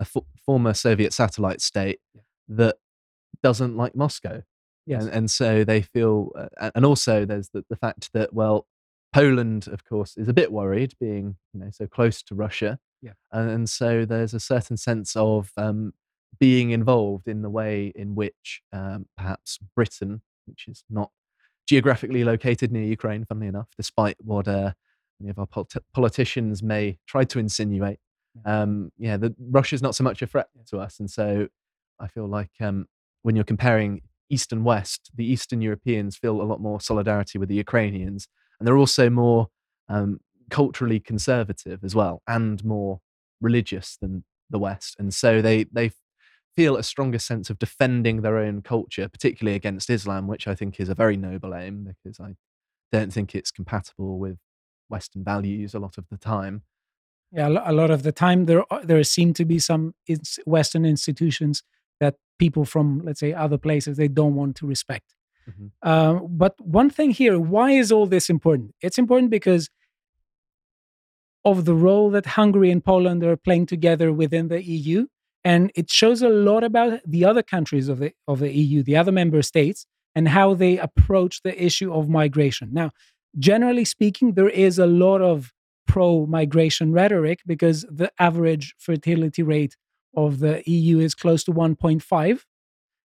[0.00, 1.98] a f- former Soviet satellite state
[2.48, 2.76] that
[3.42, 4.42] doesn't like Moscow.
[4.86, 5.04] Yes.
[5.04, 8.66] And, and so they feel, uh, and also there's the, the fact that, well,
[9.18, 12.78] Poland, of course, is a bit worried being, you know, so close to Russia.
[13.02, 13.12] Yeah.
[13.32, 15.92] And, and so there's a certain sense of um,
[16.38, 21.10] being involved in the way in which um, perhaps Britain, which is not
[21.66, 24.72] geographically located near Ukraine, funnily enough, despite what uh,
[25.20, 27.98] many of our polit- politicians may try to insinuate.
[28.34, 28.62] Yeah.
[28.62, 30.62] Um, yeah, the, Russia's not so much a threat Yeah.
[30.70, 31.00] to us.
[31.00, 31.48] And so
[31.98, 32.86] I feel like um,
[33.22, 37.48] when you're comparing East and West, the Eastern Europeans feel a lot more solidarity with
[37.48, 38.28] the Ukrainians.
[38.58, 39.48] And they're also more
[39.88, 43.00] um, culturally conservative as well and more
[43.40, 44.96] religious than the West.
[44.98, 45.92] And so they, they
[46.56, 50.80] feel a stronger sense of defending their own culture, particularly against Islam, which I think
[50.80, 52.34] is a very noble aim because I
[52.90, 54.38] don't think it's compatible with
[54.88, 56.62] Western values a lot of the time.
[57.30, 59.94] Yeah, a lot of the time there are, there seem to be some
[60.46, 61.62] Western institutions
[62.00, 65.14] that people from let's say other places they don't want to respect.
[65.48, 65.70] Mhm.
[65.82, 68.74] Uh, but one thing here, why is all this important?
[68.82, 69.68] It's important because
[71.44, 75.06] of the role that Hungary and Poland are playing together within the EU,
[75.44, 78.96] and it shows a lot about the other countries of the of the EU, the
[78.96, 82.70] other member states, and how they approach the issue of migration.
[82.72, 82.90] Now,
[83.38, 85.52] generally speaking, there is a lot of
[85.86, 89.76] pro migration rhetoric because the average fertility rate
[90.14, 92.44] of the EU is close to 1.5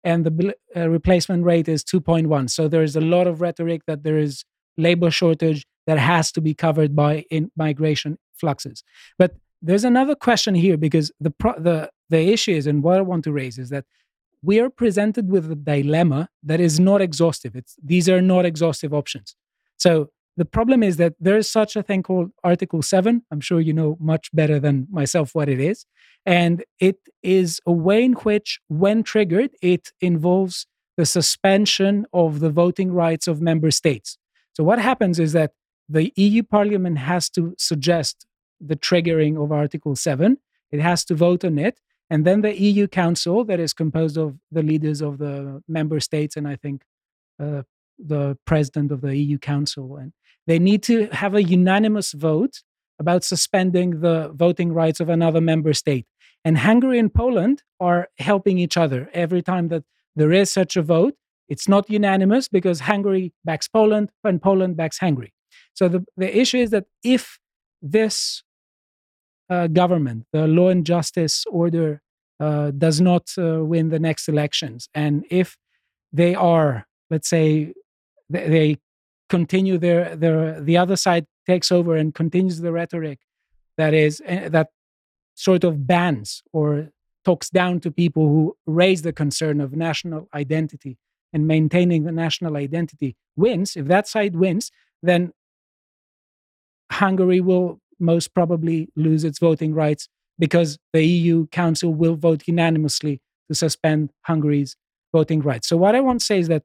[0.06, 4.02] and the uh, replacement rate is 2.1 so there is a lot of rhetoric that
[4.04, 4.44] there is
[4.76, 8.82] labor shortage that has to be covered by in migration fluxes.
[9.18, 13.02] But there's another question here because the pro- the the issue is and what I
[13.02, 13.84] want to raise is that
[14.42, 17.56] we are presented with a dilemma that is not exhaustive.
[17.56, 19.34] It's these are not exhaustive options.
[19.76, 23.22] So the problem is that there is such a thing called Article 7.
[23.30, 25.86] I'm sure you know much better than myself what it is.
[26.26, 30.66] And it is a way in which, when triggered, it involves
[30.96, 34.18] the suspension of the voting rights of member states.
[34.52, 35.52] So, what happens is that
[35.88, 38.26] the EU Parliament has to suggest
[38.60, 40.38] the triggering of Article 7,
[40.70, 41.80] it has to vote on it.
[42.08, 46.36] And then the EU Council, that is composed of the leaders of the member states
[46.36, 46.82] and I think
[47.42, 47.62] uh,
[47.98, 50.12] the president of the EU Council, and
[50.46, 52.62] they need to have a unanimous vote
[52.98, 56.06] about suspending the voting rights of another member state.
[56.44, 59.84] And Hungary and Poland are helping each other every time that
[60.14, 61.14] there is such a vote.
[61.48, 65.32] It's not unanimous because Hungary backs Poland and Poland backs Hungary.
[65.74, 67.38] So the, the issue is that if
[67.82, 68.42] this
[69.50, 72.02] uh, government, the law and justice order,
[72.40, 75.56] uh, does not uh, win the next elections, and if
[76.12, 77.72] they are, let's say,
[78.28, 78.78] they,
[79.28, 83.18] continue their their the other side takes over and continues the rhetoric
[83.76, 84.68] that is uh, that
[85.34, 86.90] sort of bans or
[87.24, 90.96] talks down to people who raise the concern of national identity
[91.32, 93.76] and maintaining the national identity wins.
[93.76, 94.70] If that side wins
[95.02, 95.32] then
[96.92, 100.08] hungary will most probably lose its voting rights
[100.38, 104.76] because the eu council will vote unanimously to suspend hungary's
[105.12, 105.68] voting rights.
[105.68, 106.62] So what i want to say is that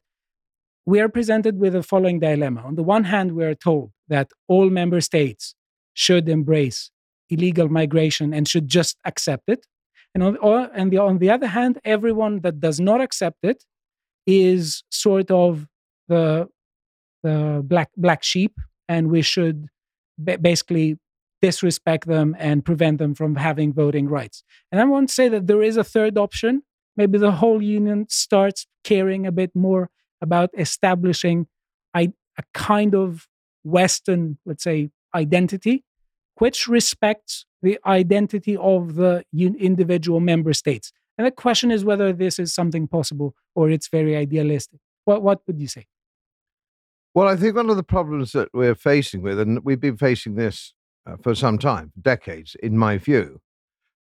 [0.86, 2.62] we are presented with the following dilemma.
[2.62, 5.56] On the one hand, we are told that all member states
[5.94, 6.92] should embrace
[7.30, 9.66] illegal migration and should just accept it.
[10.14, 13.64] And on, or, and the, on the other hand, everyone that does not accept it
[14.28, 15.68] is sort of
[16.08, 16.50] the,
[17.24, 18.58] the black, black sheep,
[18.90, 19.68] and we should
[20.18, 20.98] ba- basically
[21.42, 24.44] disrespect them and prevent them from having voting rights.
[24.72, 26.64] And I want to say that there is a third option.
[26.98, 29.90] Maybe the whole union starts caring a bit more
[30.22, 31.48] about establishing
[31.96, 33.28] a, a kind of
[33.64, 35.84] Western, let's say, identity,
[36.38, 40.92] which respects the identity of the individual member states.
[41.18, 44.80] And the question is whether this is something possible or it's very idealistic.
[45.06, 45.86] What, what would you say?
[47.14, 50.36] Well, I think one of the problems that we're facing with, and we've been facing
[50.36, 50.74] this
[51.06, 53.42] uh, for some time, decades, in my view,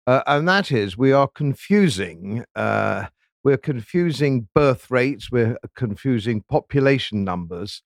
[0.07, 2.45] uh, and that is we are confusing.
[2.55, 3.07] Uh,
[3.45, 5.31] we're confusing birth rates.
[5.31, 7.83] We're confusing population numbers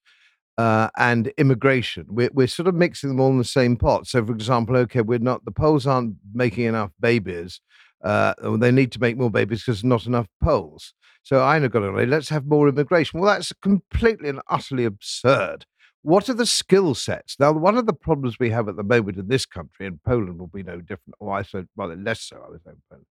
[0.58, 2.06] uh, and immigration.
[2.08, 4.06] We're, we're sort of mixing them all in the same pot.
[4.06, 7.60] So, for example, okay, we're not the Poles aren't making enough babies.
[8.02, 10.94] Uh, they need to make more babies because there's not enough Poles.
[11.22, 13.20] So I got to let's have more immigration.
[13.20, 15.66] Well, that's completely and utterly absurd.
[16.02, 17.36] What are the skill sets?
[17.38, 20.40] Now, one of the problems we have at the moment in this country, and Poland
[20.40, 23.06] will be no different, or I said, well, less so, I was saying Poland,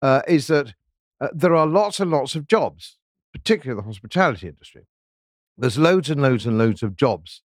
[0.00, 0.74] uh, is that
[1.20, 2.96] uh, there are lots and lots of jobs,
[3.32, 4.86] particularly the hospitality industry.
[5.58, 7.42] There's loads and loads and loads of jobs,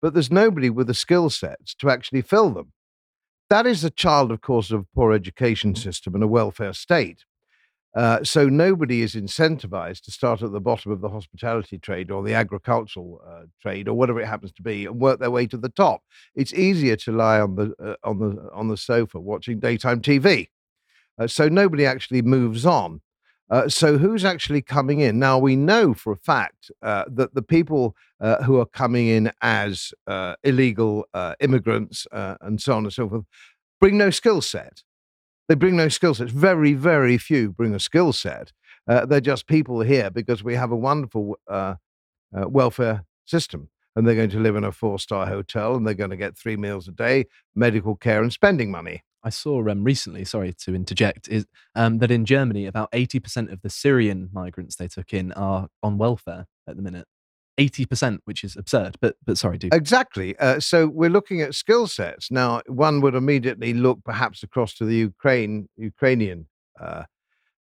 [0.00, 2.72] but there's nobody with the skill sets to actually fill them.
[3.50, 7.24] That is a child, of course, of a poor education system and a welfare state.
[7.96, 12.22] Uh, so nobody is incentivized to start at the bottom of the hospitality trade or
[12.22, 15.56] the agricultural uh, trade or whatever it happens to be and work their way to
[15.56, 16.02] the top.
[16.34, 20.48] It's easier to lie on the uh, on the on the sofa watching daytime TV.
[21.18, 23.00] Uh, so nobody actually moves on.
[23.50, 25.38] Uh, so who's actually coming in now?
[25.38, 27.96] We know for a fact uh, that the people
[28.44, 29.92] who are coming in as
[30.44, 31.06] illegal
[31.40, 33.24] immigrants and so on and so forth
[33.80, 34.82] bring no skill set.
[35.48, 36.30] They bring no skill sets.
[36.32, 38.52] Very, very few bring a skill set.
[38.86, 41.74] Uh, they're just people here because we have a wonderful uh,
[42.36, 43.68] uh, welfare system.
[43.96, 46.36] And they're going to live in a four star hotel and they're going to get
[46.36, 49.02] three meals a day, medical care, and spending money.
[49.24, 53.62] I saw um, recently, sorry to interject, is um, that in Germany, about 80% of
[53.62, 57.06] the Syrian migrants they took in are on welfare at the minute.
[57.58, 58.96] 80%, which is absurd.
[59.00, 60.38] But but sorry, do exactly.
[60.38, 62.62] Uh, so we're looking at skill sets now.
[62.68, 66.46] One would immediately look perhaps across to the Ukraine Ukrainian,
[66.80, 67.04] uh,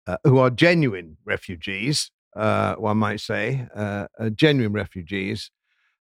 [0.06, 2.12] uh, who are genuine refugees.
[2.36, 5.50] Uh, one might say uh, uh, genuine refugees.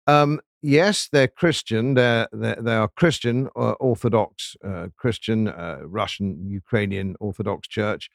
[0.08, 1.94] Um, yes, they're Christian.
[1.94, 4.56] They're, they're they are Christian, Orthodox
[4.96, 5.52] Christian,
[5.84, 8.10] Russian, Ukrainian Orthodox Church.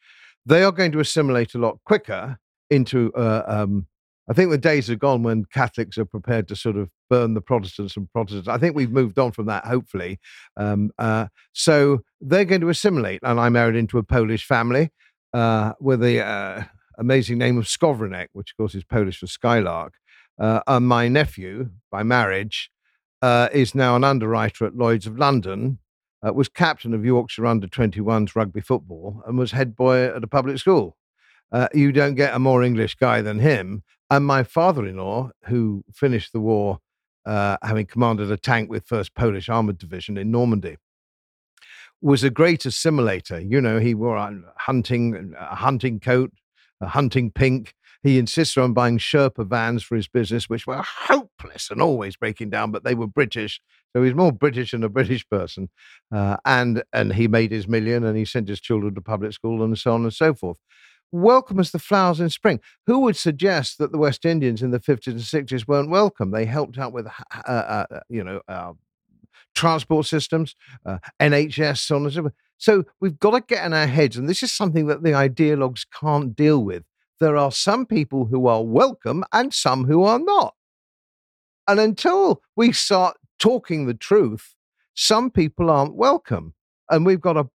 [0.46, 2.38] They are going to assimilate a lot quicker
[2.70, 3.88] into um,
[4.30, 7.42] I think the days are gone when Catholics are prepared to sort of burn the
[7.42, 8.48] Protestants and Protestants.
[8.48, 10.20] I think we've moved on from that, hopefully.
[10.56, 13.20] Um, uh, so they're going to assimilate.
[13.24, 14.92] And I married into a Polish family
[15.34, 16.64] uh, with the uh,
[16.98, 19.96] amazing name of Skowronek, which of course is Polish for Skylark.
[20.40, 22.72] Uh, and my nephew, by marriage,
[23.22, 25.80] uh, is now an underwriter at Lloyd's of London.
[26.26, 30.28] Uh, was captain of Yorkshire under 21s rugby football and was head boy at a
[30.28, 30.98] public school.
[31.52, 33.84] Uh, you don't get a more English guy than him.
[34.10, 36.80] And my father in law, who finished the war
[37.26, 40.78] uh, having commanded a tank with 1st Polish Armored Division in Normandy,
[42.02, 43.50] was a great assimilator.
[43.50, 46.32] You know, he wore a hunting, a hunting coat,
[46.82, 47.74] a hunting pink.
[48.04, 52.50] He insisted on buying Sherpa vans for his business, which were hopeless and always breaking
[52.50, 53.62] down, but they were British.
[53.96, 55.70] So he's more British than a British person.
[56.14, 59.64] Uh, and, and he made his million and he sent his children to public school
[59.64, 60.58] and so on and so forth
[61.14, 62.60] welcome as the flowers in spring.
[62.88, 66.32] Who would suggest that the West Indians in the 50s and 60s weren't welcome?
[66.32, 67.12] They helped out with, uh,
[67.48, 68.74] uh, uh, you know, uh,
[69.56, 72.34] transport systems, uh, NHS, so on and so forth.
[72.58, 75.86] So we've got to get in our heads, and this is something that the ideologues
[75.94, 76.84] can't deal with.
[77.24, 80.56] There are some people who are welcome and some who are not.
[81.70, 84.56] And until we start talking the truth,
[84.94, 86.54] some people aren't welcome.
[86.90, 87.48] And we've got to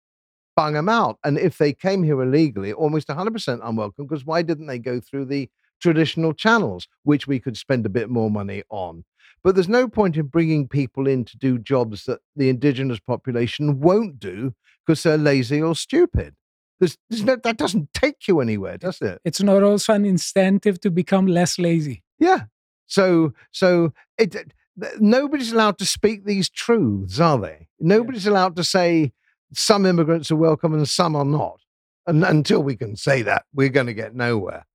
[0.56, 1.18] bung them out.
[1.22, 5.26] And if they came here illegally, almost 100% unwelcome, because why didn't they go through
[5.26, 5.50] the
[5.82, 9.04] traditional channels, which we could spend a bit more money on?
[9.44, 13.80] But there's no point in bringing people in to do jobs that the indigenous population
[13.80, 14.54] won't do
[14.86, 16.34] because they're lazy or stupid.
[16.80, 19.20] There's, there's no, that doesn't take you anywhere, does it?
[19.24, 22.02] It's not also an incentive to become less lazy.
[22.18, 22.42] Yeah.
[22.86, 24.52] So, so it,
[25.00, 27.68] nobody's allowed to speak these truths, are they?
[27.80, 28.32] Nobody's yeah.
[28.32, 29.12] allowed to say,
[29.52, 31.60] some immigrants are welcome and some are not.
[32.06, 34.66] And until we can say that, we're going to get nowhere.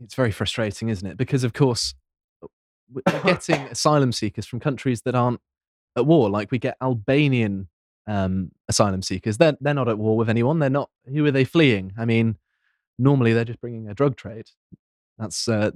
[0.00, 1.16] It's very frustrating, isn't it?
[1.16, 1.94] Because, of course,
[2.90, 5.40] we're getting asylum seekers from countries that aren't
[5.96, 6.28] at war.
[6.30, 7.68] Like we get Albanian
[8.06, 9.38] um, asylum seekers.
[9.38, 10.58] They're, they're not at war with anyone.
[10.58, 10.90] They're not.
[11.06, 11.92] Who are they fleeing?
[11.98, 12.36] I mean,
[12.98, 14.46] normally they're just bringing a drug trade.
[15.18, 15.70] That's uh,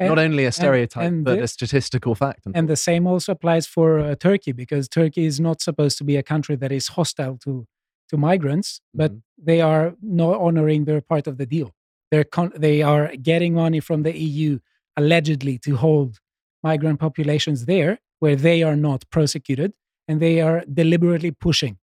[0.00, 2.46] and, not only a stereotype and, and but the, a statistical fact.
[2.54, 6.16] And the same also applies for uh, Turkey because Turkey is not supposed to be
[6.16, 7.66] a country that is hostile to
[8.08, 9.44] to migrants, but mm-hmm.
[9.44, 11.72] they are not honoring their part of the deal.
[12.10, 14.58] They're con- they are getting money from the EU
[14.96, 16.18] allegedly to hold
[16.62, 19.72] migrant populations there where they are not prosecuted,
[20.10, 21.78] and they are deliberately pushing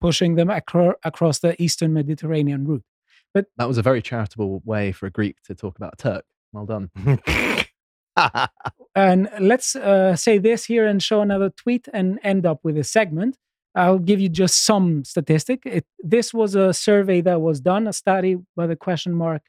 [0.00, 2.82] pushing them acro- across the eastern Mediterranean route.
[3.32, 6.24] But that was a very charitable way for a Greek to talk about a Turk.
[6.52, 6.90] Well done.
[8.96, 12.82] and let's uh, say this here and show another tweet and end up with a
[12.82, 13.38] segment.
[13.76, 15.62] I'll give you just some statistic.
[15.64, 19.42] It, this was a survey that was done, a study by the question mark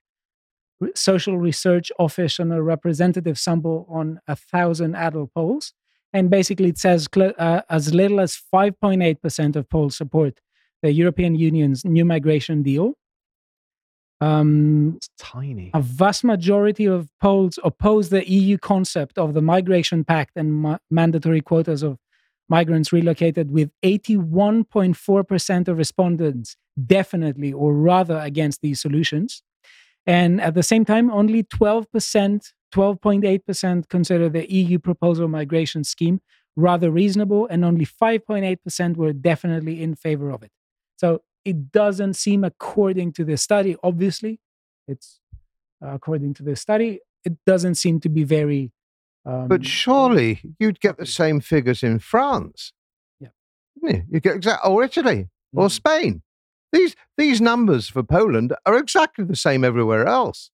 [0.94, 5.74] Social Research Office on a representative sample on a thousand adult Poles.
[6.14, 10.40] And basically, it says cl- uh, as little as 5.8% of Poles support
[10.84, 12.94] the European Union's new migration deal.
[14.22, 15.72] Um, It's tiny.
[15.74, 20.78] a vast majority of Poles oppose the EU concept of the Migration Pact and ma-
[20.90, 21.98] mandatory quotas of
[22.48, 26.56] migrants relocated, with 81.4% of respondents
[26.86, 29.42] definitely or rather against these solutions.
[30.06, 36.22] And at the same time, only 12%, 12.8% consider the EU proposal migration scheme
[36.56, 40.52] rather reasonable, and only 5.8% were definitely in favor of it.
[40.98, 44.40] So it doesn't seem, according to the study, obviously,
[44.88, 45.20] it's
[45.84, 48.72] uh, according to the study, it doesn't seem to be very.
[49.26, 52.72] Um, But surely you'd get the same figures in France.
[53.20, 53.30] Yeah.
[53.82, 54.04] You?
[54.12, 55.72] You get exact or Italy or Mm.
[55.72, 56.22] Spain.
[56.72, 60.52] These these numbers for Poland are exactly the same everywhere else.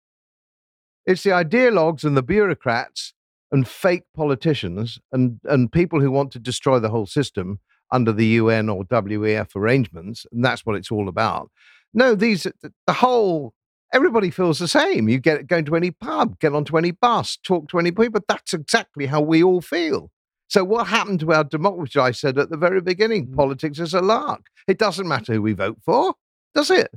[1.06, 3.12] It's the ideologues and the bureaucrats
[3.52, 7.60] and fake politicians and, and people who want to destroy the whole system
[7.92, 11.50] under the UN or WEF arrangements, and that's what it's all about.
[11.92, 12.46] No, these
[12.86, 13.54] the whole
[13.92, 15.08] everybody feels the same.
[15.08, 18.20] You get going to any pub, get onto any bus, talk to any people.
[18.26, 20.10] That's exactly how we all feel.
[20.48, 22.00] So what happened to our democracy?
[22.00, 23.36] I said at the very beginning, Mm.
[23.36, 24.46] politics is a lark.
[24.66, 26.14] It doesn't matter who we vote for,
[26.54, 26.90] does it?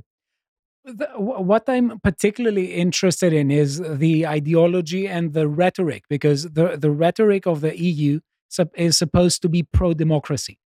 [0.88, 6.90] The, what I'm particularly interested in is the ideology and the rhetoric, because the, the
[6.90, 8.20] rhetoric of the EU
[8.74, 10.58] is supposed to be pro democracy.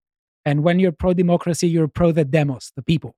[0.45, 3.14] And when you're pro democracy, you're pro the demos, the people.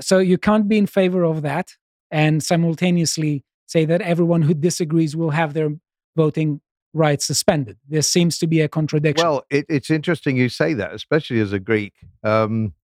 [0.00, 1.76] So you can't be in favor of that
[2.10, 5.70] and simultaneously say that everyone who disagrees will have their
[6.16, 6.60] voting
[6.94, 7.78] rights suspended.
[7.88, 9.26] There seems to be a contradiction.
[9.26, 12.74] Well, it, it's interesting you say that, especially as a Greek, um,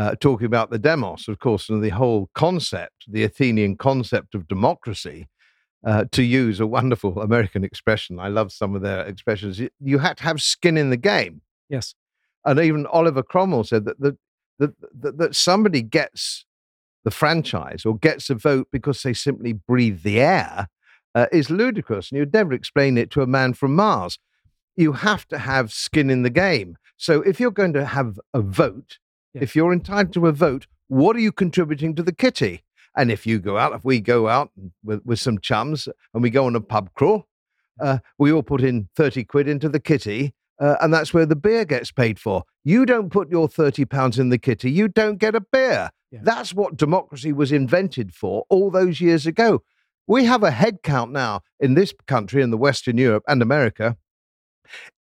[0.00, 4.48] uh, talking about the demos, of course, and the whole concept, the Athenian concept of
[4.48, 5.28] democracy.
[5.82, 9.60] Uh, to use a wonderful American expression, I love some of their expressions.
[9.78, 11.42] You had to have skin in the game.
[11.68, 11.94] yes.
[12.44, 14.16] and even Oliver Cromwell said that that
[14.58, 14.72] that,
[15.02, 16.44] that, that somebody gets
[17.04, 20.68] the franchise or gets a vote because they simply breathe the air
[21.14, 24.18] uh, is ludicrous, and you'd never explain it to a man from Mars.
[24.76, 26.76] You have to have skin in the game.
[26.96, 28.98] So if you're going to have a vote,
[29.34, 29.42] Yeah.
[29.42, 32.64] if you're entitled to a vote, what are you contributing to the kitty?
[32.96, 34.50] And if you go out, if we go out
[34.82, 37.26] with, with some chums and we go on a pub crawl,
[37.80, 41.36] uh, we all put in 30 quid into the kitty, uh, and that's where the
[41.36, 42.42] beer gets paid for.
[42.64, 45.90] You don't put your 30 pounds in the kitty, you don't get a beer.
[46.10, 46.20] Yeah.
[46.22, 49.62] That's what democracy was invented for all those years ago.
[50.06, 53.96] We have a head count now in this country, in the Western Europe and America.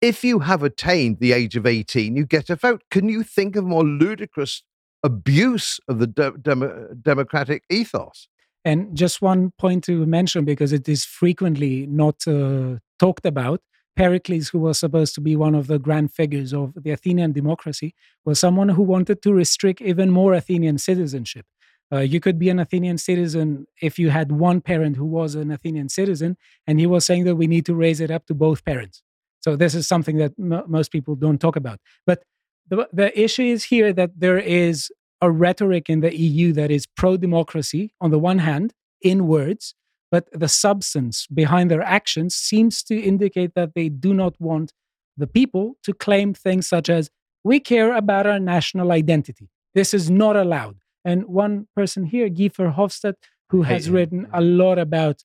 [0.00, 2.82] If you have attained the age of 18, you get a vote.
[2.90, 4.62] Can you think of more ludicrous
[5.02, 8.28] abuse of the de- demo- democratic ethos?
[8.64, 13.62] And just one point to mention because it is frequently not uh, talked about.
[13.96, 17.94] Pericles, who was supposed to be one of the grand figures of the Athenian democracy,
[18.24, 21.46] was someone who wanted to restrict even more Athenian citizenship.
[21.92, 25.50] Uh, you could be an Athenian citizen if you had one parent who was an
[25.50, 28.64] Athenian citizen, and he was saying that we need to raise it up to both
[28.64, 29.02] parents.
[29.40, 31.80] So this is something that m- most people don't talk about.
[32.06, 32.22] But
[32.68, 36.86] the, the issue is here that there is a rhetoric in the EU that is
[36.86, 38.72] pro democracy on the one hand,
[39.02, 39.74] in words,
[40.10, 44.72] but the substance behind their actions seems to indicate that they do not want
[45.16, 47.10] the people to claim things such as,
[47.44, 49.48] we care about our national identity.
[49.74, 50.76] This is not allowed.
[51.04, 53.14] And one person here, Guy Verhofstadt,
[53.50, 55.22] who has written a lot about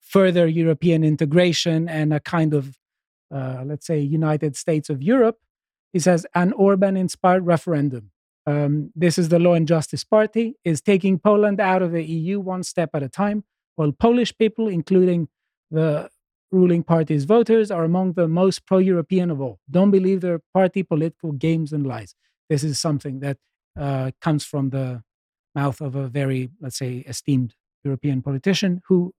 [0.00, 2.76] further European integration and a kind of,
[3.34, 5.38] uh, let's say, United States of Europe,
[5.92, 8.10] he says an Orban inspired referendum.
[8.46, 12.38] Um, this is the Law and Justice Party, is taking Poland out of the EU
[12.38, 15.28] one step at a time, while Polish people, including
[15.70, 16.08] the
[16.52, 19.58] ruling party's voters, are among the most pro European of all.
[19.70, 22.14] Don't believe their party political games and lies.
[22.48, 23.38] This is something that
[23.78, 25.02] uh, comes from the
[25.54, 27.54] mouth of a very, let's say, esteemed
[27.84, 29.12] European politician who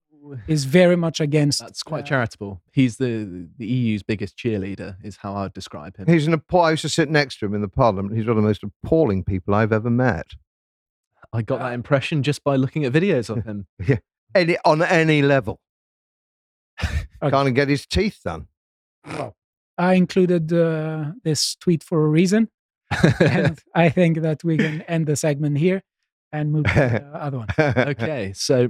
[0.48, 1.60] is very much against.
[1.60, 2.62] That's quite uh, charitable.
[2.72, 6.08] He's the the EU's biggest cheerleader, is how I would describe him.
[6.08, 8.16] He's an appall- I used to sit next to him in the parliament.
[8.16, 10.28] He's one of the most appalling people I've ever met.
[11.34, 13.68] I got uh, that impression just by looking at videos of him.
[13.88, 13.98] yeah,
[14.34, 15.60] Any, on any level.
[17.20, 17.32] Okay.
[17.32, 18.48] Can't get his teeth done.
[19.08, 19.36] well,
[19.76, 22.50] I included uh, this tweet for a reason.
[23.20, 25.82] and I think that we can end the segment here
[26.32, 27.48] and move to the other one.
[27.58, 28.70] okay, so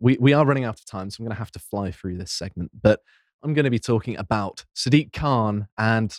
[0.00, 2.18] we, we are running out of time, so I'm going to have to fly through
[2.18, 2.70] this segment.
[2.80, 3.00] But
[3.42, 6.18] I'm going to be talking about Sadiq Khan and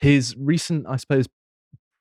[0.00, 1.26] his recent, I suppose,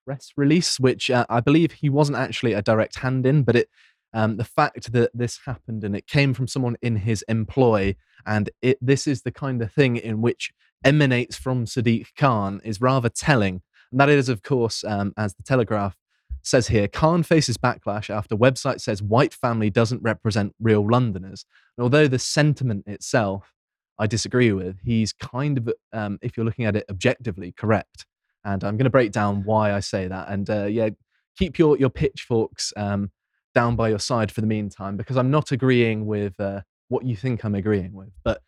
[0.06, 3.70] press release, which uh, I believe he wasn't actually a direct hand in, but it
[4.14, 7.96] um, the fact that this happened and it came from someone in his employ,
[8.26, 10.54] and it, this is the kind of thing in which
[10.86, 13.62] emanates from Sadiq Khan is rather telling.
[13.92, 15.98] And that is, of course, um, as the Telegraph
[16.46, 21.46] says here, Khan faces backlash after website says white family doesn't represent real Londoners.
[21.78, 23.52] And although the sentiment itself
[23.98, 28.06] I disagree with, he's kind of, um, if you're looking at it objectively, correct.
[28.44, 30.30] And I'm going to break down why I say that.
[30.30, 30.90] And uh, yeah,
[31.38, 33.12] keep your your pitchforks um,
[33.54, 37.16] down by your side for the meantime, because I'm not agreeing with uh, what you
[37.16, 38.12] think I'm agreeing with.
[38.24, 38.42] But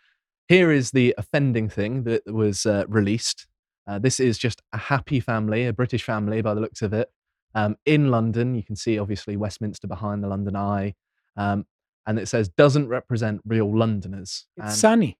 [0.47, 3.47] here is the offending thing that was uh, released.
[3.87, 7.09] Uh, this is just a happy family, a British family by the looks of it,
[7.55, 8.55] um, in London.
[8.55, 10.95] You can see obviously Westminster behind the London Eye.
[11.35, 11.65] Um,
[12.05, 14.45] and it says doesn't represent real Londoners.
[14.57, 15.19] It's And- sunny.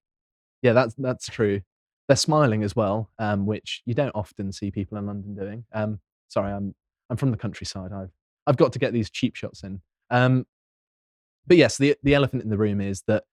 [0.62, 1.60] yeah, that's that's true.
[2.08, 5.64] They're smiling as well, um, which you don't often see people in London doing.
[5.72, 6.74] Um, sorry, I'm
[7.10, 7.92] I'm from the countryside.
[7.92, 8.10] I've
[8.46, 9.82] I've got to get these cheap shots in.
[10.10, 10.46] Um,
[11.46, 13.24] but yes, the the elephant in the room is that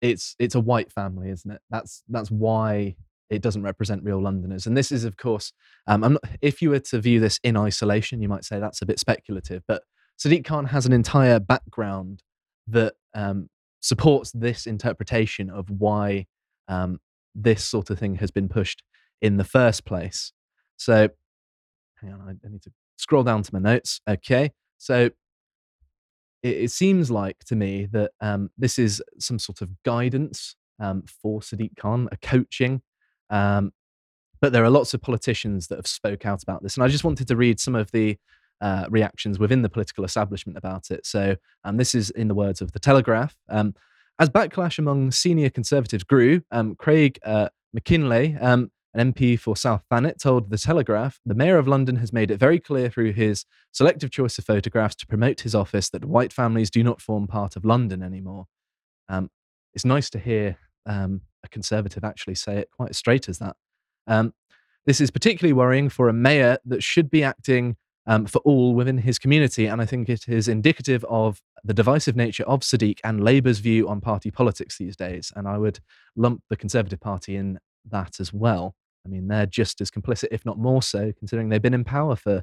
[0.00, 1.60] it's it's a white family, isn't it?
[1.68, 2.96] That's that's why
[3.30, 4.66] it doesn't represent real Londoners.
[4.66, 5.52] And this is, of course,
[5.86, 8.86] um, not, if you were to view this in isolation, you might say that's a
[8.86, 9.62] bit speculative.
[9.66, 9.82] But
[10.20, 12.22] Sadiq Khan has an entire background
[12.66, 13.48] that um,
[13.80, 16.26] supports this interpretation of why
[16.68, 16.98] um,
[17.34, 18.82] this sort of thing has been pushed
[19.22, 20.32] in the first place.
[20.76, 21.08] So,
[22.00, 24.00] hang on, I, I need to scroll down to my notes.
[24.08, 25.10] Okay, so
[26.42, 31.04] it, it seems like to me that um, this is some sort of guidance um,
[31.22, 32.82] for Sadiq Khan, a coaching.
[33.30, 33.72] Um,
[34.40, 37.04] but there are lots of politicians that have spoke out about this, and I just
[37.04, 38.16] wanted to read some of the
[38.60, 41.06] uh, reactions within the political establishment about it.
[41.06, 43.36] So, um, this is in the words of the Telegraph.
[43.48, 43.74] Um,
[44.18, 49.84] as backlash among senior Conservatives grew, um, Craig uh, Mackinlay, um, an MP for South
[49.90, 53.46] Thanet, told The Telegraph the Mayor of London has made it very clear through his
[53.72, 57.56] selective choice of photographs to promote his office that white families do not form part
[57.56, 58.46] of London anymore.
[59.08, 59.30] Um,
[59.72, 63.56] it's nice to hear um, a Conservative actually say it quite as straight as that.
[64.06, 64.34] Um,
[64.86, 67.76] this is particularly worrying for a mayor that should be acting
[68.06, 69.66] um, for all within his community.
[69.66, 73.88] And I think it is indicative of the divisive nature of Sadiq and Labour's view
[73.88, 75.32] on party politics these days.
[75.36, 75.80] And I would
[76.16, 77.58] lump the Conservative Party in
[77.90, 78.74] that as well.
[79.04, 82.16] I mean, they're just as complicit, if not more so, considering they've been in power
[82.16, 82.42] for,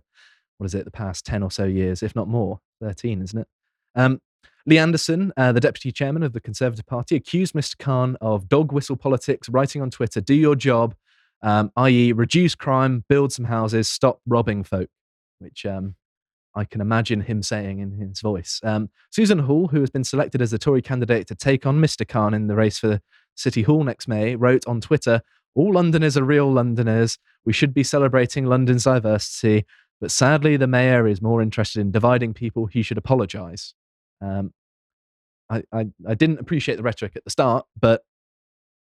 [0.57, 3.47] what is it, the past 10 or so years, if not more, 13, isn't it?
[3.95, 4.21] Um,
[4.65, 7.77] Lee Anderson, uh, the deputy chairman of the Conservative Party, accused Mr.
[7.77, 10.95] Khan of dog whistle politics, writing on Twitter, do your job,
[11.41, 14.89] um, i.e., reduce crime, build some houses, stop robbing folk,
[15.39, 15.95] which um,
[16.55, 18.59] I can imagine him saying in his voice.
[18.63, 22.07] Um, Susan Hall, who has been selected as the Tory candidate to take on Mr.
[22.07, 22.99] Khan in the race for
[23.35, 25.21] City Hall next May, wrote on Twitter,
[25.53, 27.19] All Londoners are real Londoners.
[27.45, 29.65] We should be celebrating London's diversity.
[30.01, 32.65] But sadly, the mayor is more interested in dividing people.
[32.65, 33.73] He should apologise.
[34.21, 34.53] Um,
[35.49, 38.03] I, I, I didn't appreciate the rhetoric at the start, but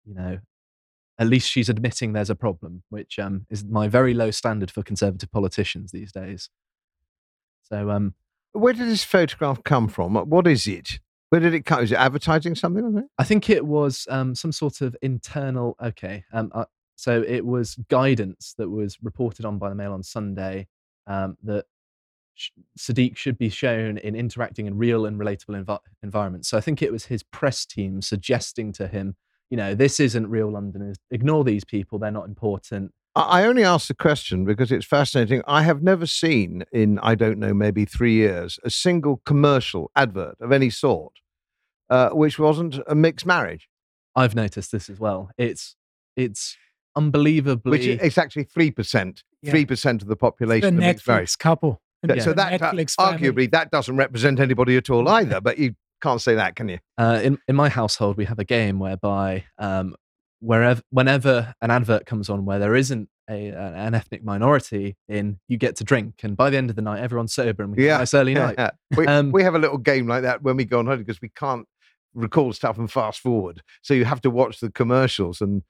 [0.05, 0.39] you know,
[1.17, 4.82] at least she's admitting there's a problem, which um, is my very low standard for
[4.84, 6.49] conservative politicians these days.
[7.61, 8.15] So um,
[8.53, 10.15] Where did this photograph come from?
[10.15, 10.99] What is it?
[11.30, 11.84] Where did it come?
[11.84, 13.07] Is it advertising something?
[13.17, 15.78] I think it was um, some sort of internal.
[15.82, 16.65] Okay, um, uh,
[16.97, 20.67] so it was guidance that was reported on by the Mail on Sunday
[21.07, 21.65] um, that
[22.77, 26.49] Sadiq should be shown in interacting in real and relatable envi- environments.
[26.49, 29.16] So I think it was his press team suggesting to him,
[29.49, 30.97] you know, this isn't real Londoners.
[31.09, 32.91] Ignore these people; they're not important.
[33.16, 35.41] I I only asked the question because it's fascinating.
[35.47, 40.36] I have never seen in, I don't know, maybe three years, a single commercial advert
[40.39, 41.13] of any sort
[41.91, 43.67] uh, which wasn't a mixed marriage,
[44.16, 45.29] I've noticed this as well.
[45.37, 45.75] It's
[46.16, 46.57] it's
[46.95, 47.70] unbelievably.
[47.70, 49.24] which is it's actually 3%.
[49.43, 49.53] Yeah.
[49.53, 50.78] 3% of the The population.
[50.78, 51.29] are mixed marriage.
[51.29, 51.82] Netflix couple.
[52.07, 52.21] So- Yeah.
[52.23, 53.19] So The that, uh, Netflix family.
[53.47, 56.79] arguably, that doesn't represent anybody at all either, but you can't say that, can you?
[56.97, 59.95] Uh, in in my household, we have a game whereby um,
[60.39, 65.57] wherever whenever an advert comes on where there isn't a an ethnic minority in, you
[65.57, 67.87] get to drink, and by the end of the night, everyone's sober and we have
[67.87, 67.95] Yeah.
[67.97, 68.57] a nice early night.
[68.97, 71.21] we, Um, we have a little game like that when we go on holiday because
[71.21, 71.67] we can't
[72.15, 73.61] recall stuff and fast forward.
[73.83, 75.61] So you have to watch the commercials and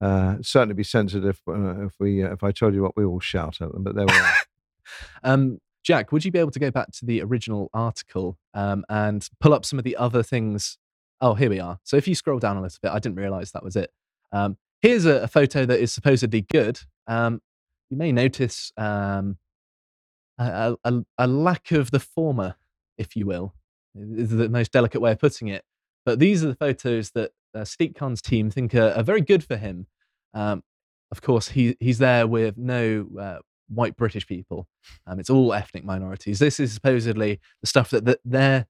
[0.00, 3.20] uh, certainly be sensitive uh, if we uh, if I told you what we all
[3.20, 3.84] shout at them.
[3.84, 4.32] But there we are.
[5.24, 9.28] Um, Jack, would you be able to go back to the original article um, and
[9.38, 10.78] pull up some of the other things?
[11.20, 11.78] Oh, here we are.
[11.84, 13.92] So if you scroll down a little bit, I didn't realize that was it.
[14.32, 16.80] Um, here's a, a photo that is supposedly good.
[17.06, 17.40] Um,
[17.88, 19.38] you may notice um,
[20.38, 22.56] a, a, a lack of the former,
[22.98, 23.54] if you will,
[23.94, 25.64] is the most delicate way of putting it.
[26.04, 27.64] But these are the photos that uh,
[27.94, 29.86] Khan's team think are, are very good for him.
[30.34, 30.64] Um,
[31.12, 33.38] of course, he, he's there with no uh,
[33.68, 34.68] white British people.
[35.06, 36.38] Um, it's all ethnic minorities.
[36.38, 38.66] This is supposedly the stuff that, that they're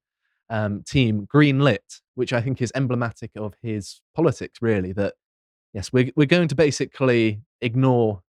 [0.49, 4.93] um, team greenlit, which I think is emblematic of his politics, really.
[4.93, 5.15] That
[5.73, 8.21] yes, we're we're going to basically ignore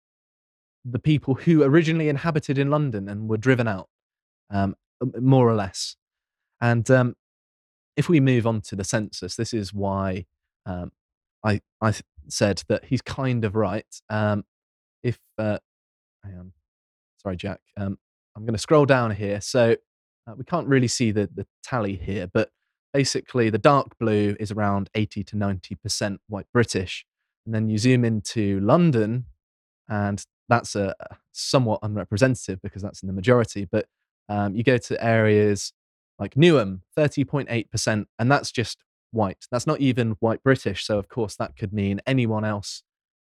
[0.85, 3.89] the people who originally inhabited in London and were driven out,
[4.51, 4.77] um,
[5.21, 5.97] more or less.
[6.61, 7.17] And um,
[7.97, 10.27] if we move on to the census, this is why
[10.65, 10.93] um,
[11.45, 11.95] I I
[12.29, 13.87] said that he's kind of right.
[14.09, 14.45] Um,
[15.03, 15.59] if uh,
[16.25, 16.53] hang on,
[17.27, 17.61] sorry, Jack.
[17.77, 17.99] Um,
[18.37, 19.41] I'm going to scroll down here.
[19.41, 19.75] So
[20.29, 22.51] uh, we can't really see the the tally here, but
[22.93, 27.05] basically the dark blue is around 80 to 90 percent white British,
[27.45, 29.25] and then you zoom into London,
[29.89, 30.95] and that's a,
[31.33, 33.65] somewhat unrepresentative because that's in the majority.
[33.65, 33.87] But
[34.29, 35.73] um, you go to areas
[36.21, 38.79] like Newham, 30.8%, and that's just
[39.11, 39.47] white.
[39.51, 40.87] That's not even white British.
[40.87, 42.83] So, of course, that could mean anyone else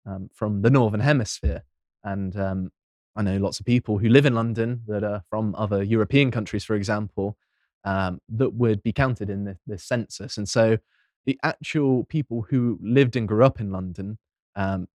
[0.07, 1.63] um, from the Northern Hemisphere.
[2.03, 2.71] And um,
[3.16, 6.65] I know lots of people who live in London that are from other European countries,
[6.65, 7.37] for example,
[7.85, 10.37] um, that would be counted in the, the, census.
[10.37, 10.78] And so,
[11.27, 14.19] the actual people who lived and grew up in London
[14.57, 14.89] um,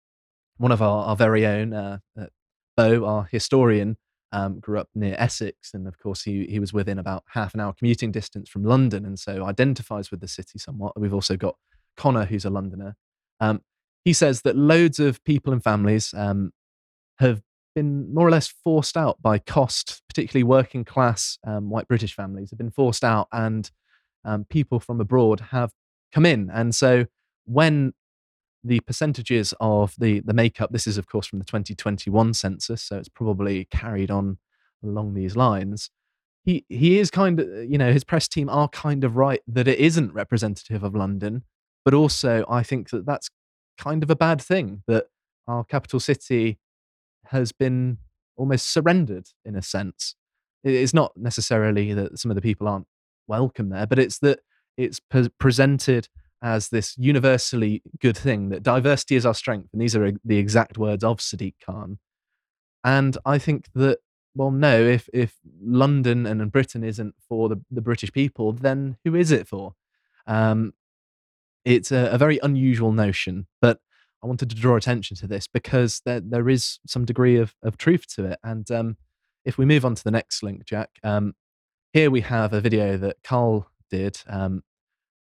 [0.57, 2.27] one of our, our very own, uh, uh,
[2.75, 3.97] Bo, our historian,
[4.31, 7.59] um, grew up near Essex, and of course he he was within about half an
[7.59, 10.99] hour commuting distance from London, and so identifies with the city somewhat.
[10.99, 11.55] We've also got
[11.97, 12.95] Connor, who's a Londoner.
[13.39, 13.61] Um,
[14.03, 16.51] he says that loads of people and families um,
[17.19, 17.43] have
[17.73, 22.49] been more or less forced out by cost, particularly working class um, white British families
[22.51, 23.69] have been forced out, and
[24.25, 25.71] um, people from abroad have
[26.11, 26.49] come in.
[26.53, 27.05] And so
[27.45, 27.93] when
[28.63, 32.97] the percentages of the the makeup this is of course from the 2021 census so
[32.97, 34.37] it's probably carried on
[34.83, 35.89] along these lines
[36.45, 39.67] he he is kind of you know his press team are kind of right that
[39.67, 41.43] it isn't representative of london
[41.83, 43.29] but also i think that that's
[43.77, 45.05] kind of a bad thing that
[45.47, 46.57] our capital city
[47.33, 47.97] has been
[48.37, 50.15] almost surrendered in a sense
[50.63, 52.87] it's not necessarily that some of the people aren't
[53.27, 54.39] welcome there but it's that
[54.77, 56.07] it's pre- presented
[56.43, 59.69] as this universally good thing that diversity is our strength.
[59.71, 61.99] And these are the exact words of Sadiq Khan.
[62.83, 63.99] And I think that,
[64.35, 69.15] well, no, if, if London and Britain isn't for the, the British people, then who
[69.15, 69.75] is it for?
[70.27, 70.73] Um,
[71.63, 73.79] it's a, a, very unusual notion, but
[74.23, 77.77] I wanted to draw attention to this because there, there is some degree of, of
[77.77, 78.39] truth to it.
[78.43, 78.97] And um,
[79.43, 81.33] if we move on to the next link, Jack, um,
[81.91, 84.63] here we have a video that Carl did um,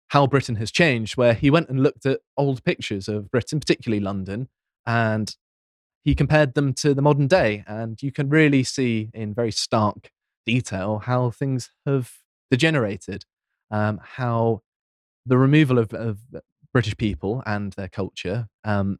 [0.08, 4.00] how Britain has changed, where he went and looked at old pictures of Britain, particularly
[4.00, 4.48] London,
[4.86, 5.36] and
[6.02, 7.64] he compared them to the modern day.
[7.66, 10.10] And you can really see in very stark
[10.46, 12.12] detail how things have
[12.50, 13.24] degenerated,
[13.70, 14.62] um, how
[15.26, 16.18] the removal of, of,
[16.76, 18.98] British people and their culture um,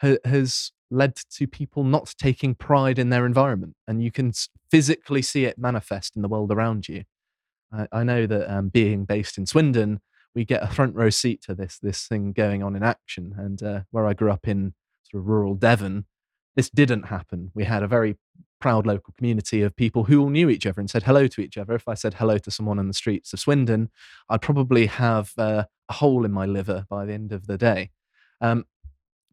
[0.00, 3.74] ha- has led to people not taking pride in their environment.
[3.88, 4.32] And you can
[4.70, 7.02] physically see it manifest in the world around you.
[7.72, 9.98] I, I know that um, being based in Swindon,
[10.32, 13.34] we get a front row seat to this this thing going on in action.
[13.36, 14.74] And uh, where I grew up in
[15.10, 16.06] sort of rural Devon,
[16.56, 17.52] this didn't happen.
[17.54, 18.16] We had a very
[18.60, 21.58] proud local community of people who all knew each other and said hello to each
[21.58, 21.74] other.
[21.74, 23.90] If I said hello to someone in the streets of Swindon,
[24.28, 27.90] I'd probably have uh, a hole in my liver by the end of the day.
[28.40, 28.64] Um,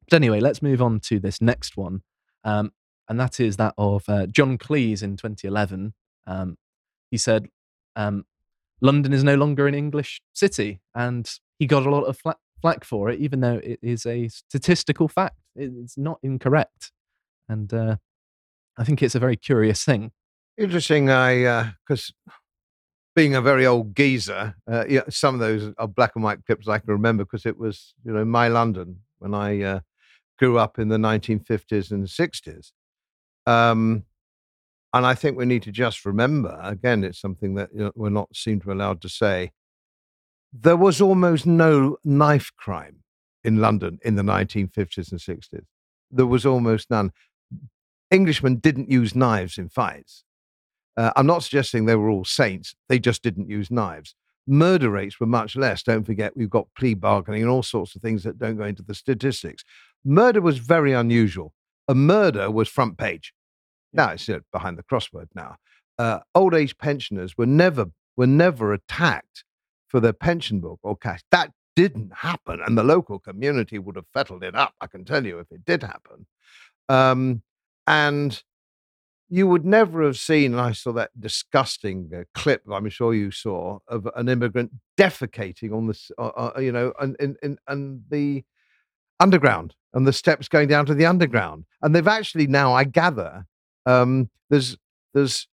[0.10, 2.02] but anyway, let's move on to this next one.
[2.44, 2.74] Um,
[3.08, 5.94] and that is that of uh, John Cleese in 2011.
[6.28, 6.58] Um,
[7.12, 7.48] he said,
[7.96, 8.26] um,
[8.82, 11.30] London is no longer an English city, and
[11.60, 15.08] he got a lot of flack, flack for it, even though it is a statistical
[15.08, 15.38] fact.
[15.56, 16.92] It's not incorrect,
[17.50, 17.98] and uh,
[18.78, 20.12] I think it's a very curious thing.
[20.58, 22.34] Interesting, I because uh,
[23.16, 26.68] being a very old geezer, uh, yeah, some of those are black and white clips
[26.68, 29.80] I can remember because it was you know my London when I uh,
[30.38, 32.72] grew up in the 1950s and 60s.
[33.46, 34.04] Um,
[34.94, 38.10] and I think we need to just remember again, it's something that you know, we're
[38.10, 39.52] not seem to be allowed to say.
[40.52, 43.04] There was almost no knife crime
[43.44, 45.66] in London in the 1950s and 60s.
[46.12, 47.12] There was almost none.
[48.12, 50.24] Englishmen didn't use knives in fights.
[50.96, 54.16] Uh, I'm not suggesting they were all saints, they just didn't use knives.
[54.46, 55.84] Murder rates were much less.
[55.84, 58.84] Don't forget, we've got plea bargaining and all sorts of things that don't go into
[58.84, 59.64] the statistics.
[60.04, 61.54] Murder was very unusual.
[61.88, 63.34] A murder was front page.
[63.94, 65.56] Now it's you know, behind the crossword now.
[65.98, 69.44] Uh, old age pensioners were never were never attacked
[69.88, 71.22] for their pension book or cash.
[71.32, 74.74] That didn't happen, and the local community would have fettled it up.
[74.82, 76.26] I can tell you if it did happen.
[76.90, 77.42] Um,
[77.88, 78.42] and
[79.30, 83.32] you would never have seen, and I saw that disgusting uh, clip, I'm sure you
[83.32, 88.44] saw, of an immigrant defecating on the, uh, uh, you know, and, and, and the
[89.20, 91.66] underground and the steps going down to the underground.
[91.82, 93.46] And they've actually now, I gather,
[93.86, 94.78] um, there's
[95.14, 95.48] there's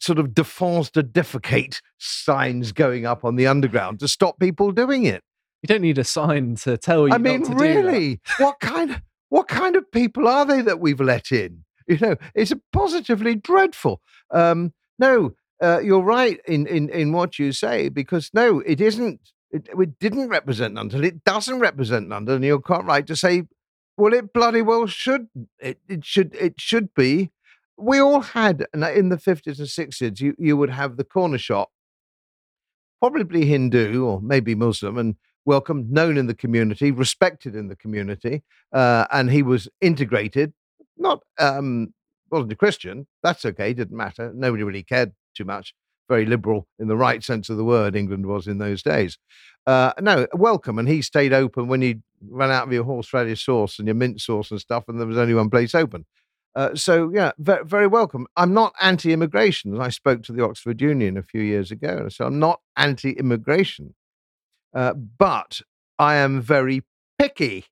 [0.00, 5.04] sort of défense to defecate signs going up on the underground to stop people doing
[5.04, 5.22] it.
[5.62, 7.14] You don't need a sign to tell you.
[7.14, 7.84] I mean, not to do that.
[7.84, 11.64] really, what kind of what kind of people are they that we've let in?
[11.88, 14.00] You know, it's positively dreadful.
[14.30, 15.32] Um, no,
[15.62, 19.20] uh, you're right in, in in what you say because no, it isn't.
[19.50, 21.02] It, it didn't represent London.
[21.02, 22.36] It doesn't represent London.
[22.36, 23.42] And you're quite right to say,
[23.96, 25.26] well, it bloody well should.
[25.58, 26.34] It, it should.
[26.34, 27.30] It should be.
[27.76, 30.20] We all had and in the fifties and sixties.
[30.20, 31.70] You you would have the corner shop,
[33.00, 38.42] probably Hindu or maybe Muslim, and welcomed, known in the community, respected in the community,
[38.72, 40.52] uh, and he was integrated.
[40.96, 41.94] Not um,
[42.30, 43.06] wasn't a Christian.
[43.22, 43.72] That's okay.
[43.72, 44.32] Didn't matter.
[44.34, 45.74] Nobody really cared too much.
[46.08, 47.94] Very liberal in the right sense of the word.
[47.94, 49.18] England was in those days.
[49.66, 53.78] Uh, no, welcome, and he stayed open when you ran out of your horseradish sauce
[53.78, 56.04] and your mint sauce and stuff, and there was only one place open.
[56.56, 58.26] Uh, so yeah, very, very welcome.
[58.36, 59.80] I'm not anti-immigration.
[59.80, 63.94] I spoke to the Oxford Union a few years ago, so I'm not anti-immigration.
[64.74, 65.60] Uh, but
[65.98, 66.82] I am very
[67.18, 67.64] picky.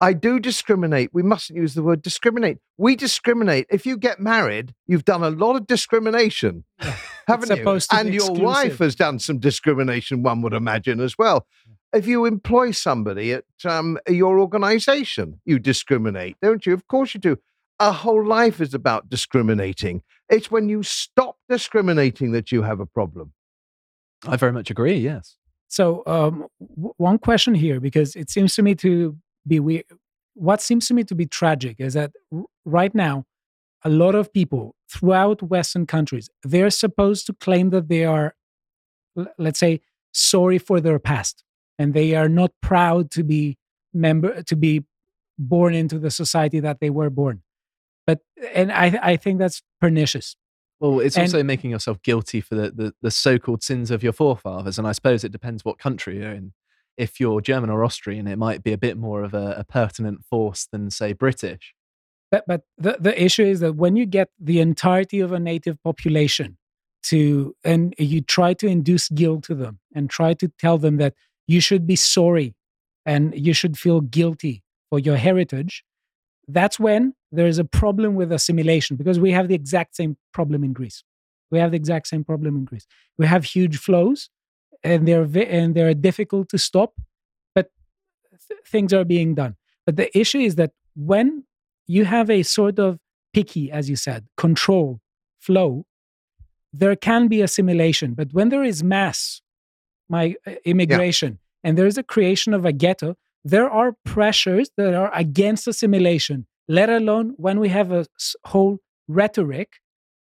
[0.00, 1.10] I do discriminate.
[1.12, 2.58] We mustn't use the word discriminate.
[2.76, 3.66] We discriminate.
[3.70, 6.64] If you get married, you've done a lot of discrimination,
[7.26, 7.78] haven't you?
[7.90, 11.46] And your wife has done some discrimination, one would imagine, as well.
[11.94, 16.74] If you employ somebody at um, your organization, you discriminate, don't you?
[16.74, 17.38] Of course you do.
[17.80, 20.02] Our whole life is about discriminating.
[20.28, 23.32] It's when you stop discriminating that you have a problem.
[24.26, 24.96] I very much agree.
[24.96, 25.36] Yes.
[25.76, 29.84] So, um, w- one question here, because it seems to me to be weird.
[30.34, 33.24] What seems to me to be tragic is that r- right now,
[33.84, 38.34] a lot of people throughout Western countries, they're supposed to claim that they are,
[39.38, 39.80] let's say,
[40.12, 41.44] sorry for their past,
[41.78, 43.56] and they are not proud to be
[43.92, 44.84] member to be
[45.38, 47.42] born into the society that they were born.
[48.06, 48.20] But
[48.54, 50.36] and I I think that's pernicious.
[50.80, 54.02] Well, it's And- also making yourself guilty for the, the, the so called sins of
[54.02, 54.78] your forefathers.
[54.78, 56.52] And I suppose it depends what country you're in.
[56.96, 60.24] If you're German or Austrian, it might be a bit more of a, a pertinent
[60.24, 61.74] force than, say, British.
[62.30, 65.82] But, but the, the issue is that when you get the entirety of a native
[65.82, 66.56] population
[67.04, 71.14] to, and you try to induce guilt to them and try to tell them that
[71.46, 72.54] you should be sorry
[73.06, 75.84] and you should feel guilty for your heritage,
[76.48, 80.64] that's when there is a problem with assimilation because we have the exact same problem
[80.64, 81.02] in Greece.
[81.50, 82.86] We have the exact same problem in Greece.
[83.18, 84.30] We have huge flows
[84.82, 86.94] and they're, ve- and they're difficult to stop,
[87.54, 87.70] but
[88.48, 89.56] th- things are being done.
[89.86, 91.44] But the issue is that when
[91.86, 92.98] you have a sort of
[93.32, 95.00] picky, as you said, control
[95.38, 95.86] flow,
[96.72, 98.14] there can be assimilation.
[98.14, 99.42] But when there is mass
[100.08, 104.94] my uh, immigration and there is a creation of a ghetto, there are pressures that
[104.94, 108.06] are against assimilation, let alone when we have a
[108.46, 108.78] whole
[109.08, 109.74] rhetoric,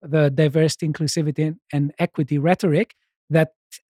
[0.02, 2.94] the diversity, inclusivity, and, equity rhetoric
[3.28, 3.50] that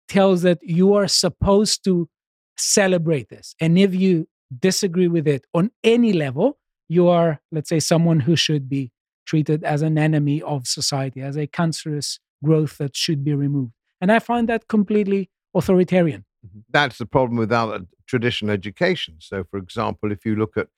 [0.08, 2.10] tells that you are supposed to
[2.58, 3.56] celebrate this.
[3.60, 4.28] And if you
[4.60, 6.58] disagree with it on any level,
[6.90, 8.92] you are, let's say, someone who should be
[9.26, 13.72] treated as an enemy of society, as a cancerous growth that should be removed.
[14.02, 16.26] And I find that completely authoritarian.
[16.46, 16.62] Mm-hmm.
[16.72, 19.18] that's the problem without a traditional education.
[19.20, 20.70] So, for example, if you look at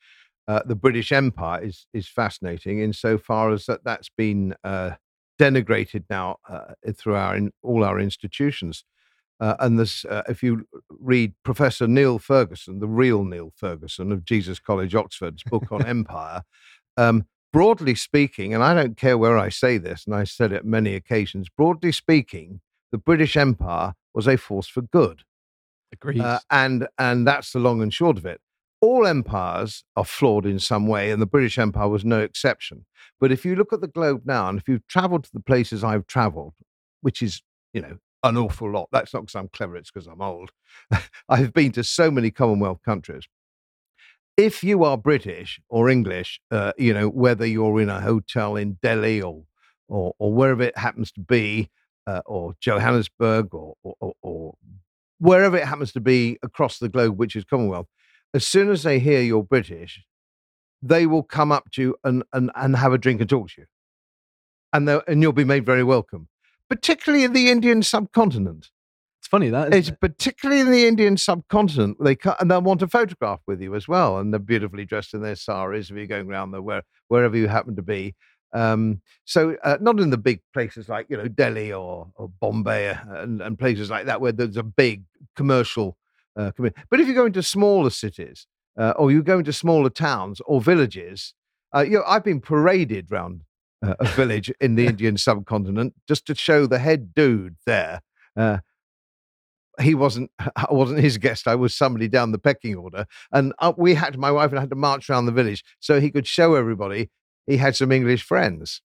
[0.48, 4.92] uh, the British Empire, is is fascinating insofar as that that's been uh,
[5.40, 8.84] denigrated now uh, through our in, all our institutions.
[9.40, 14.24] Uh, and this, uh, if you read Professor Niall Ferguson, the real Niall Ferguson of
[14.24, 16.44] Jesus College, Oxford's book on empire,
[16.98, 20.64] um, broadly speaking, and I don't care where I say this, and I said it
[20.64, 22.62] many occasions, broadly speaking,
[22.92, 25.24] the British Empire was a force for good.
[25.92, 26.22] Agreed.
[26.22, 28.40] Uh, and and that's the long and short of it.
[28.84, 32.86] All empires are flawed in some way, and the British Empire was no exception.
[33.18, 35.86] But if you look at the globe now, and if you've travelled to the places
[35.86, 36.54] I've travelled,
[37.00, 37.42] which is
[37.74, 40.52] you know an awful lot, that's not because I'm clever; it's because I'm old.
[41.30, 43.24] I've been to so many Commonwealth countries.
[44.36, 48.80] If you are British or English, uh, you know whether you're in a hotel in
[48.82, 49.46] Delhi or
[49.88, 51.70] or, or wherever it happens to be,
[52.06, 54.56] uh, or Johannesburg or, or, or
[55.20, 57.88] wherever it happens to be across the globe, which is Commonwealth,
[58.34, 60.04] as soon as they hear you're British,
[60.82, 63.62] they will come up to you and, and, and have a drink and talk to
[63.62, 63.68] you.
[64.74, 66.28] And, and you'll be made very welcome,
[66.70, 68.72] particularly in the Indian subcontinent.
[69.20, 69.74] it's funny that.
[69.74, 70.00] It's it?
[70.00, 72.04] particularly in the Indian subcontinent.
[72.04, 75.14] They co- and they'll want a photograph with you as well, and they're beautifully dressed
[75.14, 78.16] in their saris if you're going around there, where, wherever you happen to be.
[78.52, 82.90] Um, so uh, not in the big places like you know Delhi or, or Bombay
[82.90, 85.04] uh, and, and places like that where there's a big
[85.36, 85.98] commercial
[86.36, 86.52] uh.
[86.58, 88.48] But if you go into smaller cities
[88.78, 91.34] uh, or you go into smaller towns or villages,
[91.76, 93.42] uh, you know I've been paraded round
[93.82, 98.02] uh, a village in the Indian subcontinent, just to show the head dude there.
[98.36, 98.60] Uh,
[99.82, 100.32] he wasn't.
[100.56, 101.48] I wasn't his guest.
[101.48, 104.62] I was somebody down the pecking order, and uh, we had my wife and I
[104.62, 107.10] had to march around the village so he could show everybody
[107.46, 108.82] he had some English friends.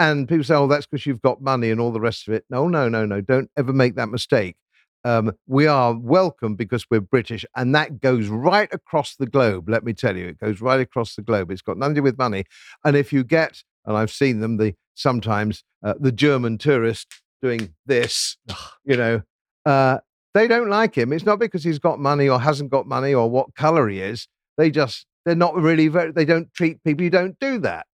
[0.00, 2.44] And people say, "Oh, that's because you've got money and all the rest of it."
[2.48, 3.20] No, no, no, no.
[3.20, 4.56] Don't ever make that mistake.
[5.04, 9.68] Um, we are welcome because we're British, and that goes right across the globe.
[9.68, 11.50] Let me tell you, it goes right across the globe.
[11.50, 12.44] It's got nothing to do with money.
[12.84, 17.06] And if you get, and I've seen them, the sometimes uh, the German tourist
[17.40, 18.36] doing this,
[18.84, 19.22] you know,
[19.64, 19.98] uh,
[20.34, 21.12] they don't like him.
[21.12, 24.28] It's not because he's got money or hasn't got money or what color he is.
[24.56, 26.12] They just they're not really very.
[26.12, 27.04] They don't treat people.
[27.04, 27.86] You don't do that,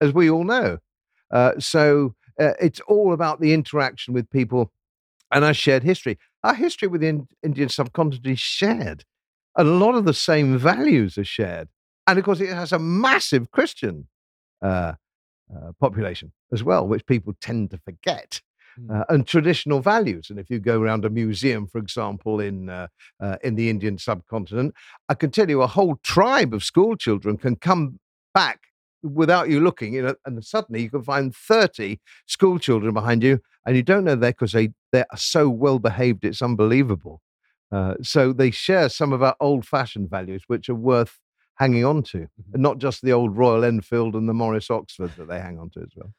[0.00, 0.78] as we all know.
[1.30, 4.72] Uh, so uh, it's all about the interaction with people
[5.30, 6.18] and our shared history.
[6.42, 9.04] Our history with the in- Indian subcontinent is shared,
[9.56, 11.68] and a lot of the same values are shared.
[12.06, 14.08] And of course, it has a massive Christian
[14.62, 14.94] uh,
[15.54, 18.40] uh, population as well, which people tend to forget.
[18.78, 19.00] Mm.
[19.00, 20.30] Uh, and traditional values.
[20.30, 22.86] And if you go around a museum, for example, in uh,
[23.20, 24.74] uh, in the Indian subcontinent,
[25.08, 27.98] I can tell you a whole tribe of school children can come
[28.32, 28.69] back
[29.02, 33.40] without you looking, you know, and suddenly you can find 30 school children behind you,
[33.66, 37.20] and you don't know they're because they, they're so well behaved, it's unbelievable.
[37.72, 41.18] Uh, so they share some of our old fashioned values, which are worth
[41.56, 42.54] hanging on to, Mhm.
[42.54, 45.70] and not just the old Royal Enfield and the Morris Oxford that they hang on
[45.70, 46.12] to as well.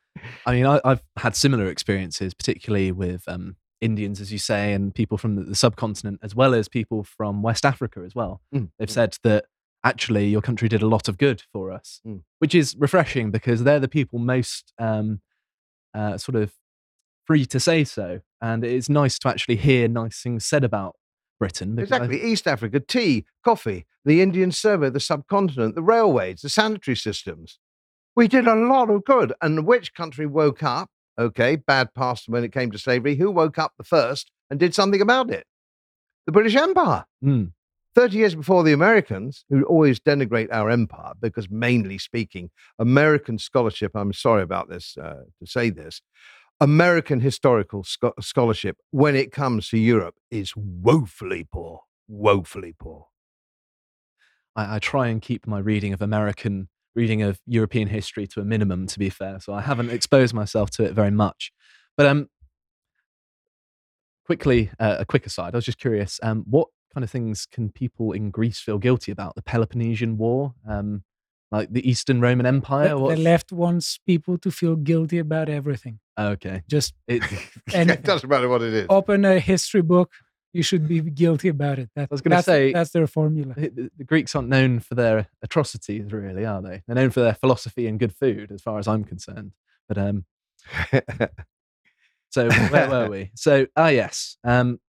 [0.45, 4.93] I mean, I, I've had similar experiences, particularly with um, Indians, as you say, and
[4.93, 8.41] people from the, the subcontinent, as well as people from West Africa as well.
[8.53, 8.91] Mm, They've mm.
[8.91, 9.45] said that
[9.83, 12.21] actually your country did a lot of good for us, Mm.
[12.39, 15.21] which is refreshing because they're the people most um,
[15.93, 16.53] uh, sort of
[17.25, 18.21] free to say so.
[18.41, 20.95] And it's nice to actually hear nice things said about
[21.39, 21.75] Britain.
[21.75, 22.23] because I- Exactly.
[22.31, 27.59] East Africa, tea, coffee, the Indian survey, the subcontinent, the railways, the sanitary systems.
[28.15, 29.33] We did a lot of good.
[29.41, 30.89] And which country woke up?
[31.19, 33.15] Okay, bad past when it came to slavery.
[33.15, 35.45] Who woke up the first and did something about it?
[36.25, 37.05] The British Empire.
[37.23, 37.51] Mm,
[37.93, 42.49] 30 years before the Americans, who always denigrate our empire, because mainly speaking,
[42.79, 46.01] American scholarship, I'm sorry about this uh, to say this,
[46.61, 51.81] American historical scho- scholarship, when it comes to Europe, is woefully poor.
[52.07, 53.07] Woefully poor.
[54.55, 58.45] I, I try and keep my reading of American, reading of European history to a
[58.45, 59.39] minimum, to be fair.
[59.39, 61.51] So I haven't exposed myself to it very much.
[61.97, 62.29] But um,
[64.25, 65.55] quickly, uh, a quick aside.
[65.55, 66.19] I was just curious.
[66.23, 69.35] Um, what kind of things can people in Greece feel guilty about?
[69.35, 71.03] The Peloponnesian War, um,
[71.51, 72.89] like the Eastern Roman Empire.
[72.89, 75.99] The, the left wants people to feel guilty about everything.
[76.17, 77.23] okay, Just it,
[77.73, 78.85] And- it doesn't matter what it is.
[78.89, 80.11] open a history book.
[80.53, 81.89] You should be guilty about it.
[81.95, 83.53] That, I was gonna that's- say- that's their formula.
[83.55, 86.81] the, the Greeks aren't known for their atrocities, really, are they?
[86.85, 89.53] They're known for their philosophy and good food, as far as I'm concerned.
[89.87, 90.25] But um,
[92.29, 93.31] So where were we?
[93.35, 94.79] So ah yes, um,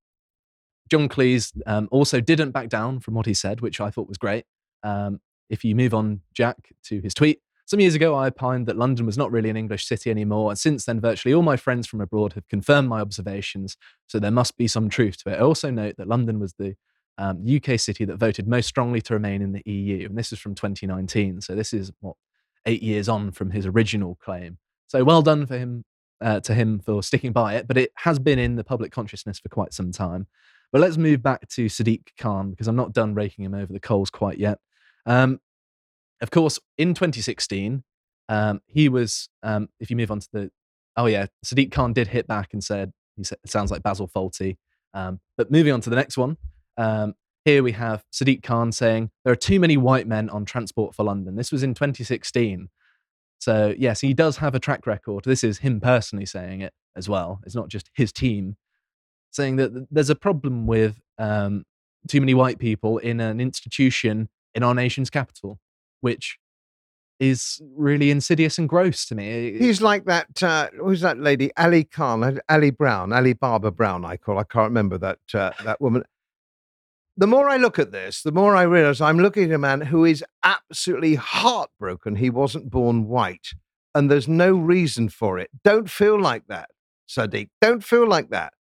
[0.92, 4.18] John Cleese um, also didn't back down from what he said, which I thought was
[4.18, 4.44] great.
[4.82, 7.40] Um, if you move on, Jack, to his tweet.
[7.64, 10.58] Some years ago, I opined that London was not really an English city anymore, and
[10.58, 13.78] since then, virtually all my friends from abroad have confirmed my observations.
[14.06, 15.36] So there must be some truth to it.
[15.36, 16.76] I also note that London was the
[17.16, 20.40] um, UK city that voted most strongly to remain in the EU, and this is
[20.40, 21.40] from 2019.
[21.40, 22.16] So this is what
[22.66, 24.58] eight years on from his original claim.
[24.88, 25.86] So well done for him
[26.20, 29.38] uh, to him for sticking by it, but it has been in the public consciousness
[29.38, 30.26] for quite some time.
[30.72, 33.80] But let's move back to Sadiq Khan because I'm not done raking him over the
[33.80, 34.58] coals quite yet.
[35.04, 35.38] Um,
[36.22, 37.84] of course, in 2016,
[38.28, 39.28] um, he was.
[39.42, 40.50] Um, if you move on to the,
[40.96, 44.08] oh yeah, Sadiq Khan did hit back and said he said it sounds like Basil
[44.08, 44.56] Fawlty.
[44.94, 46.38] Um, but moving on to the next one,
[46.78, 50.94] um, here we have Sadiq Khan saying there are too many white men on Transport
[50.94, 51.36] for London.
[51.36, 52.68] This was in 2016.
[53.38, 55.24] So yes, he does have a track record.
[55.24, 57.40] This is him personally saying it as well.
[57.44, 58.56] It's not just his team
[59.32, 61.64] saying that there's a problem with um,
[62.08, 65.58] too many white people in an institution in our nation's capital,
[66.00, 66.38] which
[67.18, 69.56] is really insidious and gross to me.
[69.56, 70.42] He's like that.
[70.42, 71.52] Uh, who's that lady?
[71.56, 74.04] Ali Khan, uh, Ali Brown, Ali Barbara Brown.
[74.04, 74.38] I call.
[74.38, 76.02] I can't remember that uh, that woman.
[77.16, 79.82] The more I look at this, the more I realize I'm looking at a man
[79.82, 82.16] who is absolutely heartbroken.
[82.16, 83.48] He wasn't born white,
[83.94, 85.50] and there's no reason for it.
[85.62, 86.70] Don't feel like that,
[87.08, 87.50] Sadiq.
[87.60, 88.52] Don't feel like that.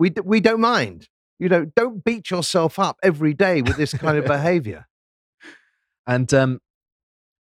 [0.00, 1.08] We d- we don't mind.
[1.38, 4.86] You know, don't beat yourself up every day with this kind of behavior.
[6.06, 6.60] And um,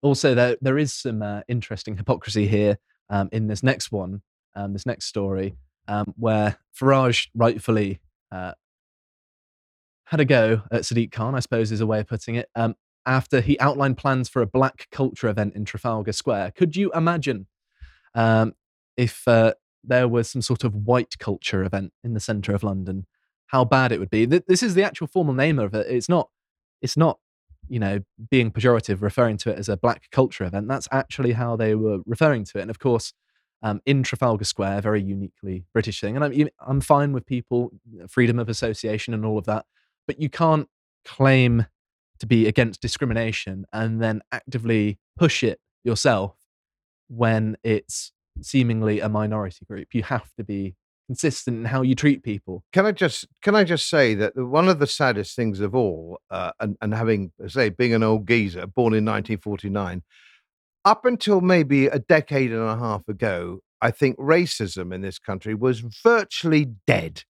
[0.01, 2.79] also, there there is some uh, interesting hypocrisy here
[3.11, 4.23] um, in this next one,
[4.55, 5.55] um, this next story,
[5.87, 7.99] um, where Farage rightfully
[8.31, 8.53] uh,
[10.05, 12.73] had a go at Sadiq Khan, I suppose is a way of putting it, um,
[13.05, 16.53] after he outlined plans for a black culture event in Trafalgar Square.
[16.57, 17.45] Could you imagine
[18.15, 18.55] um,
[18.97, 19.53] if uh,
[19.87, 23.05] there was some sort of white culture event in the center of London?
[23.47, 24.25] How bad it would be.
[24.25, 25.87] This is the actual formal name of it.
[25.89, 26.29] It's not.
[26.81, 27.19] It's not.
[27.69, 27.99] You know,
[28.29, 30.67] being pejorative, referring to it as a black culture event.
[30.67, 32.61] That's actually how they were referring to it.
[32.61, 33.13] And of course,
[33.61, 36.15] um, in Trafalgar Square, very uniquely British thing.
[36.15, 37.71] And I'm I'm fine with people
[38.07, 39.65] freedom of association and all of that,
[40.05, 40.67] but you can't
[41.05, 41.65] claim
[42.19, 46.35] to be against discrimination and then actively push it yourself
[47.07, 48.11] when it's
[48.41, 49.89] seemingly a minority group.
[49.93, 50.75] You have to be
[51.07, 52.63] consistent in how you treat people.
[52.73, 56.19] Can I just can I just say that one of the saddest things of all,
[56.29, 60.03] uh, and and having say being an old geezer born in 1949,
[60.85, 65.55] up until maybe a decade and a half ago, I think racism in this country
[65.55, 67.23] was virtually dead.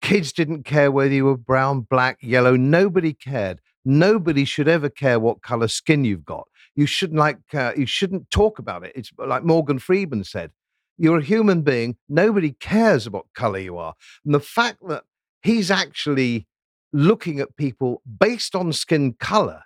[0.00, 2.56] Kids didn't care whether you were brown, black, yellow.
[2.56, 3.60] Nobody cared.
[3.84, 6.46] Nobody should ever care what color skin you've got.
[6.78, 7.40] You shouldn't like.
[7.52, 8.92] Uh, you shouldn't talk about it.
[8.94, 10.52] It's like Morgan Freeman said.
[10.96, 11.96] You're a human being.
[12.08, 13.94] Nobody cares what color you are.
[14.24, 15.02] And the fact that
[15.42, 16.46] he's actually
[16.92, 19.62] looking at people based on skin color.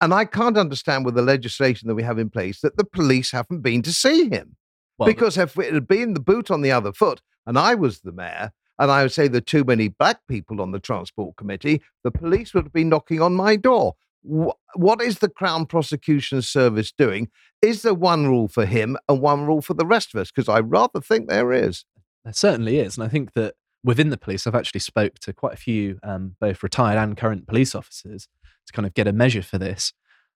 [0.00, 3.30] And I can't understand with the legislation that we have in place that the police
[3.30, 4.56] haven't been to see him.
[4.98, 8.00] Well, because if it had been the boot on the other foot and I was
[8.00, 8.50] the mayor,
[8.80, 12.10] and I would say there are too many black people on the transport committee, the
[12.10, 13.94] police would have been knocking on my door.
[14.24, 17.30] Wh- What is the Crown Prosecution Service doing?
[17.62, 20.30] Is there one rule for him and one rule for the rest of us?
[20.30, 21.84] Because I rather think there is.
[22.24, 25.52] There certainly is, and I think that within the police, I've actually spoke to quite
[25.52, 28.28] a few, um, both retired and current police officers,
[28.66, 29.92] to kind of get a measure for this.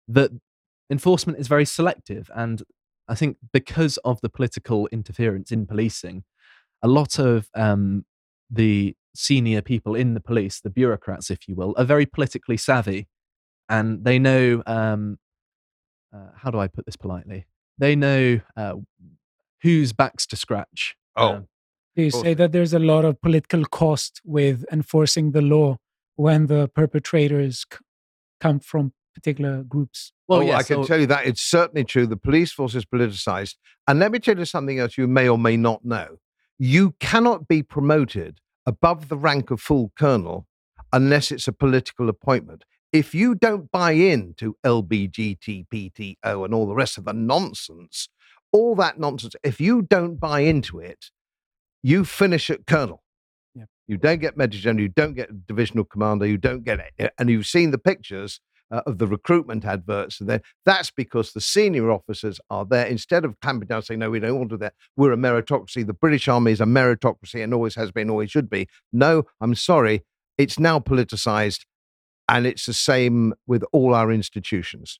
[0.08, 0.32] That
[0.90, 2.62] enforcement is very selective, and
[3.08, 6.24] I think because of the political interference in policing,
[6.82, 8.04] a lot of um,
[8.50, 13.06] the senior people in the police, the bureaucrats, if you will, are very politically savvy,
[13.68, 14.62] and they know.
[14.66, 15.18] Um,
[16.14, 17.46] uh, how do I put this politely?
[17.78, 18.74] They know uh,
[19.62, 20.96] whose backs to scratch.
[21.16, 21.48] Oh, um,
[21.94, 25.78] You say that there's a lot of political cost with enforcing the law
[26.14, 27.78] when the perpetrators c-
[28.40, 30.12] come from particular groups.
[30.28, 32.06] well, oh, yeah, I can so- tell you that it's certainly true.
[32.06, 33.56] The police force is politicized.
[33.88, 36.18] And let me tell you something else you may or may not know.
[36.58, 40.46] You cannot be promoted above the rank of full colonel
[40.92, 42.64] unless it's a political appointment.
[42.96, 48.08] If you don't buy in to LBGTPTO and all the rest of the nonsense,
[48.52, 51.10] all that nonsense, if you don't buy into it,
[51.82, 53.02] you finish at colonel.
[53.54, 53.68] Yep.
[53.86, 57.12] You don't get major general, you don't get divisional commander, you don't get it.
[57.18, 58.40] And you've seen the pictures
[58.70, 60.18] uh, of the recruitment adverts.
[60.18, 64.08] And then that's because the senior officers are there instead of clamping down saying, no,
[64.08, 64.72] we don't want to do that.
[64.96, 65.86] We're a meritocracy.
[65.86, 68.68] The British Army is a meritocracy and always has been, always should be.
[68.90, 70.02] No, I'm sorry.
[70.38, 71.66] It's now politicized.
[72.28, 74.98] And it's the same with all our institutions.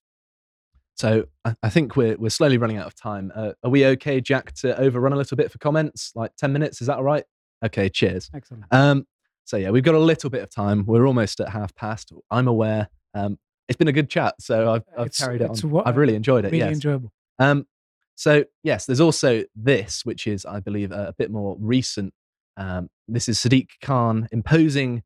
[0.95, 3.31] So I, I think we're we're slowly running out of time.
[3.35, 6.13] Uh, are we okay, Jack, to overrun a little bit for comments?
[6.15, 6.81] Like ten minutes?
[6.81, 7.25] Is that all right?
[7.65, 8.31] Okay, cheers.
[8.35, 8.65] Excellent.
[8.71, 9.07] Um,
[9.45, 10.85] so yeah, we've got a little bit of time.
[10.87, 12.13] We're almost at half past.
[12.31, 12.89] I'm aware.
[13.15, 13.39] Um,
[13.69, 15.71] it's been a good chat, so I've, I've It's- carried it on.
[15.71, 16.53] wa- I've really enjoyed it.
[16.53, 16.75] Really yes.
[16.75, 17.13] enjoyable.
[17.39, 17.67] Um,
[18.15, 22.15] so yes, there's also this, which is, I believe, a, a bit more recent.
[22.57, 25.03] Um, this is Sadiq Khan imposing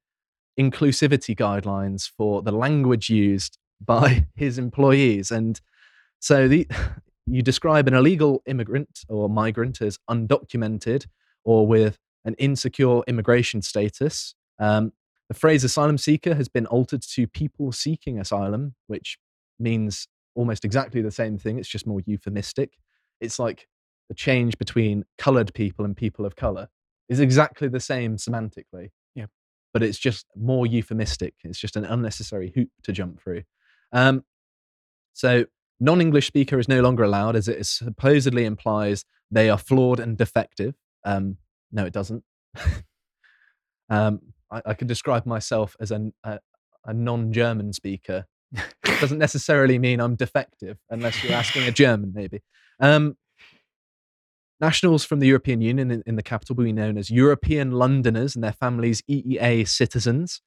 [0.60, 5.60] inclusivity guidelines for the language used by his employees, and
[6.18, 6.66] so the
[7.26, 11.06] you describe an illegal immigrant or migrant as undocumented
[11.44, 14.34] or with an insecure immigration status.
[14.58, 14.92] Um,
[15.28, 19.16] the phrase asylum seeker has been altered to people seeking asylum, which
[19.60, 21.58] means almost exactly the same thing.
[21.58, 22.72] It's just more euphemistic.
[23.20, 23.68] It's like
[24.08, 26.68] the change between colored people and people of color
[27.08, 28.90] is exactly the same semantically.
[29.72, 31.34] But it's just more euphemistic.
[31.44, 33.42] It's just an unnecessary hoop to jump through.
[33.92, 34.24] Um,
[35.12, 35.44] so
[35.78, 40.16] non English speaker is no longer allowed as it supposedly implies they are flawed and
[40.16, 40.74] defective.
[41.04, 41.38] Um,
[41.72, 42.24] no, it doesn't.
[43.90, 44.20] um,
[44.50, 46.40] I, I could describe myself as an, a,
[46.84, 48.26] a non German speaker.
[48.52, 52.42] It doesn't necessarily mean I'm defective, unless you're asking a German, maybe.
[52.80, 53.16] Um,
[54.60, 58.34] nationals from the European Union in, in the capital will be known as European Londoners
[58.34, 60.40] and their families EEA citizens.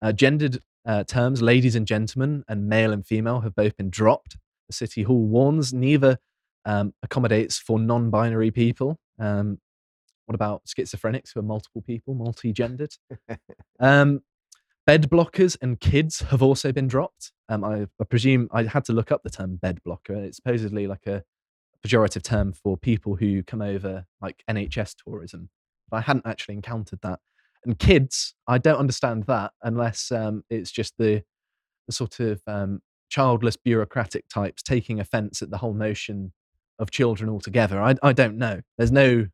[0.00, 4.36] Uh, gendered uh, terms, ladies and gentlemen, and male and female, have both been dropped.
[4.68, 6.18] The City Hall warns neither
[6.64, 8.98] um, accommodates for non binary people.
[9.18, 9.58] Um,
[10.26, 12.94] what about schizophrenics who are multiple people, multi gendered?
[13.80, 14.20] um,
[14.86, 17.32] bed blockers and kids have also been dropped.
[17.48, 20.14] Um, I, I presume I had to look up the term bed blocker.
[20.14, 21.24] It's supposedly like a
[21.86, 25.50] pejorative term for people who come over like NHS tourism.
[25.90, 27.20] But I hadn't actually encountered that.
[27.64, 31.22] And kids, I don't understand that unless um, it's just the
[31.86, 36.32] the sort of um, childless bureaucratic types taking offence at the whole notion
[36.78, 37.80] of children altogether.
[37.80, 38.60] I, I don't know.
[38.76, 39.26] There's no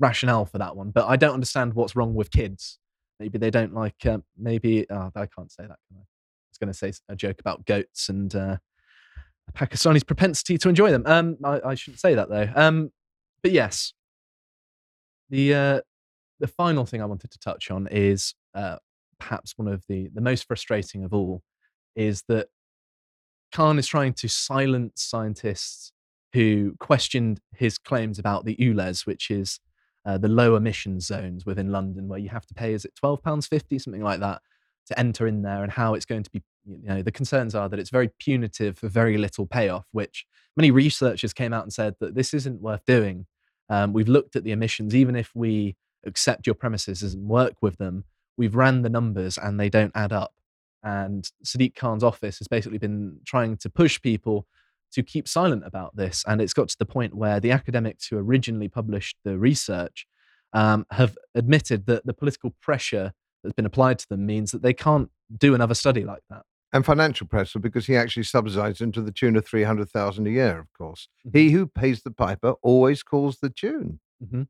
[0.00, 2.78] rationale for that one, but I don't understand what's wrong with kids.
[3.20, 4.06] Maybe they don't like.
[4.06, 5.78] Uh, maybe oh, I can't say that.
[5.92, 5.96] I?
[5.96, 8.56] I was going to say a joke about goats and uh,
[9.54, 11.02] Pakistani's propensity to enjoy them.
[11.06, 12.48] Um, I, I shouldn't say that though.
[12.54, 12.90] Um,
[13.42, 13.92] but yes,
[15.30, 15.80] the uh,
[16.40, 18.76] the final thing I wanted to touch on is uh,
[19.18, 21.42] perhaps one of the the most frustrating of all
[21.96, 22.48] is that
[23.52, 25.92] Khan is trying to silence scientists
[26.32, 29.60] who questioned his claims about the ULEZ, which is
[30.04, 33.80] uh, the low emission zones within London, where you have to pay, is it £12.50,
[33.80, 34.42] something like that,
[34.86, 37.68] to enter in there, and how it's going to be, you know, the concerns are
[37.68, 40.26] that it's very punitive for very little payoff, which
[40.56, 43.26] many researchers came out and said that this isn't worth doing.
[43.70, 45.76] Um, we've looked at the emissions, even if we
[46.06, 48.04] accept your premises and work with them,
[48.36, 50.32] we've ran the numbers and they don't add up.
[50.82, 54.46] And Sadiq Khan's office has basically been trying to push people
[54.92, 56.24] to keep silent about this.
[56.26, 60.06] And it's got to the point where the academics who originally published the research
[60.52, 63.12] um, have admitted that the political pressure
[63.42, 66.42] that's been applied to them means that they can't do another study like that.
[66.72, 70.58] And financial pressure because he actually subsidized them to the tune of 300,000 a year,
[70.58, 71.08] of course.
[71.26, 71.38] Mm-hmm.
[71.38, 74.00] He who pays the piper always calls the tune.
[74.22, 74.42] Mm-hmm.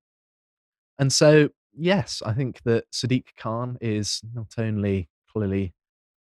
[0.99, 5.75] And so, yes, I think that Sadiq Khan is not only clearly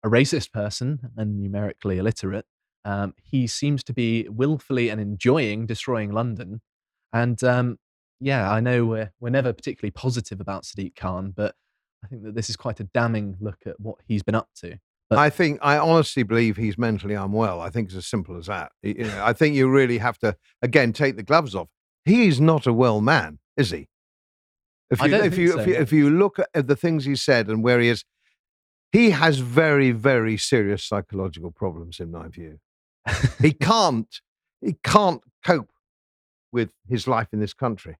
[0.04, 2.46] a racist person and numerically illiterate,
[2.84, 6.60] um, he seems to be willfully and enjoying destroying London.
[7.12, 7.78] And um,
[8.20, 11.54] yeah, I know we're, we're never particularly positive about Sadiq Khan, but
[12.04, 14.78] I think that this is quite a damning look at what he's been up to.
[15.12, 17.60] But, I think, I honestly believe he's mentally unwell.
[17.60, 18.72] I think it's as simple as that.
[18.82, 21.68] You know, I think you really have to, again, take the gloves off.
[22.04, 23.88] He is not a well man, is he?
[24.90, 27.48] If you, if, you, so, if, you, if you look at the things he said
[27.48, 28.04] and where he is,
[28.90, 32.58] he has very, very serious psychological problems, in my view.
[33.40, 34.20] he can't,
[34.60, 35.70] he can't cope
[36.52, 37.96] with his life in this country.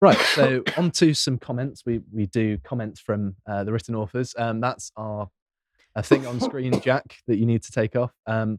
[0.00, 0.18] Right.
[0.18, 1.82] So on to some comments.
[1.86, 4.34] We we do comments from uh, the written authors.
[4.36, 5.30] Um, that's our
[5.94, 8.12] a thing on screen, Jack, that you need to take off.
[8.26, 8.58] Um,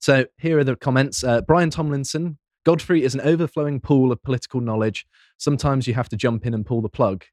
[0.00, 1.24] so here are the comments.
[1.24, 2.38] Uh, Brian Tomlinson.
[2.64, 5.06] Godfrey is an overflowing pool of political knowledge.
[5.38, 7.24] Sometimes you have to jump in and pull the plug.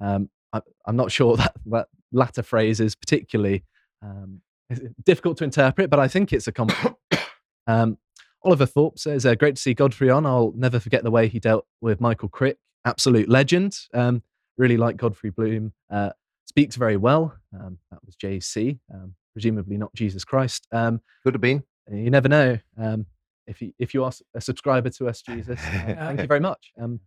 [0.00, 3.64] Um, I, I'm not sure that that latter phrase is particularly
[4.02, 4.40] um,
[5.04, 6.96] difficult to interpret, but I think it's a compliment.
[7.66, 7.96] Um,
[8.42, 10.26] Oliver Thorpe says, uh, "Great to see Godfrey on.
[10.26, 12.58] I'll never forget the way he dealt with Michael Crick.
[12.84, 13.78] Absolute legend.
[13.94, 14.22] Um,
[14.58, 15.72] really like Godfrey Bloom.
[15.90, 16.10] Uh,
[16.46, 17.34] speaks very well.
[17.58, 20.66] Um, that was JC, um, presumably not Jesus Christ.
[20.72, 21.62] Um, Could have been.
[21.90, 22.58] you never know.
[22.78, 23.06] Um,
[23.46, 26.72] if you if you are a subscriber to us, Jesus, uh, thank you very much.
[26.80, 27.00] Um,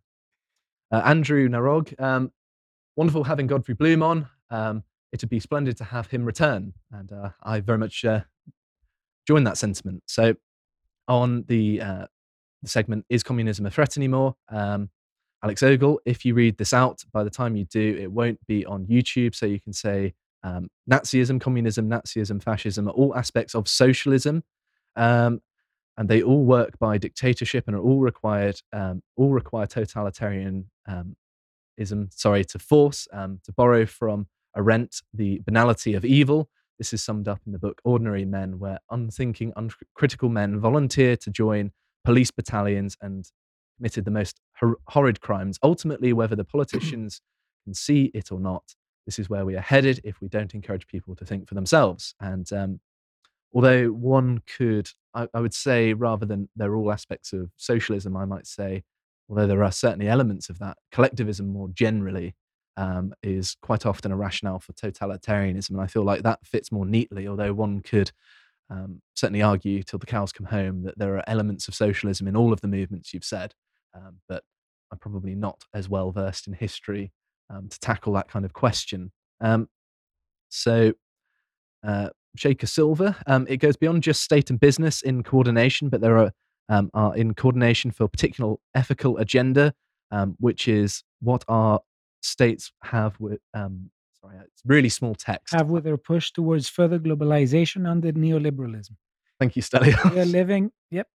[0.92, 2.32] uh, Andrew Narog, um,
[2.96, 4.30] wonderful having Godfrey Bloom on.
[4.50, 8.22] Um, it would be splendid to have him return, and uh, I very much uh,
[9.28, 10.04] join that sentiment.
[10.08, 10.36] So,
[11.08, 12.06] on the, uh,
[12.62, 14.36] the segment, is communism a threat anymore?
[15.44, 18.66] Alex Ogle, if you read this out, by the time you do, it won't be
[18.66, 23.68] on YouTube, so you can say um, Nazism, communism, Nazism, fascism are all aspects of
[23.68, 24.44] socialism.
[24.96, 25.42] Um,
[25.98, 31.16] and they all work by dictatorship and are all required um, all require totalitarian um,
[32.12, 37.28] sorry to force um, to borrow from arendt the banality of evil this is summed
[37.28, 41.72] up in the book ordinary men where unthinking uncritical men volunteer to join
[42.06, 43.32] police battalions and
[43.78, 45.60] committed the most hor- horrid crimes.
[45.64, 47.22] Ultimately whether the politicians
[47.64, 48.76] can see it or not
[49.06, 52.14] this is where we are headed if we don't encourage people to think for themselves.
[52.20, 52.82] And um,
[53.54, 58.26] although one could I, I would say rather than they're all aspects of socialism i
[58.26, 58.84] might say
[59.30, 62.36] although there are certainly elements of that collectivism more generally
[62.78, 65.72] um, is quite often a rationale for totalitarianism.
[65.72, 68.12] And i feel like that fits more neatly although one could
[68.70, 72.36] um, certainly argue till the cows come home that there are elements of socialism in
[72.36, 73.54] all of the movements you've said
[73.94, 74.44] um, but
[74.92, 77.12] i'm probably not as well versed in history
[77.50, 79.68] um, to tackle that kind of question um,
[80.50, 80.94] so
[81.86, 83.16] uh, Shaker Silver.
[83.26, 86.32] Um, it goes beyond just state and business in coordination, but there are,
[86.70, 89.74] um, are in coordination for a particular ethical agenda,
[90.12, 91.82] um, which is what our
[92.22, 93.40] states have with.
[93.54, 93.90] Um,
[94.22, 95.54] sorry, it's really small text.
[95.54, 98.92] Have with their push towards further globalization under neoliberalism.
[99.40, 100.12] Thank you, Stelios.
[100.12, 100.72] We are living.
[100.92, 101.08] Yep.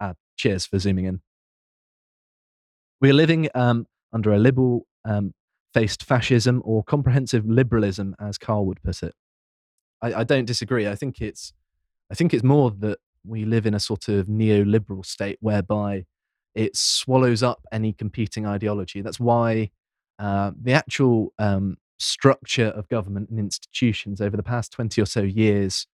[0.00, 1.20] Uh, cheers for zooming in.
[3.00, 5.32] We are living um, under a liberal um,
[5.74, 9.14] faced fascism or comprehensive liberalism, as Carl would put it.
[10.02, 10.88] I, I don't disagree.
[10.88, 11.52] I think it's
[12.10, 16.04] I think it's more that we live in a sort of neoliberal state whereby
[16.54, 19.02] it swallows up any competing ideology.
[19.02, 19.70] That's why
[20.18, 25.22] uh, the actual um, structure of government and institutions over the past 20 or so
[25.22, 25.86] years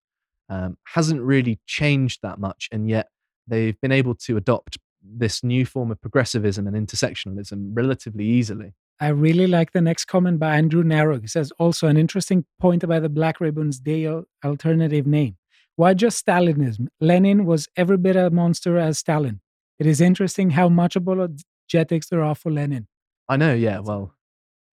[0.49, 2.69] um, hasn't really changed that much.
[2.71, 3.09] And yet
[3.47, 4.77] they've been able to adopt
[5.07, 8.73] this new form of progressivism and intersectionalism relatively easily.
[8.99, 11.19] I really like the next comment by Andrew Narrow.
[11.19, 14.07] He says also an interesting point about the Black Ribbons Day
[14.43, 15.37] alternative name.
[15.75, 16.87] Why just Stalinism?
[17.01, 19.41] Lenin was every bit a monster as Stalin.
[19.77, 22.87] It is interesting how much apologetics there are for Lenin.
[23.27, 23.79] I know, yeah.
[23.79, 24.13] Well,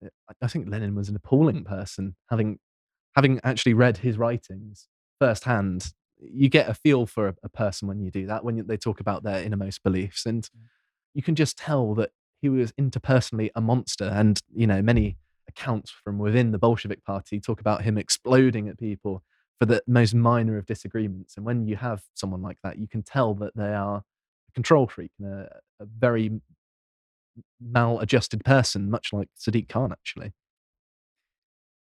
[0.03, 0.07] eh,
[0.41, 2.15] I think Lenin was an appalling person.
[2.29, 2.59] Having
[3.15, 4.87] having actually read his writings
[5.19, 5.93] firsthand,
[6.31, 8.43] you get a feel for a, a person when you do that.
[8.43, 10.47] When they talk about their innermost beliefs, and
[11.13, 14.05] you can just tell that he was interpersonally a monster.
[14.05, 15.17] And you know, many
[15.47, 19.23] accounts from within the Bolshevik Party talk about him exploding at people
[19.59, 21.37] for the most minor of disagreements.
[21.37, 24.87] And when you have someone like that, you can tell that they are a control
[24.87, 26.31] freak and a, a very
[27.61, 30.33] maladjusted person, much like Sadiq Khan, actually.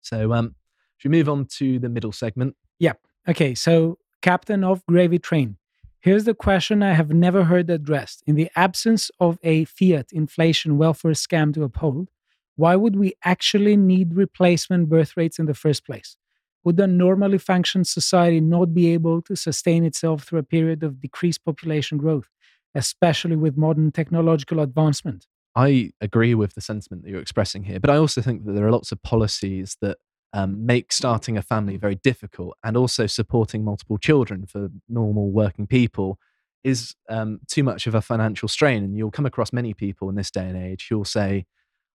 [0.01, 0.55] So, um,
[0.97, 2.56] should we move on to the middle segment?
[2.78, 3.01] Yep.
[3.28, 3.55] Okay.
[3.55, 5.56] So, captain of gravy train.
[6.00, 8.22] Here's the question I have never heard addressed.
[8.26, 12.08] In the absence of a fiat inflation welfare scam to uphold,
[12.56, 16.16] why would we actually need replacement birth rates in the first place?
[16.64, 21.00] would a normally functioning society not be able to sustain itself through a period of
[21.00, 22.28] decreased population growth,
[22.74, 25.26] especially with modern technological advancement?
[25.54, 28.66] I agree with the sentiment that you're expressing here, but I also think that there
[28.66, 29.98] are lots of policies that
[30.32, 35.66] um, make starting a family very difficult and also supporting multiple children for normal working
[35.66, 36.18] people
[36.64, 38.84] is um, too much of a financial strain.
[38.84, 41.44] And you'll come across many people in this day and age who'll say,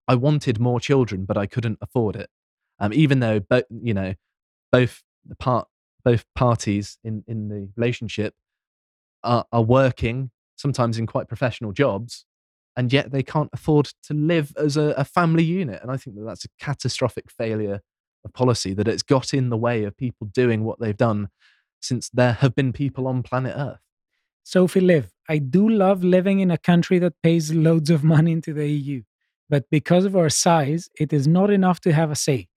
[0.07, 2.29] I wanted more children, but I couldn't afford it.
[2.79, 4.13] Um, even though, you know,
[4.71, 5.67] both the part
[6.03, 8.33] both parties in in the relationship
[9.23, 12.25] are, are working sometimes in quite professional jobs
[12.75, 16.15] and yet they can't afford to live as a, a, family unit and i think
[16.15, 17.81] that that's a catastrophic failure
[18.27, 21.29] policy that it's got in the way of people doing what they've done
[21.81, 23.81] since there have been people on planet earth
[24.43, 28.53] Sophie Liv i do love living in a country that pays loads of money into
[28.53, 29.01] the eu
[29.49, 32.47] but because of our size it is not enough to have a say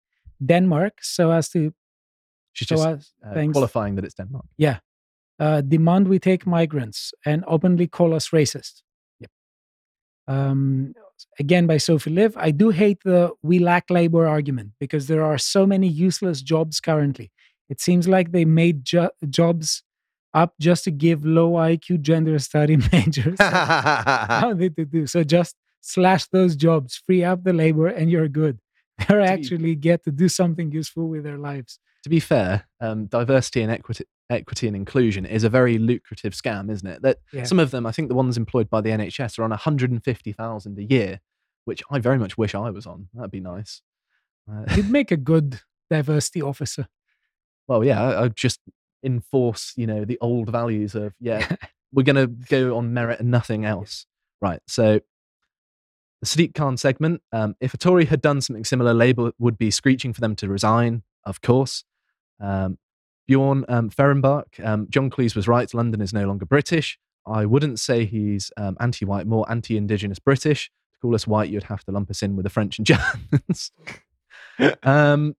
[0.44, 1.72] denmark so as to
[2.52, 4.47] She's so just uh, qualifying that it's Denmark.
[4.56, 4.78] Yeah.
[5.38, 8.82] Uh, demand we take migrants and openly call us racist.
[9.20, 9.30] Yep.
[10.28, 10.94] Um,
[11.38, 12.36] again, by Sophie Liv.
[12.36, 16.80] I do hate the we lack labor argument because there are so many useless jobs
[16.80, 17.30] currently.
[17.68, 19.82] It seems like they made jo- jobs
[20.34, 25.06] up just to give low IQ gender study majors something to do.
[25.06, 28.60] So just slash those jobs, free up the labor, and you're good.
[29.09, 33.62] They actually get to do something useful with their lives to be fair, um, diversity
[33.62, 37.02] and equity, equity and inclusion is a very lucrative scam, isn't it?
[37.02, 37.44] That yeah.
[37.44, 40.82] some of them, I think the ones employed by the NHS are on 150,000 a
[40.82, 41.20] year,
[41.64, 43.09] which I very much wish I was on.
[43.14, 43.82] That'd be nice.
[44.51, 45.60] Uh, You'd make a good
[45.90, 46.89] diversity officer.
[47.68, 48.60] Well, yeah, I, I'd just
[49.05, 51.56] enforce, you know, the old values of yeah,
[51.93, 54.06] we're going to go on merit and nothing else.
[54.40, 54.60] Right.
[54.66, 55.01] So
[56.22, 59.70] the Sadiq Khan segment, um, if a Tory had done something similar, Labour would be
[59.70, 61.85] screeching for them to resign, of course.
[62.41, 62.79] Um,
[63.27, 65.73] Bjorn um, um, John Cleese was right.
[65.73, 66.99] London is no longer British.
[67.27, 70.71] I wouldn't say he's um, anti white, more anti indigenous British.
[70.95, 72.87] To call us white, you'd have to lump us in with the French and
[73.39, 73.73] Germans.
[74.83, 75.37] um,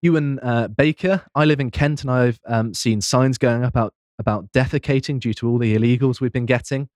[0.00, 3.94] Ewan uh, Baker, I live in Kent and I've um, seen signs going up about,
[4.18, 6.88] about defecating due to all the illegals we've been getting.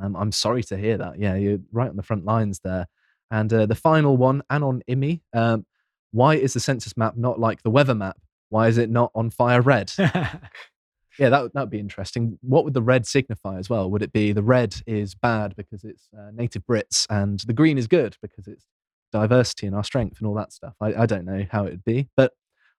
[0.00, 1.18] Um, I'm sorry to hear that.
[1.18, 2.86] Yeah, you're right on the front lines there.
[3.30, 5.64] And uh, the final one, Anon Imi, um,
[6.12, 8.18] why is the census map not like the weather map?
[8.48, 9.92] Why is it not on fire red?
[9.98, 12.38] yeah, that would be interesting.
[12.42, 13.90] What would the red signify as well?
[13.90, 17.78] Would it be the red is bad because it's uh, native Brits, and the green
[17.78, 18.64] is good because it's
[19.12, 20.74] diversity and our strength and all that stuff?
[20.80, 22.32] I, I don't know how it would be, but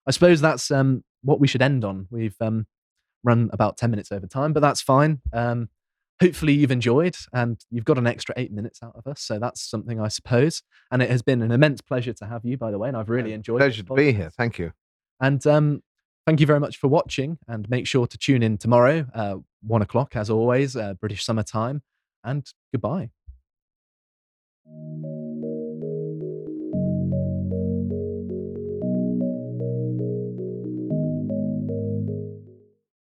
[0.06, 2.08] I suppose that's um, what we should end on.
[2.10, 2.66] We've um,
[3.22, 5.20] run about ten minutes over time, but that's fine.
[5.32, 5.68] Um,
[6.20, 9.20] hopefully you've enjoyed and you've got an extra eight minutes out of us.
[9.22, 10.62] So that's something I suppose.
[10.90, 12.88] And it has been an immense pleasure to have you, by the way.
[12.88, 13.64] And I've really yeah, enjoyed it.
[13.64, 14.30] Pleasure to be here.
[14.30, 14.72] Thank you.
[15.20, 15.82] And um,
[16.26, 17.38] thank you very much for watching.
[17.48, 21.82] And make sure to tune in tomorrow, uh, one o'clock, as always, uh, British summertime.
[22.24, 23.10] And goodbye.